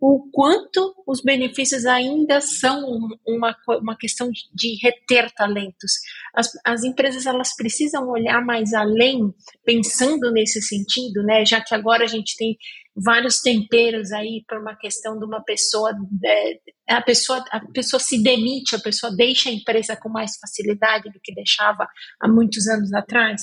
o 0.00 0.30
quanto 0.32 0.94
os 1.06 1.22
benefícios 1.22 1.84
ainda 1.84 2.40
são 2.40 2.82
uma, 3.26 3.54
uma 3.82 3.96
questão 3.96 4.30
de 4.54 4.78
reter 4.82 5.30
talentos. 5.32 5.92
As, 6.34 6.50
as 6.64 6.82
empresas 6.84 7.26
elas 7.26 7.54
precisam 7.54 8.08
olhar 8.08 8.42
mais 8.42 8.72
além, 8.72 9.30
pensando 9.62 10.32
nesse 10.32 10.62
sentido, 10.62 11.22
né? 11.22 11.44
Já 11.44 11.60
que 11.60 11.74
agora 11.74 12.04
a 12.04 12.06
gente 12.06 12.34
tem 12.38 12.56
vários 12.96 13.40
temperos 13.40 14.10
aí 14.10 14.42
para 14.46 14.58
uma 14.58 14.74
questão 14.74 15.18
de 15.18 15.24
uma 15.24 15.42
pessoa, 15.44 15.92
é, 16.24 16.94
a 16.94 17.02
pessoa 17.02 17.44
a 17.52 17.60
pessoa 17.72 18.00
se 18.00 18.22
demite, 18.22 18.74
a 18.74 18.80
pessoa 18.80 19.14
deixa 19.14 19.50
a 19.50 19.52
empresa 19.52 19.96
com 19.96 20.08
mais 20.08 20.38
facilidade 20.38 21.10
do 21.10 21.20
que 21.22 21.34
deixava 21.34 21.86
há 22.20 22.26
muitos 22.26 22.66
anos 22.68 22.90
atrás. 22.94 23.42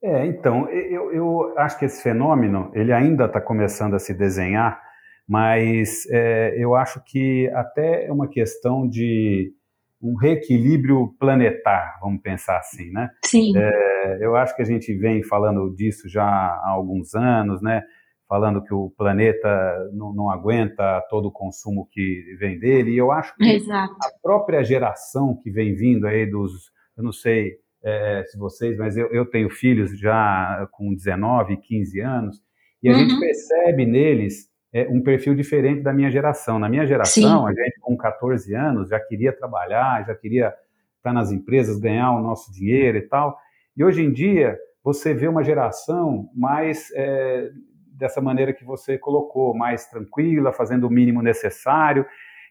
É, 0.00 0.26
então, 0.26 0.68
eu, 0.68 1.12
eu 1.12 1.58
acho 1.58 1.76
que 1.78 1.86
esse 1.86 2.02
fenômeno 2.02 2.70
ele 2.72 2.92
ainda 2.92 3.24
está 3.24 3.40
começando 3.40 3.94
a 3.94 3.98
se 3.98 4.14
desenhar 4.14 4.85
mas 5.28 6.06
é, 6.10 6.54
eu 6.56 6.74
acho 6.74 7.02
que 7.04 7.48
até 7.48 8.06
é 8.06 8.12
uma 8.12 8.28
questão 8.28 8.88
de 8.88 9.52
um 10.00 10.14
reequilíbrio 10.14 11.14
planetar, 11.18 11.98
vamos 12.00 12.20
pensar 12.22 12.58
assim, 12.58 12.90
né? 12.90 13.10
Sim. 13.24 13.56
É, 13.56 14.18
eu 14.20 14.36
acho 14.36 14.54
que 14.54 14.62
a 14.62 14.64
gente 14.64 14.94
vem 14.94 15.22
falando 15.22 15.74
disso 15.74 16.08
já 16.08 16.24
há 16.24 16.70
alguns 16.70 17.14
anos, 17.14 17.60
né? 17.60 17.82
Falando 18.28 18.62
que 18.62 18.74
o 18.74 18.90
planeta 18.96 19.90
não, 19.92 20.12
não 20.12 20.30
aguenta 20.30 21.02
todo 21.08 21.26
o 21.26 21.32
consumo 21.32 21.88
que 21.90 22.36
vem 22.38 22.58
dele, 22.58 22.92
e 22.92 22.98
eu 22.98 23.10
acho 23.10 23.34
que 23.36 23.44
Exato. 23.44 23.94
a 24.02 24.10
própria 24.22 24.62
geração 24.62 25.38
que 25.42 25.50
vem 25.50 25.74
vindo 25.74 26.06
aí 26.06 26.26
dos, 26.26 26.70
eu 26.96 27.02
não 27.02 27.12
sei 27.12 27.54
é, 27.84 28.24
se 28.26 28.38
vocês, 28.38 28.76
mas 28.76 28.96
eu, 28.96 29.06
eu 29.08 29.24
tenho 29.24 29.48
filhos 29.48 29.96
já 29.98 30.68
com 30.72 30.94
19, 30.94 31.56
15 31.56 32.00
anos, 32.00 32.42
e 32.82 32.88
a 32.88 32.92
uhum. 32.92 32.98
gente 32.98 33.18
percebe 33.18 33.86
neles 33.86 34.48
é, 34.76 34.86
um 34.90 35.00
perfil 35.00 35.34
diferente 35.34 35.80
da 35.80 35.90
minha 35.90 36.10
geração. 36.10 36.58
Na 36.58 36.68
minha 36.68 36.86
geração, 36.86 37.46
Sim. 37.46 37.48
a 37.48 37.64
gente 37.64 37.80
com 37.80 37.96
14 37.96 38.54
anos 38.54 38.90
já 38.90 39.00
queria 39.00 39.32
trabalhar, 39.32 40.04
já 40.06 40.14
queria 40.14 40.54
estar 40.98 41.14
nas 41.14 41.32
empresas, 41.32 41.78
ganhar 41.78 42.12
o 42.12 42.20
nosso 42.20 42.52
dinheiro 42.52 42.98
e 42.98 43.00
tal. 43.00 43.38
E 43.74 43.82
hoje 43.82 44.02
em 44.02 44.12
dia, 44.12 44.58
você 44.84 45.14
vê 45.14 45.28
uma 45.28 45.42
geração 45.42 46.28
mais 46.34 46.90
é, 46.94 47.48
dessa 47.88 48.20
maneira 48.20 48.52
que 48.52 48.66
você 48.66 48.98
colocou, 48.98 49.56
mais 49.56 49.86
tranquila, 49.86 50.52
fazendo 50.52 50.86
o 50.86 50.90
mínimo 50.90 51.22
necessário. 51.22 52.04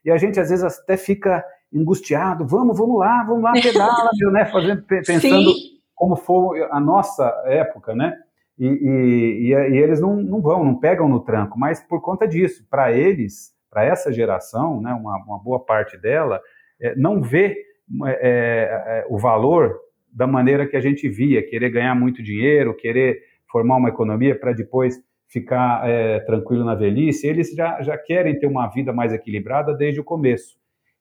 E 0.04 0.10
a 0.10 0.18
gente 0.18 0.40
às 0.40 0.50
vezes 0.50 0.66
até 0.66 0.98
fica 0.98 1.46
angustiado, 1.72 2.48
vamos, 2.48 2.76
vamos 2.76 2.98
lá, 2.98 3.24
vamos 3.24 3.44
lá, 3.44 3.52
pedala, 3.52 4.10
né? 4.34 4.46
Fazendo, 4.46 4.82
pensando 4.82 5.54
Sim. 5.54 5.80
como 5.94 6.16
foi 6.16 6.64
a 6.72 6.80
nossa 6.80 7.32
época, 7.46 7.94
né? 7.94 8.18
E, 8.58 8.68
e, 8.68 9.54
e, 9.54 9.78
eles 9.78 10.00
não, 10.00 10.16
não 10.16 10.42
vão, 10.42 10.64
não 10.64 10.80
pegam 10.80 11.10
no 11.10 11.20
tranco, 11.20 11.60
mas 11.60 11.82
por 11.82 12.02
conta 12.02 12.28
disso, 12.28 12.66
para 12.70 12.92
eles, 12.94 13.54
para 13.70 13.84
essa 13.84 14.12
geração, 14.14 14.82
né, 14.82 14.94
uma, 14.94 15.18
uma 15.26 15.40
boa 15.40 15.60
parte 15.60 15.98
dela, 15.98 16.42
é, 16.80 16.96
não 16.96 17.22
vê 17.22 17.58
é, 18.06 18.10
é, 18.10 19.00
é, 19.00 19.06
o 19.10 19.18
valor 19.18 19.78
da 20.12 20.26
maneira 20.26 20.66
que 20.66 20.78
a 20.78 20.82
gente 20.82 21.10
via, 21.10 21.46
querer 21.46 21.70
ganhar 21.70 21.94
muito 21.94 22.24
dinheiro, 22.24 22.76
querer 22.76 23.22
formar 23.52 23.76
uma 23.76 23.90
economia 23.90 24.38
para 24.38 24.54
depois 24.54 25.00
ficar 25.28 25.88
é, 25.88 26.20
tranquilo 26.22 26.64
na 26.64 26.76
velhice, 26.76 27.28
eles 27.28 27.52
já, 27.52 27.82
já 27.82 27.98
querem 27.98 28.40
ter 28.40 28.48
uma 28.48 28.68
vida 28.68 28.94
mais 28.94 29.12
equilibrada 29.12 29.74
desde 29.74 30.00
o 30.00 30.04
começo. 30.04 30.56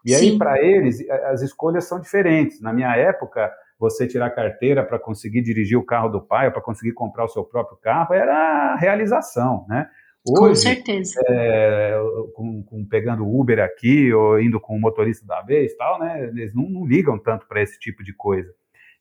E 0.05 0.15
aí, 0.15 0.37
para 0.37 0.63
eles, 0.63 1.09
as 1.09 1.41
escolhas 1.41 1.85
são 1.85 1.99
diferentes. 1.99 2.61
Na 2.61 2.73
minha 2.73 2.95
época, 2.95 3.51
você 3.79 4.07
tirar 4.07 4.31
carteira 4.31 4.85
para 4.85 4.99
conseguir 4.99 5.43
dirigir 5.43 5.77
o 5.77 5.85
carro 5.85 6.09
do 6.09 6.20
pai, 6.20 6.47
ou 6.47 6.53
para 6.53 6.62
conseguir 6.62 6.93
comprar 6.93 7.25
o 7.25 7.29
seu 7.29 7.45
próprio 7.45 7.77
carro, 7.77 8.14
era 8.14 8.77
realização, 8.77 9.66
né? 9.68 9.89
Hoje, 10.27 10.39
com 10.39 10.55
certeza. 10.55 11.20
É, 11.29 12.01
com, 12.35 12.62
com, 12.62 12.87
pegando 12.87 13.29
Uber 13.29 13.61
aqui, 13.61 14.12
ou 14.12 14.41
indo 14.41 14.59
com 14.59 14.75
o 14.75 14.81
motorista 14.81 15.27
da 15.27 15.43
vez 15.43 15.75
tal, 15.77 15.99
né? 15.99 16.25
Eles 16.29 16.55
não, 16.55 16.68
não 16.68 16.87
ligam 16.87 17.18
tanto 17.18 17.47
para 17.47 17.61
esse 17.61 17.79
tipo 17.79 18.03
de 18.03 18.14
coisa. 18.14 18.51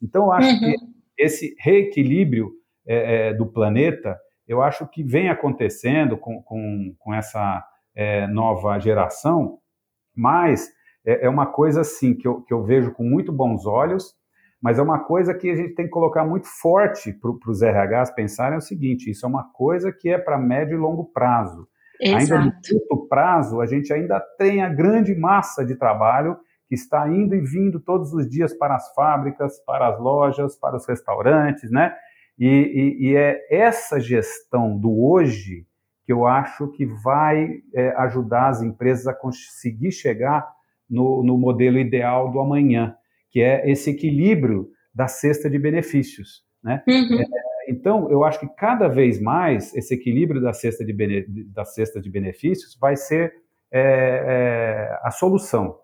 Então, 0.02 0.26
eu 0.26 0.32
acho 0.34 0.50
uhum. 0.50 0.60
que 0.60 0.76
esse 1.18 1.56
reequilíbrio 1.60 2.52
é, 2.86 3.30
é, 3.30 3.34
do 3.34 3.46
planeta, 3.46 4.20
eu 4.46 4.62
acho 4.62 4.86
que 4.88 5.02
vem 5.02 5.30
acontecendo 5.30 6.18
com, 6.18 6.42
com, 6.44 6.94
com 7.00 7.14
essa 7.14 7.64
é, 7.96 8.28
nova 8.28 8.78
geração, 8.80 9.60
mas 10.14 10.70
é, 11.06 11.26
é, 11.26 11.30
uma 11.30 11.46
coisa 11.46 11.82
assim 11.82 12.14
que 12.14 12.28
eu, 12.28 12.42
que 12.42 12.54
eu 12.54 12.64
vejo 12.64 12.92
com 12.92 13.04
muito 13.04 13.32
bons 13.32 13.66
olhos, 13.66 14.14
mas 14.64 14.80
é 14.80 14.82
uma 14.82 15.00
coisa 15.00 15.34
que 15.34 15.52
a 15.52 15.56
gente 15.56 15.76
tem 15.76 15.86
que 15.86 15.92
colocar 15.92 16.24
muito 16.24 16.48
forte 16.48 17.12
para 17.12 17.52
os 17.52 17.62
RHs 17.62 18.12
pensarem 18.16 18.56
é 18.56 18.58
o 18.58 18.62
seguinte: 18.62 19.12
isso 19.12 19.26
é 19.26 19.30
uma 19.30 19.44
coisa 19.52 19.92
que 19.92 20.08
é 20.08 20.18
para 20.18 20.38
médio 20.38 20.76
e 20.76 20.80
longo 20.80 21.04
prazo. 21.04 21.68
Exato. 22.00 22.22
Ainda 22.22 22.46
no 22.46 22.52
curto 22.54 23.08
prazo, 23.10 23.60
a 23.60 23.66
gente 23.66 23.92
ainda 23.92 24.22
tem 24.38 24.64
a 24.64 24.70
grande 24.70 25.14
massa 25.14 25.66
de 25.66 25.76
trabalho 25.76 26.38
que 26.70 26.76
está 26.76 27.10
indo 27.10 27.36
e 27.36 27.42
vindo 27.42 27.78
todos 27.78 28.14
os 28.14 28.28
dias 28.28 28.54
para 28.54 28.76
as 28.76 28.94
fábricas, 28.94 29.60
para 29.66 29.90
as 29.90 30.00
lojas, 30.00 30.56
para 30.56 30.78
os 30.78 30.88
restaurantes, 30.88 31.70
né? 31.70 31.94
E, 32.40 32.48
e, 32.48 33.10
e 33.10 33.16
é 33.18 33.46
essa 33.52 34.00
gestão 34.00 34.80
do 34.80 35.04
hoje 35.06 35.68
que 36.06 36.14
eu 36.14 36.26
acho 36.26 36.70
que 36.70 36.86
vai 36.86 37.50
é, 37.74 37.90
ajudar 37.98 38.48
as 38.48 38.62
empresas 38.62 39.08
a 39.08 39.14
conseguir 39.14 39.92
chegar 39.92 40.50
no, 40.90 41.22
no 41.22 41.38
modelo 41.38 41.78
ideal 41.78 42.32
do 42.32 42.40
amanhã 42.40 42.96
que 43.34 43.42
é 43.42 43.70
esse 43.70 43.90
equilíbrio 43.90 44.70
da 44.94 45.08
cesta 45.08 45.50
de 45.50 45.58
benefícios. 45.58 46.44
Né? 46.64 46.84
Uhum. 46.88 47.20
É, 47.20 47.26
então, 47.72 48.10
eu 48.12 48.24
acho 48.24 48.40
que 48.40 48.48
cada 48.56 48.88
vez 48.88 49.20
mais 49.20 49.74
esse 49.74 49.96
equilíbrio 49.96 50.40
da 50.40 50.54
cesta 50.54 50.86
de, 50.86 50.94
bene, 50.94 51.26
da 51.48 51.66
cesta 51.66 52.00
de 52.00 52.12
benefícios 52.12 52.78
vai 52.80 52.96
ser 52.96 53.34
é, 53.72 53.82
é, 53.82 55.00
a 55.02 55.10
solução. 55.10 55.80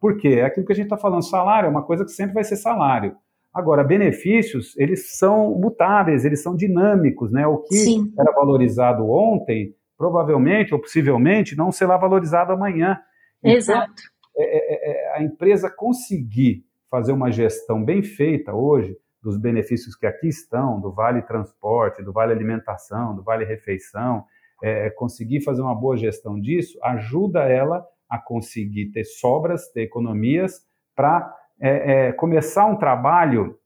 Por 0.00 0.16
quê? 0.16 0.36
É 0.38 0.44
aquilo 0.44 0.64
que 0.64 0.72
a 0.72 0.76
gente 0.76 0.86
está 0.86 0.96
falando, 0.96 1.28
salário 1.28 1.66
é 1.66 1.70
uma 1.70 1.84
coisa 1.84 2.04
que 2.04 2.12
sempre 2.12 2.34
vai 2.34 2.44
ser 2.44 2.56
salário. 2.56 3.16
Agora, 3.52 3.82
benefícios, 3.82 4.76
eles 4.78 5.18
são 5.18 5.58
mutáveis, 5.58 6.24
eles 6.24 6.40
são 6.40 6.54
dinâmicos, 6.54 7.32
né? 7.32 7.46
O 7.46 7.58
que 7.58 7.76
Sim. 7.76 8.12
era 8.18 8.32
valorizado 8.32 9.10
ontem, 9.10 9.74
provavelmente 9.98 10.72
ou 10.72 10.80
possivelmente 10.80 11.56
não 11.56 11.72
será 11.72 11.96
valorizado 11.96 12.52
amanhã. 12.52 12.98
Então, 13.40 13.56
Exato. 13.56 14.02
É, 14.36 14.42
é, 14.42 14.90
é, 14.90 15.18
a 15.18 15.22
empresa 15.22 15.68
conseguir 15.68 16.64
fazer 16.92 17.12
uma 17.12 17.32
gestão 17.32 17.82
bem 17.82 18.02
feita 18.02 18.52
hoje 18.52 18.94
dos 19.22 19.38
benefícios 19.38 19.96
que 19.96 20.04
aqui 20.04 20.28
estão, 20.28 20.78
do 20.78 20.92
Vale 20.92 21.22
Transporte, 21.22 22.02
do 22.02 22.12
Vale 22.12 22.32
Alimentação, 22.32 23.16
do 23.16 23.22
Vale 23.22 23.46
Refeição, 23.46 24.26
é, 24.62 24.90
conseguir 24.90 25.40
fazer 25.40 25.62
uma 25.62 25.74
boa 25.74 25.96
gestão 25.96 26.38
disso, 26.38 26.78
ajuda 26.82 27.48
ela 27.48 27.82
a 28.10 28.18
conseguir 28.18 28.90
ter 28.90 29.04
sobras, 29.04 29.72
ter 29.72 29.80
economias, 29.80 30.66
para 30.94 31.34
é, 31.58 32.08
é, 32.08 32.12
começar 32.12 32.66
um 32.66 32.76
trabalho 32.76 33.58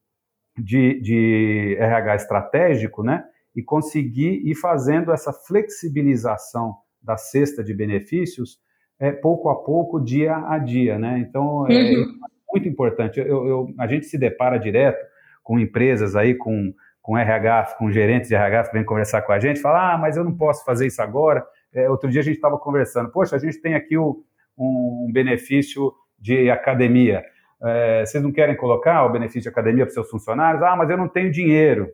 de, 0.56 1.00
de 1.00 1.76
RH 1.80 2.14
estratégico, 2.14 3.02
né? 3.02 3.24
E 3.56 3.62
conseguir 3.62 4.40
ir 4.48 4.54
fazendo 4.54 5.10
essa 5.10 5.32
flexibilização 5.32 6.76
da 7.02 7.16
cesta 7.16 7.64
de 7.64 7.74
benefícios 7.74 8.60
é, 9.00 9.10
pouco 9.10 9.48
a 9.48 9.56
pouco, 9.64 9.98
dia 9.98 10.36
a 10.48 10.58
dia, 10.58 10.96
né? 10.96 11.18
Então, 11.18 11.66
é, 11.66 11.72
uhum 11.72 12.35
muito 12.56 12.68
importante. 12.68 13.20
Eu, 13.20 13.46
eu, 13.46 13.74
a 13.78 13.86
gente 13.86 14.06
se 14.06 14.18
depara 14.18 14.58
direto 14.58 15.04
com 15.42 15.58
empresas 15.58 16.16
aí, 16.16 16.34
com, 16.34 16.72
com 17.00 17.16
RH, 17.16 17.76
com 17.78 17.90
gerentes 17.90 18.28
de 18.28 18.34
RH 18.34 18.64
que 18.64 18.72
vêm 18.72 18.84
conversar 18.84 19.22
com 19.22 19.32
a 19.32 19.38
gente, 19.38 19.60
fala, 19.60 19.94
ah, 19.94 19.98
mas 19.98 20.16
eu 20.16 20.24
não 20.24 20.36
posso 20.36 20.64
fazer 20.64 20.86
isso 20.86 21.00
agora. 21.00 21.44
É, 21.72 21.88
outro 21.88 22.10
dia 22.10 22.20
a 22.20 22.24
gente 22.24 22.36
estava 22.36 22.58
conversando, 22.58 23.10
poxa, 23.10 23.36
a 23.36 23.38
gente 23.38 23.60
tem 23.60 23.74
aqui 23.74 23.96
o, 23.96 24.24
um 24.58 25.10
benefício 25.12 25.92
de 26.18 26.50
academia. 26.50 27.22
É, 27.62 28.04
vocês 28.04 28.22
não 28.22 28.32
querem 28.32 28.56
colocar 28.56 29.04
o 29.04 29.12
benefício 29.12 29.42
de 29.42 29.48
academia 29.48 29.84
para 29.84 29.92
seus 29.92 30.10
funcionários? 30.10 30.62
Ah, 30.62 30.74
mas 30.74 30.90
eu 30.90 30.96
não 30.96 31.08
tenho 31.08 31.30
dinheiro. 31.30 31.88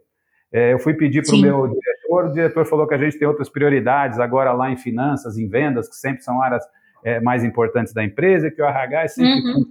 É, 0.52 0.72
eu 0.72 0.78
fui 0.78 0.94
pedir 0.94 1.22
para 1.22 1.34
o 1.34 1.40
meu 1.40 1.66
diretor, 1.66 2.26
o 2.26 2.32
diretor 2.32 2.66
falou 2.66 2.86
que 2.86 2.94
a 2.94 2.98
gente 2.98 3.18
tem 3.18 3.26
outras 3.26 3.48
prioridades 3.48 4.18
agora 4.18 4.52
lá 4.52 4.70
em 4.70 4.76
finanças, 4.76 5.38
em 5.38 5.48
vendas, 5.48 5.88
que 5.88 5.96
sempre 5.96 6.22
são 6.22 6.42
áreas 6.42 6.62
é, 7.04 7.20
mais 7.20 7.42
importantes 7.42 7.92
da 7.92 8.04
empresa, 8.04 8.50
que 8.50 8.62
o 8.62 8.64
RH 8.64 9.02
é 9.02 9.08
sempre. 9.08 9.50
Uhum. 9.50 9.64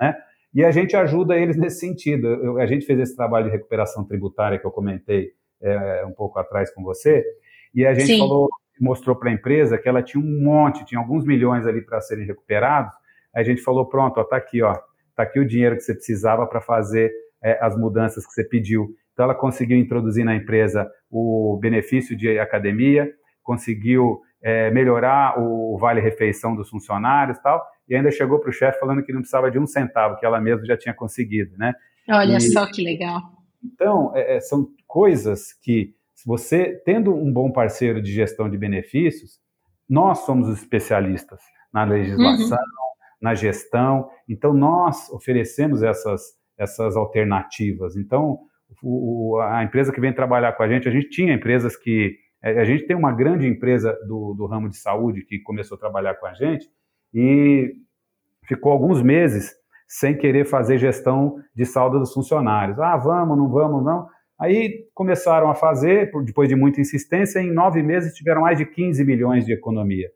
Né? 0.00 0.16
E 0.54 0.64
a 0.64 0.70
gente 0.70 0.96
ajuda 0.96 1.36
eles 1.36 1.56
nesse 1.56 1.80
sentido. 1.80 2.26
Eu, 2.26 2.58
a 2.58 2.66
gente 2.66 2.86
fez 2.86 2.98
esse 2.98 3.16
trabalho 3.16 3.46
de 3.46 3.52
recuperação 3.52 4.04
tributária 4.04 4.58
que 4.58 4.66
eu 4.66 4.70
comentei 4.70 5.32
é, 5.60 6.04
um 6.06 6.12
pouco 6.12 6.38
atrás 6.38 6.72
com 6.72 6.82
você, 6.82 7.24
e 7.74 7.86
a 7.86 7.92
gente 7.92 8.06
Sim. 8.06 8.18
falou, 8.18 8.48
mostrou 8.80 9.16
para 9.16 9.30
a 9.30 9.32
empresa 9.32 9.76
que 9.76 9.88
ela 9.88 10.02
tinha 10.02 10.22
um 10.22 10.42
monte, 10.42 10.84
tinha 10.84 11.00
alguns 11.00 11.24
milhões 11.24 11.66
ali 11.66 11.82
para 11.82 12.00
serem 12.00 12.26
recuperados. 12.26 12.94
A 13.34 13.42
gente 13.42 13.60
falou, 13.60 13.86
pronto, 13.86 14.20
está 14.20 14.36
aqui, 14.36 14.62
ó, 14.62 14.76
está 15.10 15.22
aqui 15.24 15.38
o 15.38 15.46
dinheiro 15.46 15.76
que 15.76 15.82
você 15.82 15.94
precisava 15.94 16.46
para 16.46 16.60
fazer 16.60 17.12
é, 17.42 17.58
as 17.60 17.76
mudanças 17.76 18.26
que 18.26 18.32
você 18.32 18.44
pediu. 18.44 18.94
Então, 19.12 19.24
ela 19.24 19.34
conseguiu 19.34 19.76
introduzir 19.76 20.24
na 20.24 20.34
empresa 20.34 20.88
o 21.10 21.58
benefício 21.60 22.16
de 22.16 22.38
academia, 22.38 23.10
conseguiu 23.42 24.20
é, 24.40 24.70
melhorar 24.70 25.38
o 25.38 25.76
vale-refeição 25.78 26.54
dos 26.54 26.68
funcionários 26.70 27.38
tal, 27.40 27.64
e 27.88 27.96
ainda 27.96 28.10
chegou 28.10 28.38
para 28.38 28.50
o 28.50 28.52
chefe 28.52 28.78
falando 28.78 29.02
que 29.02 29.12
não 29.12 29.20
precisava 29.20 29.50
de 29.50 29.58
um 29.58 29.66
centavo, 29.66 30.16
que 30.16 30.26
ela 30.26 30.40
mesma 30.40 30.66
já 30.66 30.76
tinha 30.76 30.94
conseguido, 30.94 31.56
né? 31.56 31.74
Olha 32.08 32.36
e, 32.36 32.40
só 32.40 32.66
que 32.70 32.82
legal. 32.82 33.20
Então, 33.64 34.12
é, 34.14 34.36
é 34.36 34.40
são 34.40 34.68
coisas 34.86 35.52
que, 35.52 35.94
você, 36.26 36.82
tendo 36.84 37.14
um 37.14 37.32
bom 37.32 37.50
parceiro 37.50 38.02
de 38.02 38.12
gestão 38.12 38.50
de 38.50 38.58
benefícios, 38.58 39.38
nós 39.88 40.18
somos 40.20 40.48
os 40.48 40.58
especialistas 40.58 41.40
na 41.72 41.84
legislação, 41.84 42.58
uhum. 42.58 43.18
na 43.20 43.34
gestão, 43.34 44.10
então 44.28 44.52
nós 44.52 45.08
oferecemos 45.10 45.82
essas, 45.82 46.34
essas 46.58 46.96
alternativas. 46.96 47.96
Então, 47.96 48.40
o, 48.82 49.38
a 49.40 49.62
empresa 49.62 49.92
que 49.92 50.00
vem 50.00 50.12
trabalhar 50.12 50.52
com 50.52 50.62
a 50.62 50.68
gente, 50.68 50.88
a 50.88 50.92
gente 50.92 51.08
tinha 51.08 51.32
empresas 51.32 51.76
que. 51.76 52.18
É, 52.42 52.60
a 52.60 52.64
gente 52.64 52.86
tem 52.86 52.96
uma 52.96 53.12
grande 53.12 53.46
empresa 53.46 53.92
do, 54.06 54.34
do 54.34 54.46
ramo 54.46 54.68
de 54.68 54.76
saúde 54.76 55.24
que 55.24 55.40
começou 55.40 55.76
a 55.76 55.80
trabalhar 55.80 56.14
com 56.14 56.26
a 56.26 56.34
gente 56.34 56.68
e 57.12 57.74
ficou 58.46 58.72
alguns 58.72 59.02
meses 59.02 59.54
sem 59.86 60.16
querer 60.16 60.44
fazer 60.44 60.78
gestão 60.78 61.36
de 61.54 61.64
saldo 61.64 61.98
dos 61.98 62.12
funcionários. 62.12 62.78
Ah, 62.78 62.96
vamos, 62.96 63.36
não 63.36 63.48
vamos, 63.48 63.84
não. 63.84 64.06
Aí 64.38 64.86
começaram 64.94 65.50
a 65.50 65.54
fazer, 65.54 66.12
depois 66.24 66.48
de 66.48 66.54
muita 66.54 66.80
insistência, 66.80 67.40
em 67.40 67.52
nove 67.52 67.82
meses 67.82 68.14
tiveram 68.14 68.42
mais 68.42 68.56
de 68.56 68.66
15 68.66 69.04
milhões 69.04 69.44
de 69.44 69.52
economia. 69.52 70.08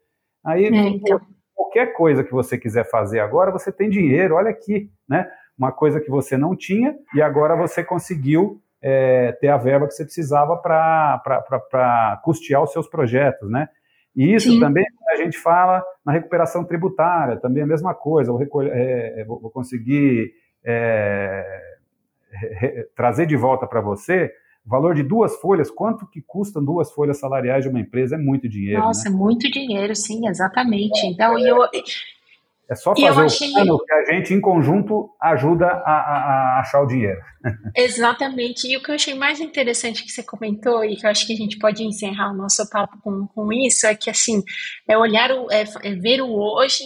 Aí, 0.45 0.67
é, 0.67 0.69
então. 0.69 1.21
qualquer 1.55 1.95
coisa 1.95 2.23
que 2.23 2.31
você 2.31 2.57
quiser 2.59 2.89
fazer 2.89 3.21
agora, 3.21 3.51
você 3.51 3.73
tem 3.73 3.89
dinheiro, 3.89 4.35
olha 4.35 4.51
aqui, 4.51 4.91
né? 5.09 5.29
Uma 5.59 5.73
coisa 5.73 6.01
que 6.01 6.11
você 6.11 6.37
não 6.37 6.57
tinha 6.57 6.95
e 7.15 7.23
agora 7.23 7.57
você 7.57 7.83
conseguiu 7.83 8.61
é, 8.81 9.33
ter 9.33 9.49
a 9.49 9.57
verba 9.57 9.87
que 9.87 9.95
você 9.95 10.05
precisava 10.05 10.57
para 10.57 12.21
custear 12.25 12.63
os 12.63 12.73
seus 12.73 12.89
projetos, 12.89 13.51
né? 13.51 13.69
E 14.15 14.35
isso 14.35 14.51
Sim. 14.51 14.61
também 14.61 14.85
a 15.11 15.17
gente 15.17 15.39
fala 15.39 15.83
na 16.05 16.13
recuperação 16.13 16.65
tributária, 16.65 17.37
também 17.37 17.63
a 17.63 17.67
mesma 17.67 17.95
coisa. 17.95 18.31
Vou, 18.31 18.41
recolher, 18.41 18.71
é, 18.75 19.25
vou 19.25 19.51
conseguir 19.51 20.33
é, 20.65 21.61
trazer 22.95 23.27
de 23.27 23.37
volta 23.37 23.67
para 23.67 23.81
você 23.81 24.31
o 24.65 24.71
valor 24.71 24.95
de 24.95 25.03
duas 25.03 25.37
folhas, 25.37 25.71
quanto 25.71 26.07
que 26.09 26.23
custam 26.23 26.65
duas 26.65 26.93
folhas 26.93 27.19
salariais 27.19 27.65
de 27.65 27.71
uma 27.71 27.81
empresa? 27.81 28.15
É 28.15 28.19
muito 28.19 28.49
dinheiro. 28.49 28.81
Nossa, 28.81 29.11
né? 29.11 29.17
muito 29.17 29.51
dinheiro, 29.51 29.95
sim, 29.97 30.29
exatamente. 30.29 31.05
Então, 31.05 31.37
é, 31.37 31.51
eu, 31.51 31.57
é 32.71 32.75
só 32.75 32.95
fazer 32.95 33.21
o 33.21 33.25
achei... 33.25 33.53
plano 33.53 33.79
que 33.85 33.93
a 33.93 34.05
gente, 34.13 34.35
em 34.35 34.41
conjunto, 34.41 35.11
ajuda 35.21 35.67
a, 35.67 35.71
a, 35.71 36.57
a, 36.57 36.61
achar 36.61 36.83
o 36.83 36.87
dinheiro. 36.87 37.21
Exatamente. 37.77 38.67
E 38.67 38.77
o 38.77 38.83
que 38.83 38.91
eu 38.91 38.95
achei 38.95 39.15
mais 39.15 39.41
interessante 39.41 40.05
que 40.05 40.11
você 40.11 40.23
comentou, 40.23 40.85
e 40.85 40.97
que 40.97 41.05
eu 41.05 41.11
acho 41.11 41.27
que 41.27 41.33
a 41.33 41.37
gente 41.37 41.59
pode 41.59 41.85
encerrar 41.85 42.31
o 42.33 42.37
nosso 42.37 42.69
papo 42.71 42.99
com, 43.03 43.27
com 43.27 43.53
isso, 43.53 43.87
é 43.87 43.95
que, 43.95 44.09
assim, 44.09 44.43
é 44.89 44.97
olhar, 44.97 45.31
o, 45.31 45.51
é, 45.51 45.65
é 45.83 45.95
ver 45.95 46.23
o 46.23 46.31
hoje 46.31 46.85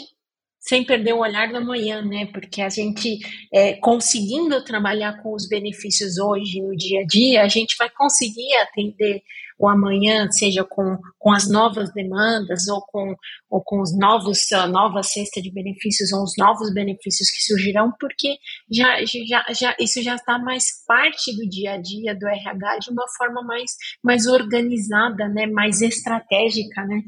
sem 0.67 0.85
perder 0.85 1.13
o 1.13 1.21
olhar 1.21 1.49
do 1.49 1.57
amanhã, 1.57 2.03
né? 2.03 2.27
Porque 2.33 2.61
a 2.61 2.69
gente, 2.69 3.19
é, 3.53 3.75
conseguindo 3.75 4.65
trabalhar 4.65 5.23
com 5.23 5.33
os 5.33 5.49
benefícios 5.49 6.19
hoje, 6.19 6.61
no 6.61 6.77
dia 6.77 7.03
a 7.03 7.07
dia, 7.07 7.43
a 7.43 7.49
gente 7.49 7.77
vai 7.79 7.89
conseguir 7.89 8.53
atender 8.57 9.23
o 9.59 9.69
amanhã, 9.69 10.31
seja 10.31 10.65
com, 10.65 10.99
com 11.19 11.33
as 11.33 11.49
novas 11.49 11.91
demandas 11.95 12.69
ou 12.69 12.83
com, 12.83 13.15
ou 13.49 13.63
com 13.65 13.81
os 13.81 13.97
novos, 13.97 14.53
a 14.53 14.67
nova 14.67 15.03
cesta 15.03 15.41
de 15.41 15.51
benefícios 15.51 16.13
ou 16.13 16.23
os 16.25 16.35
novos 16.37 16.73
benefícios 16.75 17.31
que 17.31 17.43
surgirão, 17.43 17.91
porque 17.99 18.37
já, 18.71 18.99
já, 19.05 19.45
já, 19.55 19.77
isso 19.81 20.03
já 20.03 20.17
está 20.17 20.39
mais 20.39 20.85
parte 20.87 21.35
do 21.35 21.49
dia 21.49 21.73
a 21.73 21.79
dia 21.79 22.15
do 22.15 22.27
RH 22.27 22.79
de 22.81 22.91
uma 22.91 23.07
forma 23.17 23.43
mais, 23.43 23.71
mais 24.03 24.27
organizada, 24.27 25.29
né? 25.29 25.47
Mais 25.47 25.81
estratégica, 25.81 26.85
né? 26.85 27.03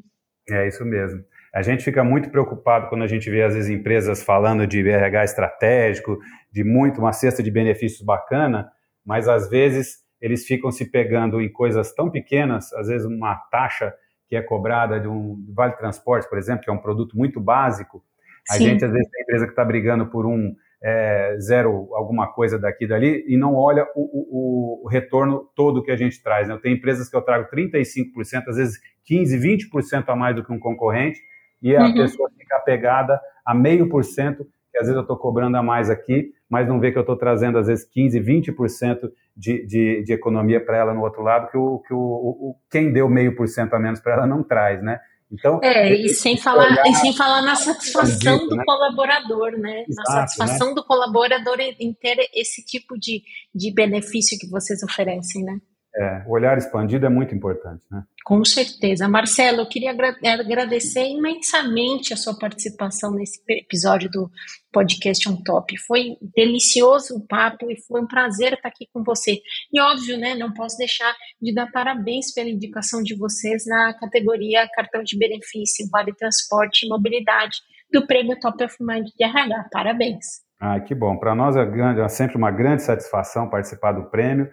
É 0.48 0.68
isso 0.68 0.84
mesmo. 0.84 1.22
A 1.54 1.62
gente 1.62 1.82
fica 1.82 2.04
muito 2.04 2.30
preocupado 2.30 2.88
quando 2.88 3.02
a 3.02 3.06
gente 3.06 3.30
vê, 3.30 3.42
às 3.42 3.54
vezes, 3.54 3.70
empresas 3.70 4.22
falando 4.22 4.66
de 4.66 4.86
RH 4.88 5.24
estratégico, 5.24 6.18
de 6.52 6.62
muito, 6.62 7.00
uma 7.00 7.12
cesta 7.12 7.42
de 7.42 7.50
benefícios 7.50 8.02
bacana, 8.02 8.70
mas 9.04 9.28
às 9.28 9.48
vezes 9.48 9.98
eles 10.20 10.44
ficam 10.44 10.70
se 10.70 10.90
pegando 10.90 11.40
em 11.40 11.50
coisas 11.50 11.94
tão 11.94 12.10
pequenas, 12.10 12.72
às 12.74 12.88
vezes 12.88 13.06
uma 13.06 13.36
taxa 13.50 13.94
que 14.28 14.36
é 14.36 14.42
cobrada 14.42 15.00
de 15.00 15.08
um 15.08 15.42
vale 15.54 15.72
transporte, 15.74 16.28
por 16.28 16.38
exemplo, 16.38 16.62
que 16.62 16.70
é 16.70 16.72
um 16.72 16.78
produto 16.78 17.16
muito 17.16 17.40
básico. 17.40 18.02
A 18.50 18.54
Sim. 18.54 18.64
gente, 18.64 18.84
às 18.84 18.90
vezes, 18.90 19.08
tem 19.10 19.22
empresa 19.22 19.46
que 19.46 19.52
está 19.52 19.64
brigando 19.64 20.06
por 20.06 20.26
um 20.26 20.54
é, 20.82 21.36
zero 21.40 21.88
alguma 21.94 22.32
coisa 22.32 22.58
daqui 22.58 22.84
e 22.84 22.88
dali 22.88 23.24
e 23.26 23.36
não 23.36 23.54
olha 23.54 23.84
o, 23.96 24.02
o, 24.02 24.84
o, 24.84 24.88
retorno 24.88 25.48
todo 25.56 25.82
que 25.82 25.90
a 25.90 25.96
gente 25.96 26.22
traz. 26.22 26.46
Né? 26.46 26.54
Eu 26.54 26.60
tenho 26.60 26.76
empresas 26.76 27.08
que 27.08 27.16
eu 27.16 27.22
trago 27.22 27.48
35%, 27.50 28.48
às 28.48 28.56
vezes 28.56 28.78
15%, 29.10 29.68
20% 29.72 30.04
a 30.08 30.16
mais 30.16 30.36
do 30.36 30.44
que 30.44 30.52
um 30.52 30.58
concorrente, 30.58 31.20
e 31.62 31.74
a 31.76 31.82
uhum. 31.82 31.94
pessoa 31.94 32.30
fica 32.36 32.56
apegada 32.56 33.20
a 33.44 33.54
meio 33.54 33.88
por 33.88 34.04
cento, 34.04 34.44
que 34.70 34.78
às 34.78 34.84
vezes 34.84 34.96
eu 34.96 35.02
estou 35.02 35.16
cobrando 35.16 35.56
a 35.56 35.62
mais 35.62 35.90
aqui, 35.90 36.32
mas 36.48 36.68
não 36.68 36.80
vê 36.80 36.92
que 36.92 36.98
eu 36.98 37.02
estou 37.02 37.16
trazendo 37.16 37.58
às 37.58 37.66
vezes 37.66 37.84
15, 37.84 38.20
20% 38.20 39.10
de, 39.36 39.66
de, 39.66 40.02
de 40.02 40.12
economia 40.12 40.64
para 40.64 40.76
ela 40.76 40.94
no 40.94 41.02
outro 41.02 41.22
lado, 41.22 41.50
que, 41.50 41.56
o, 41.56 41.78
que 41.80 41.92
o, 41.92 41.98
o 41.98 42.56
quem 42.70 42.92
deu 42.92 43.08
meio 43.08 43.34
por 43.34 43.48
cento 43.48 43.74
a 43.74 43.78
menos 43.78 44.00
para 44.00 44.14
ela 44.14 44.26
não 44.26 44.42
traz, 44.42 44.82
né? 44.82 45.00
Então, 45.30 45.60
é, 45.62 45.94
e 45.94 46.08
sem 46.08 46.38
falar, 46.38 46.70
e 46.86 46.94
sem 46.94 47.12
falar 47.14 47.42
na 47.42 47.54
satisfação 47.54 48.48
do 48.48 48.56
né? 48.56 48.64
colaborador, 48.64 49.52
né? 49.58 49.84
Exato, 49.86 50.08
na 50.08 50.26
satisfação 50.26 50.68
né? 50.68 50.74
do 50.74 50.84
colaborador 50.84 51.60
em 51.60 51.92
ter 51.92 52.16
esse 52.34 52.64
tipo 52.64 52.98
de, 52.98 53.22
de 53.54 53.72
benefício 53.74 54.38
que 54.38 54.48
vocês 54.48 54.82
oferecem, 54.82 55.44
né? 55.44 55.58
É, 55.98 56.22
o 56.28 56.32
olhar 56.32 56.56
expandido 56.56 57.06
é 57.06 57.08
muito 57.08 57.34
importante, 57.34 57.84
né? 57.90 58.04
Com 58.24 58.44
certeza. 58.44 59.08
Marcelo, 59.08 59.62
eu 59.62 59.68
queria 59.68 59.90
agradecer 59.90 61.08
imensamente 61.08 62.12
a 62.12 62.16
sua 62.16 62.38
participação 62.38 63.10
nesse 63.10 63.40
episódio 63.48 64.08
do 64.10 64.30
podcast 64.70 65.28
On 65.28 65.42
Top. 65.42 65.76
Foi 65.86 66.16
delicioso 66.36 67.16
o 67.16 67.26
papo 67.26 67.70
e 67.70 67.80
foi 67.80 68.00
um 68.00 68.06
prazer 68.06 68.52
estar 68.52 68.68
aqui 68.68 68.86
com 68.92 69.02
você. 69.02 69.40
E 69.72 69.80
óbvio, 69.80 70.18
né, 70.18 70.34
não 70.36 70.52
posso 70.52 70.76
deixar 70.76 71.12
de 71.40 71.52
dar 71.52 71.70
parabéns 71.72 72.32
pela 72.32 72.48
indicação 72.48 73.02
de 73.02 73.16
vocês 73.16 73.64
na 73.66 73.94
categoria 73.98 74.68
cartão 74.74 75.02
de 75.02 75.18
benefício, 75.18 75.88
vale 75.90 76.14
transporte 76.14 76.86
e 76.86 76.88
mobilidade 76.88 77.56
do 77.92 78.06
prêmio 78.06 78.38
Top 78.38 78.62
of 78.62 78.76
Mind 78.80 79.06
de 79.16 79.24
RH. 79.24 79.68
Parabéns. 79.72 80.26
Ah, 80.60 80.78
que 80.78 80.94
bom. 80.94 81.16
Para 81.16 81.34
nós 81.34 81.56
é, 81.56 81.64
grande, 81.64 82.00
é 82.00 82.08
sempre 82.08 82.36
uma 82.36 82.50
grande 82.50 82.82
satisfação 82.82 83.48
participar 83.48 83.92
do 83.92 84.10
prêmio. 84.10 84.48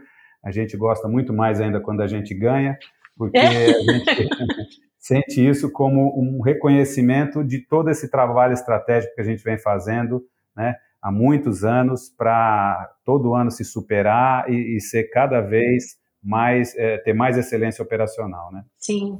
A 0.45 0.51
gente 0.51 0.77
gosta 0.77 1.07
muito 1.07 1.33
mais 1.33 1.59
ainda 1.59 1.81
quando 1.81 2.01
a 2.01 2.07
gente 2.07 2.33
ganha, 2.35 2.77
porque 3.17 3.37
a 3.37 3.51
gente 3.51 4.29
sente 4.99 5.45
isso 5.45 5.71
como 5.71 6.13
um 6.19 6.39
reconhecimento 6.41 7.43
de 7.43 7.59
todo 7.59 7.89
esse 7.89 8.11
trabalho 8.11 8.53
estratégico 8.53 9.15
que 9.15 9.21
a 9.21 9.25
gente 9.25 9.43
vem 9.43 9.57
fazendo, 9.57 10.23
né, 10.55 10.75
há 11.01 11.11
muitos 11.11 11.63
anos 11.63 12.09
para 12.09 12.91
todo 13.03 13.33
ano 13.33 13.49
se 13.49 13.65
superar 13.65 14.49
e, 14.49 14.77
e 14.77 14.81
ser 14.81 15.05
cada 15.05 15.41
vez 15.41 15.97
mais 16.23 16.75
é, 16.75 16.97
ter 16.97 17.13
mais 17.13 17.37
excelência 17.37 17.83
operacional, 17.83 18.51
né? 18.51 18.63
Sim. 18.77 19.19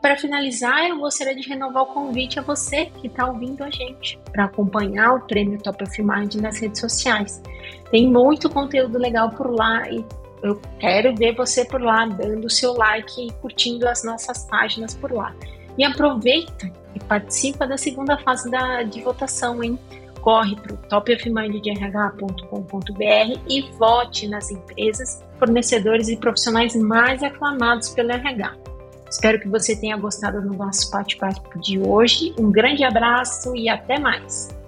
Para 0.00 0.16
finalizar, 0.16 0.88
eu 0.88 0.98
gostaria 0.98 1.34
de 1.34 1.46
renovar 1.46 1.82
o 1.82 1.86
convite 1.86 2.38
a 2.38 2.42
você 2.42 2.86
que 2.86 3.06
está 3.06 3.26
ouvindo 3.26 3.62
a 3.62 3.70
gente 3.70 4.18
para 4.32 4.46
acompanhar 4.46 5.12
o 5.12 5.20
Prêmio 5.20 5.58
Top 5.58 5.84
of 5.84 6.02
Mind 6.02 6.36
nas 6.36 6.58
redes 6.58 6.80
sociais. 6.80 7.42
Tem 7.90 8.10
muito 8.10 8.48
conteúdo 8.48 8.98
legal 8.98 9.30
por 9.30 9.50
lá 9.50 9.86
e 9.90 10.02
eu 10.42 10.58
quero 10.78 11.14
ver 11.14 11.36
você 11.36 11.66
por 11.66 11.82
lá, 11.82 12.06
dando 12.06 12.46
o 12.46 12.50
seu 12.50 12.72
like 12.72 13.26
e 13.26 13.30
curtindo 13.34 13.86
as 13.86 14.02
nossas 14.02 14.46
páginas 14.46 14.94
por 14.94 15.12
lá. 15.12 15.34
E 15.76 15.84
aproveita 15.84 16.72
e 16.94 17.00
participa 17.00 17.66
da 17.66 17.76
segunda 17.76 18.16
fase 18.16 18.50
da, 18.50 18.82
de 18.82 19.02
votação, 19.02 19.62
hein? 19.62 19.78
Corre 20.22 20.56
para 20.56 20.74
o 20.74 20.78
topofmindrh.com.br 20.78 23.40
e 23.48 23.62
vote 23.72 24.28
nas 24.28 24.50
empresas, 24.50 25.22
fornecedores 25.38 26.08
e 26.08 26.16
profissionais 26.16 26.74
mais 26.74 27.22
aclamados 27.22 27.90
pelo 27.90 28.12
RH. 28.12 28.69
Espero 29.10 29.40
que 29.40 29.48
você 29.48 29.74
tenha 29.74 29.96
gostado 29.96 30.40
do 30.40 30.54
nosso 30.54 30.90
bate-papo 30.90 31.58
de 31.58 31.80
hoje. 31.80 32.32
Um 32.38 32.50
grande 32.50 32.84
abraço 32.84 33.54
e 33.56 33.68
até 33.68 33.98
mais! 33.98 34.59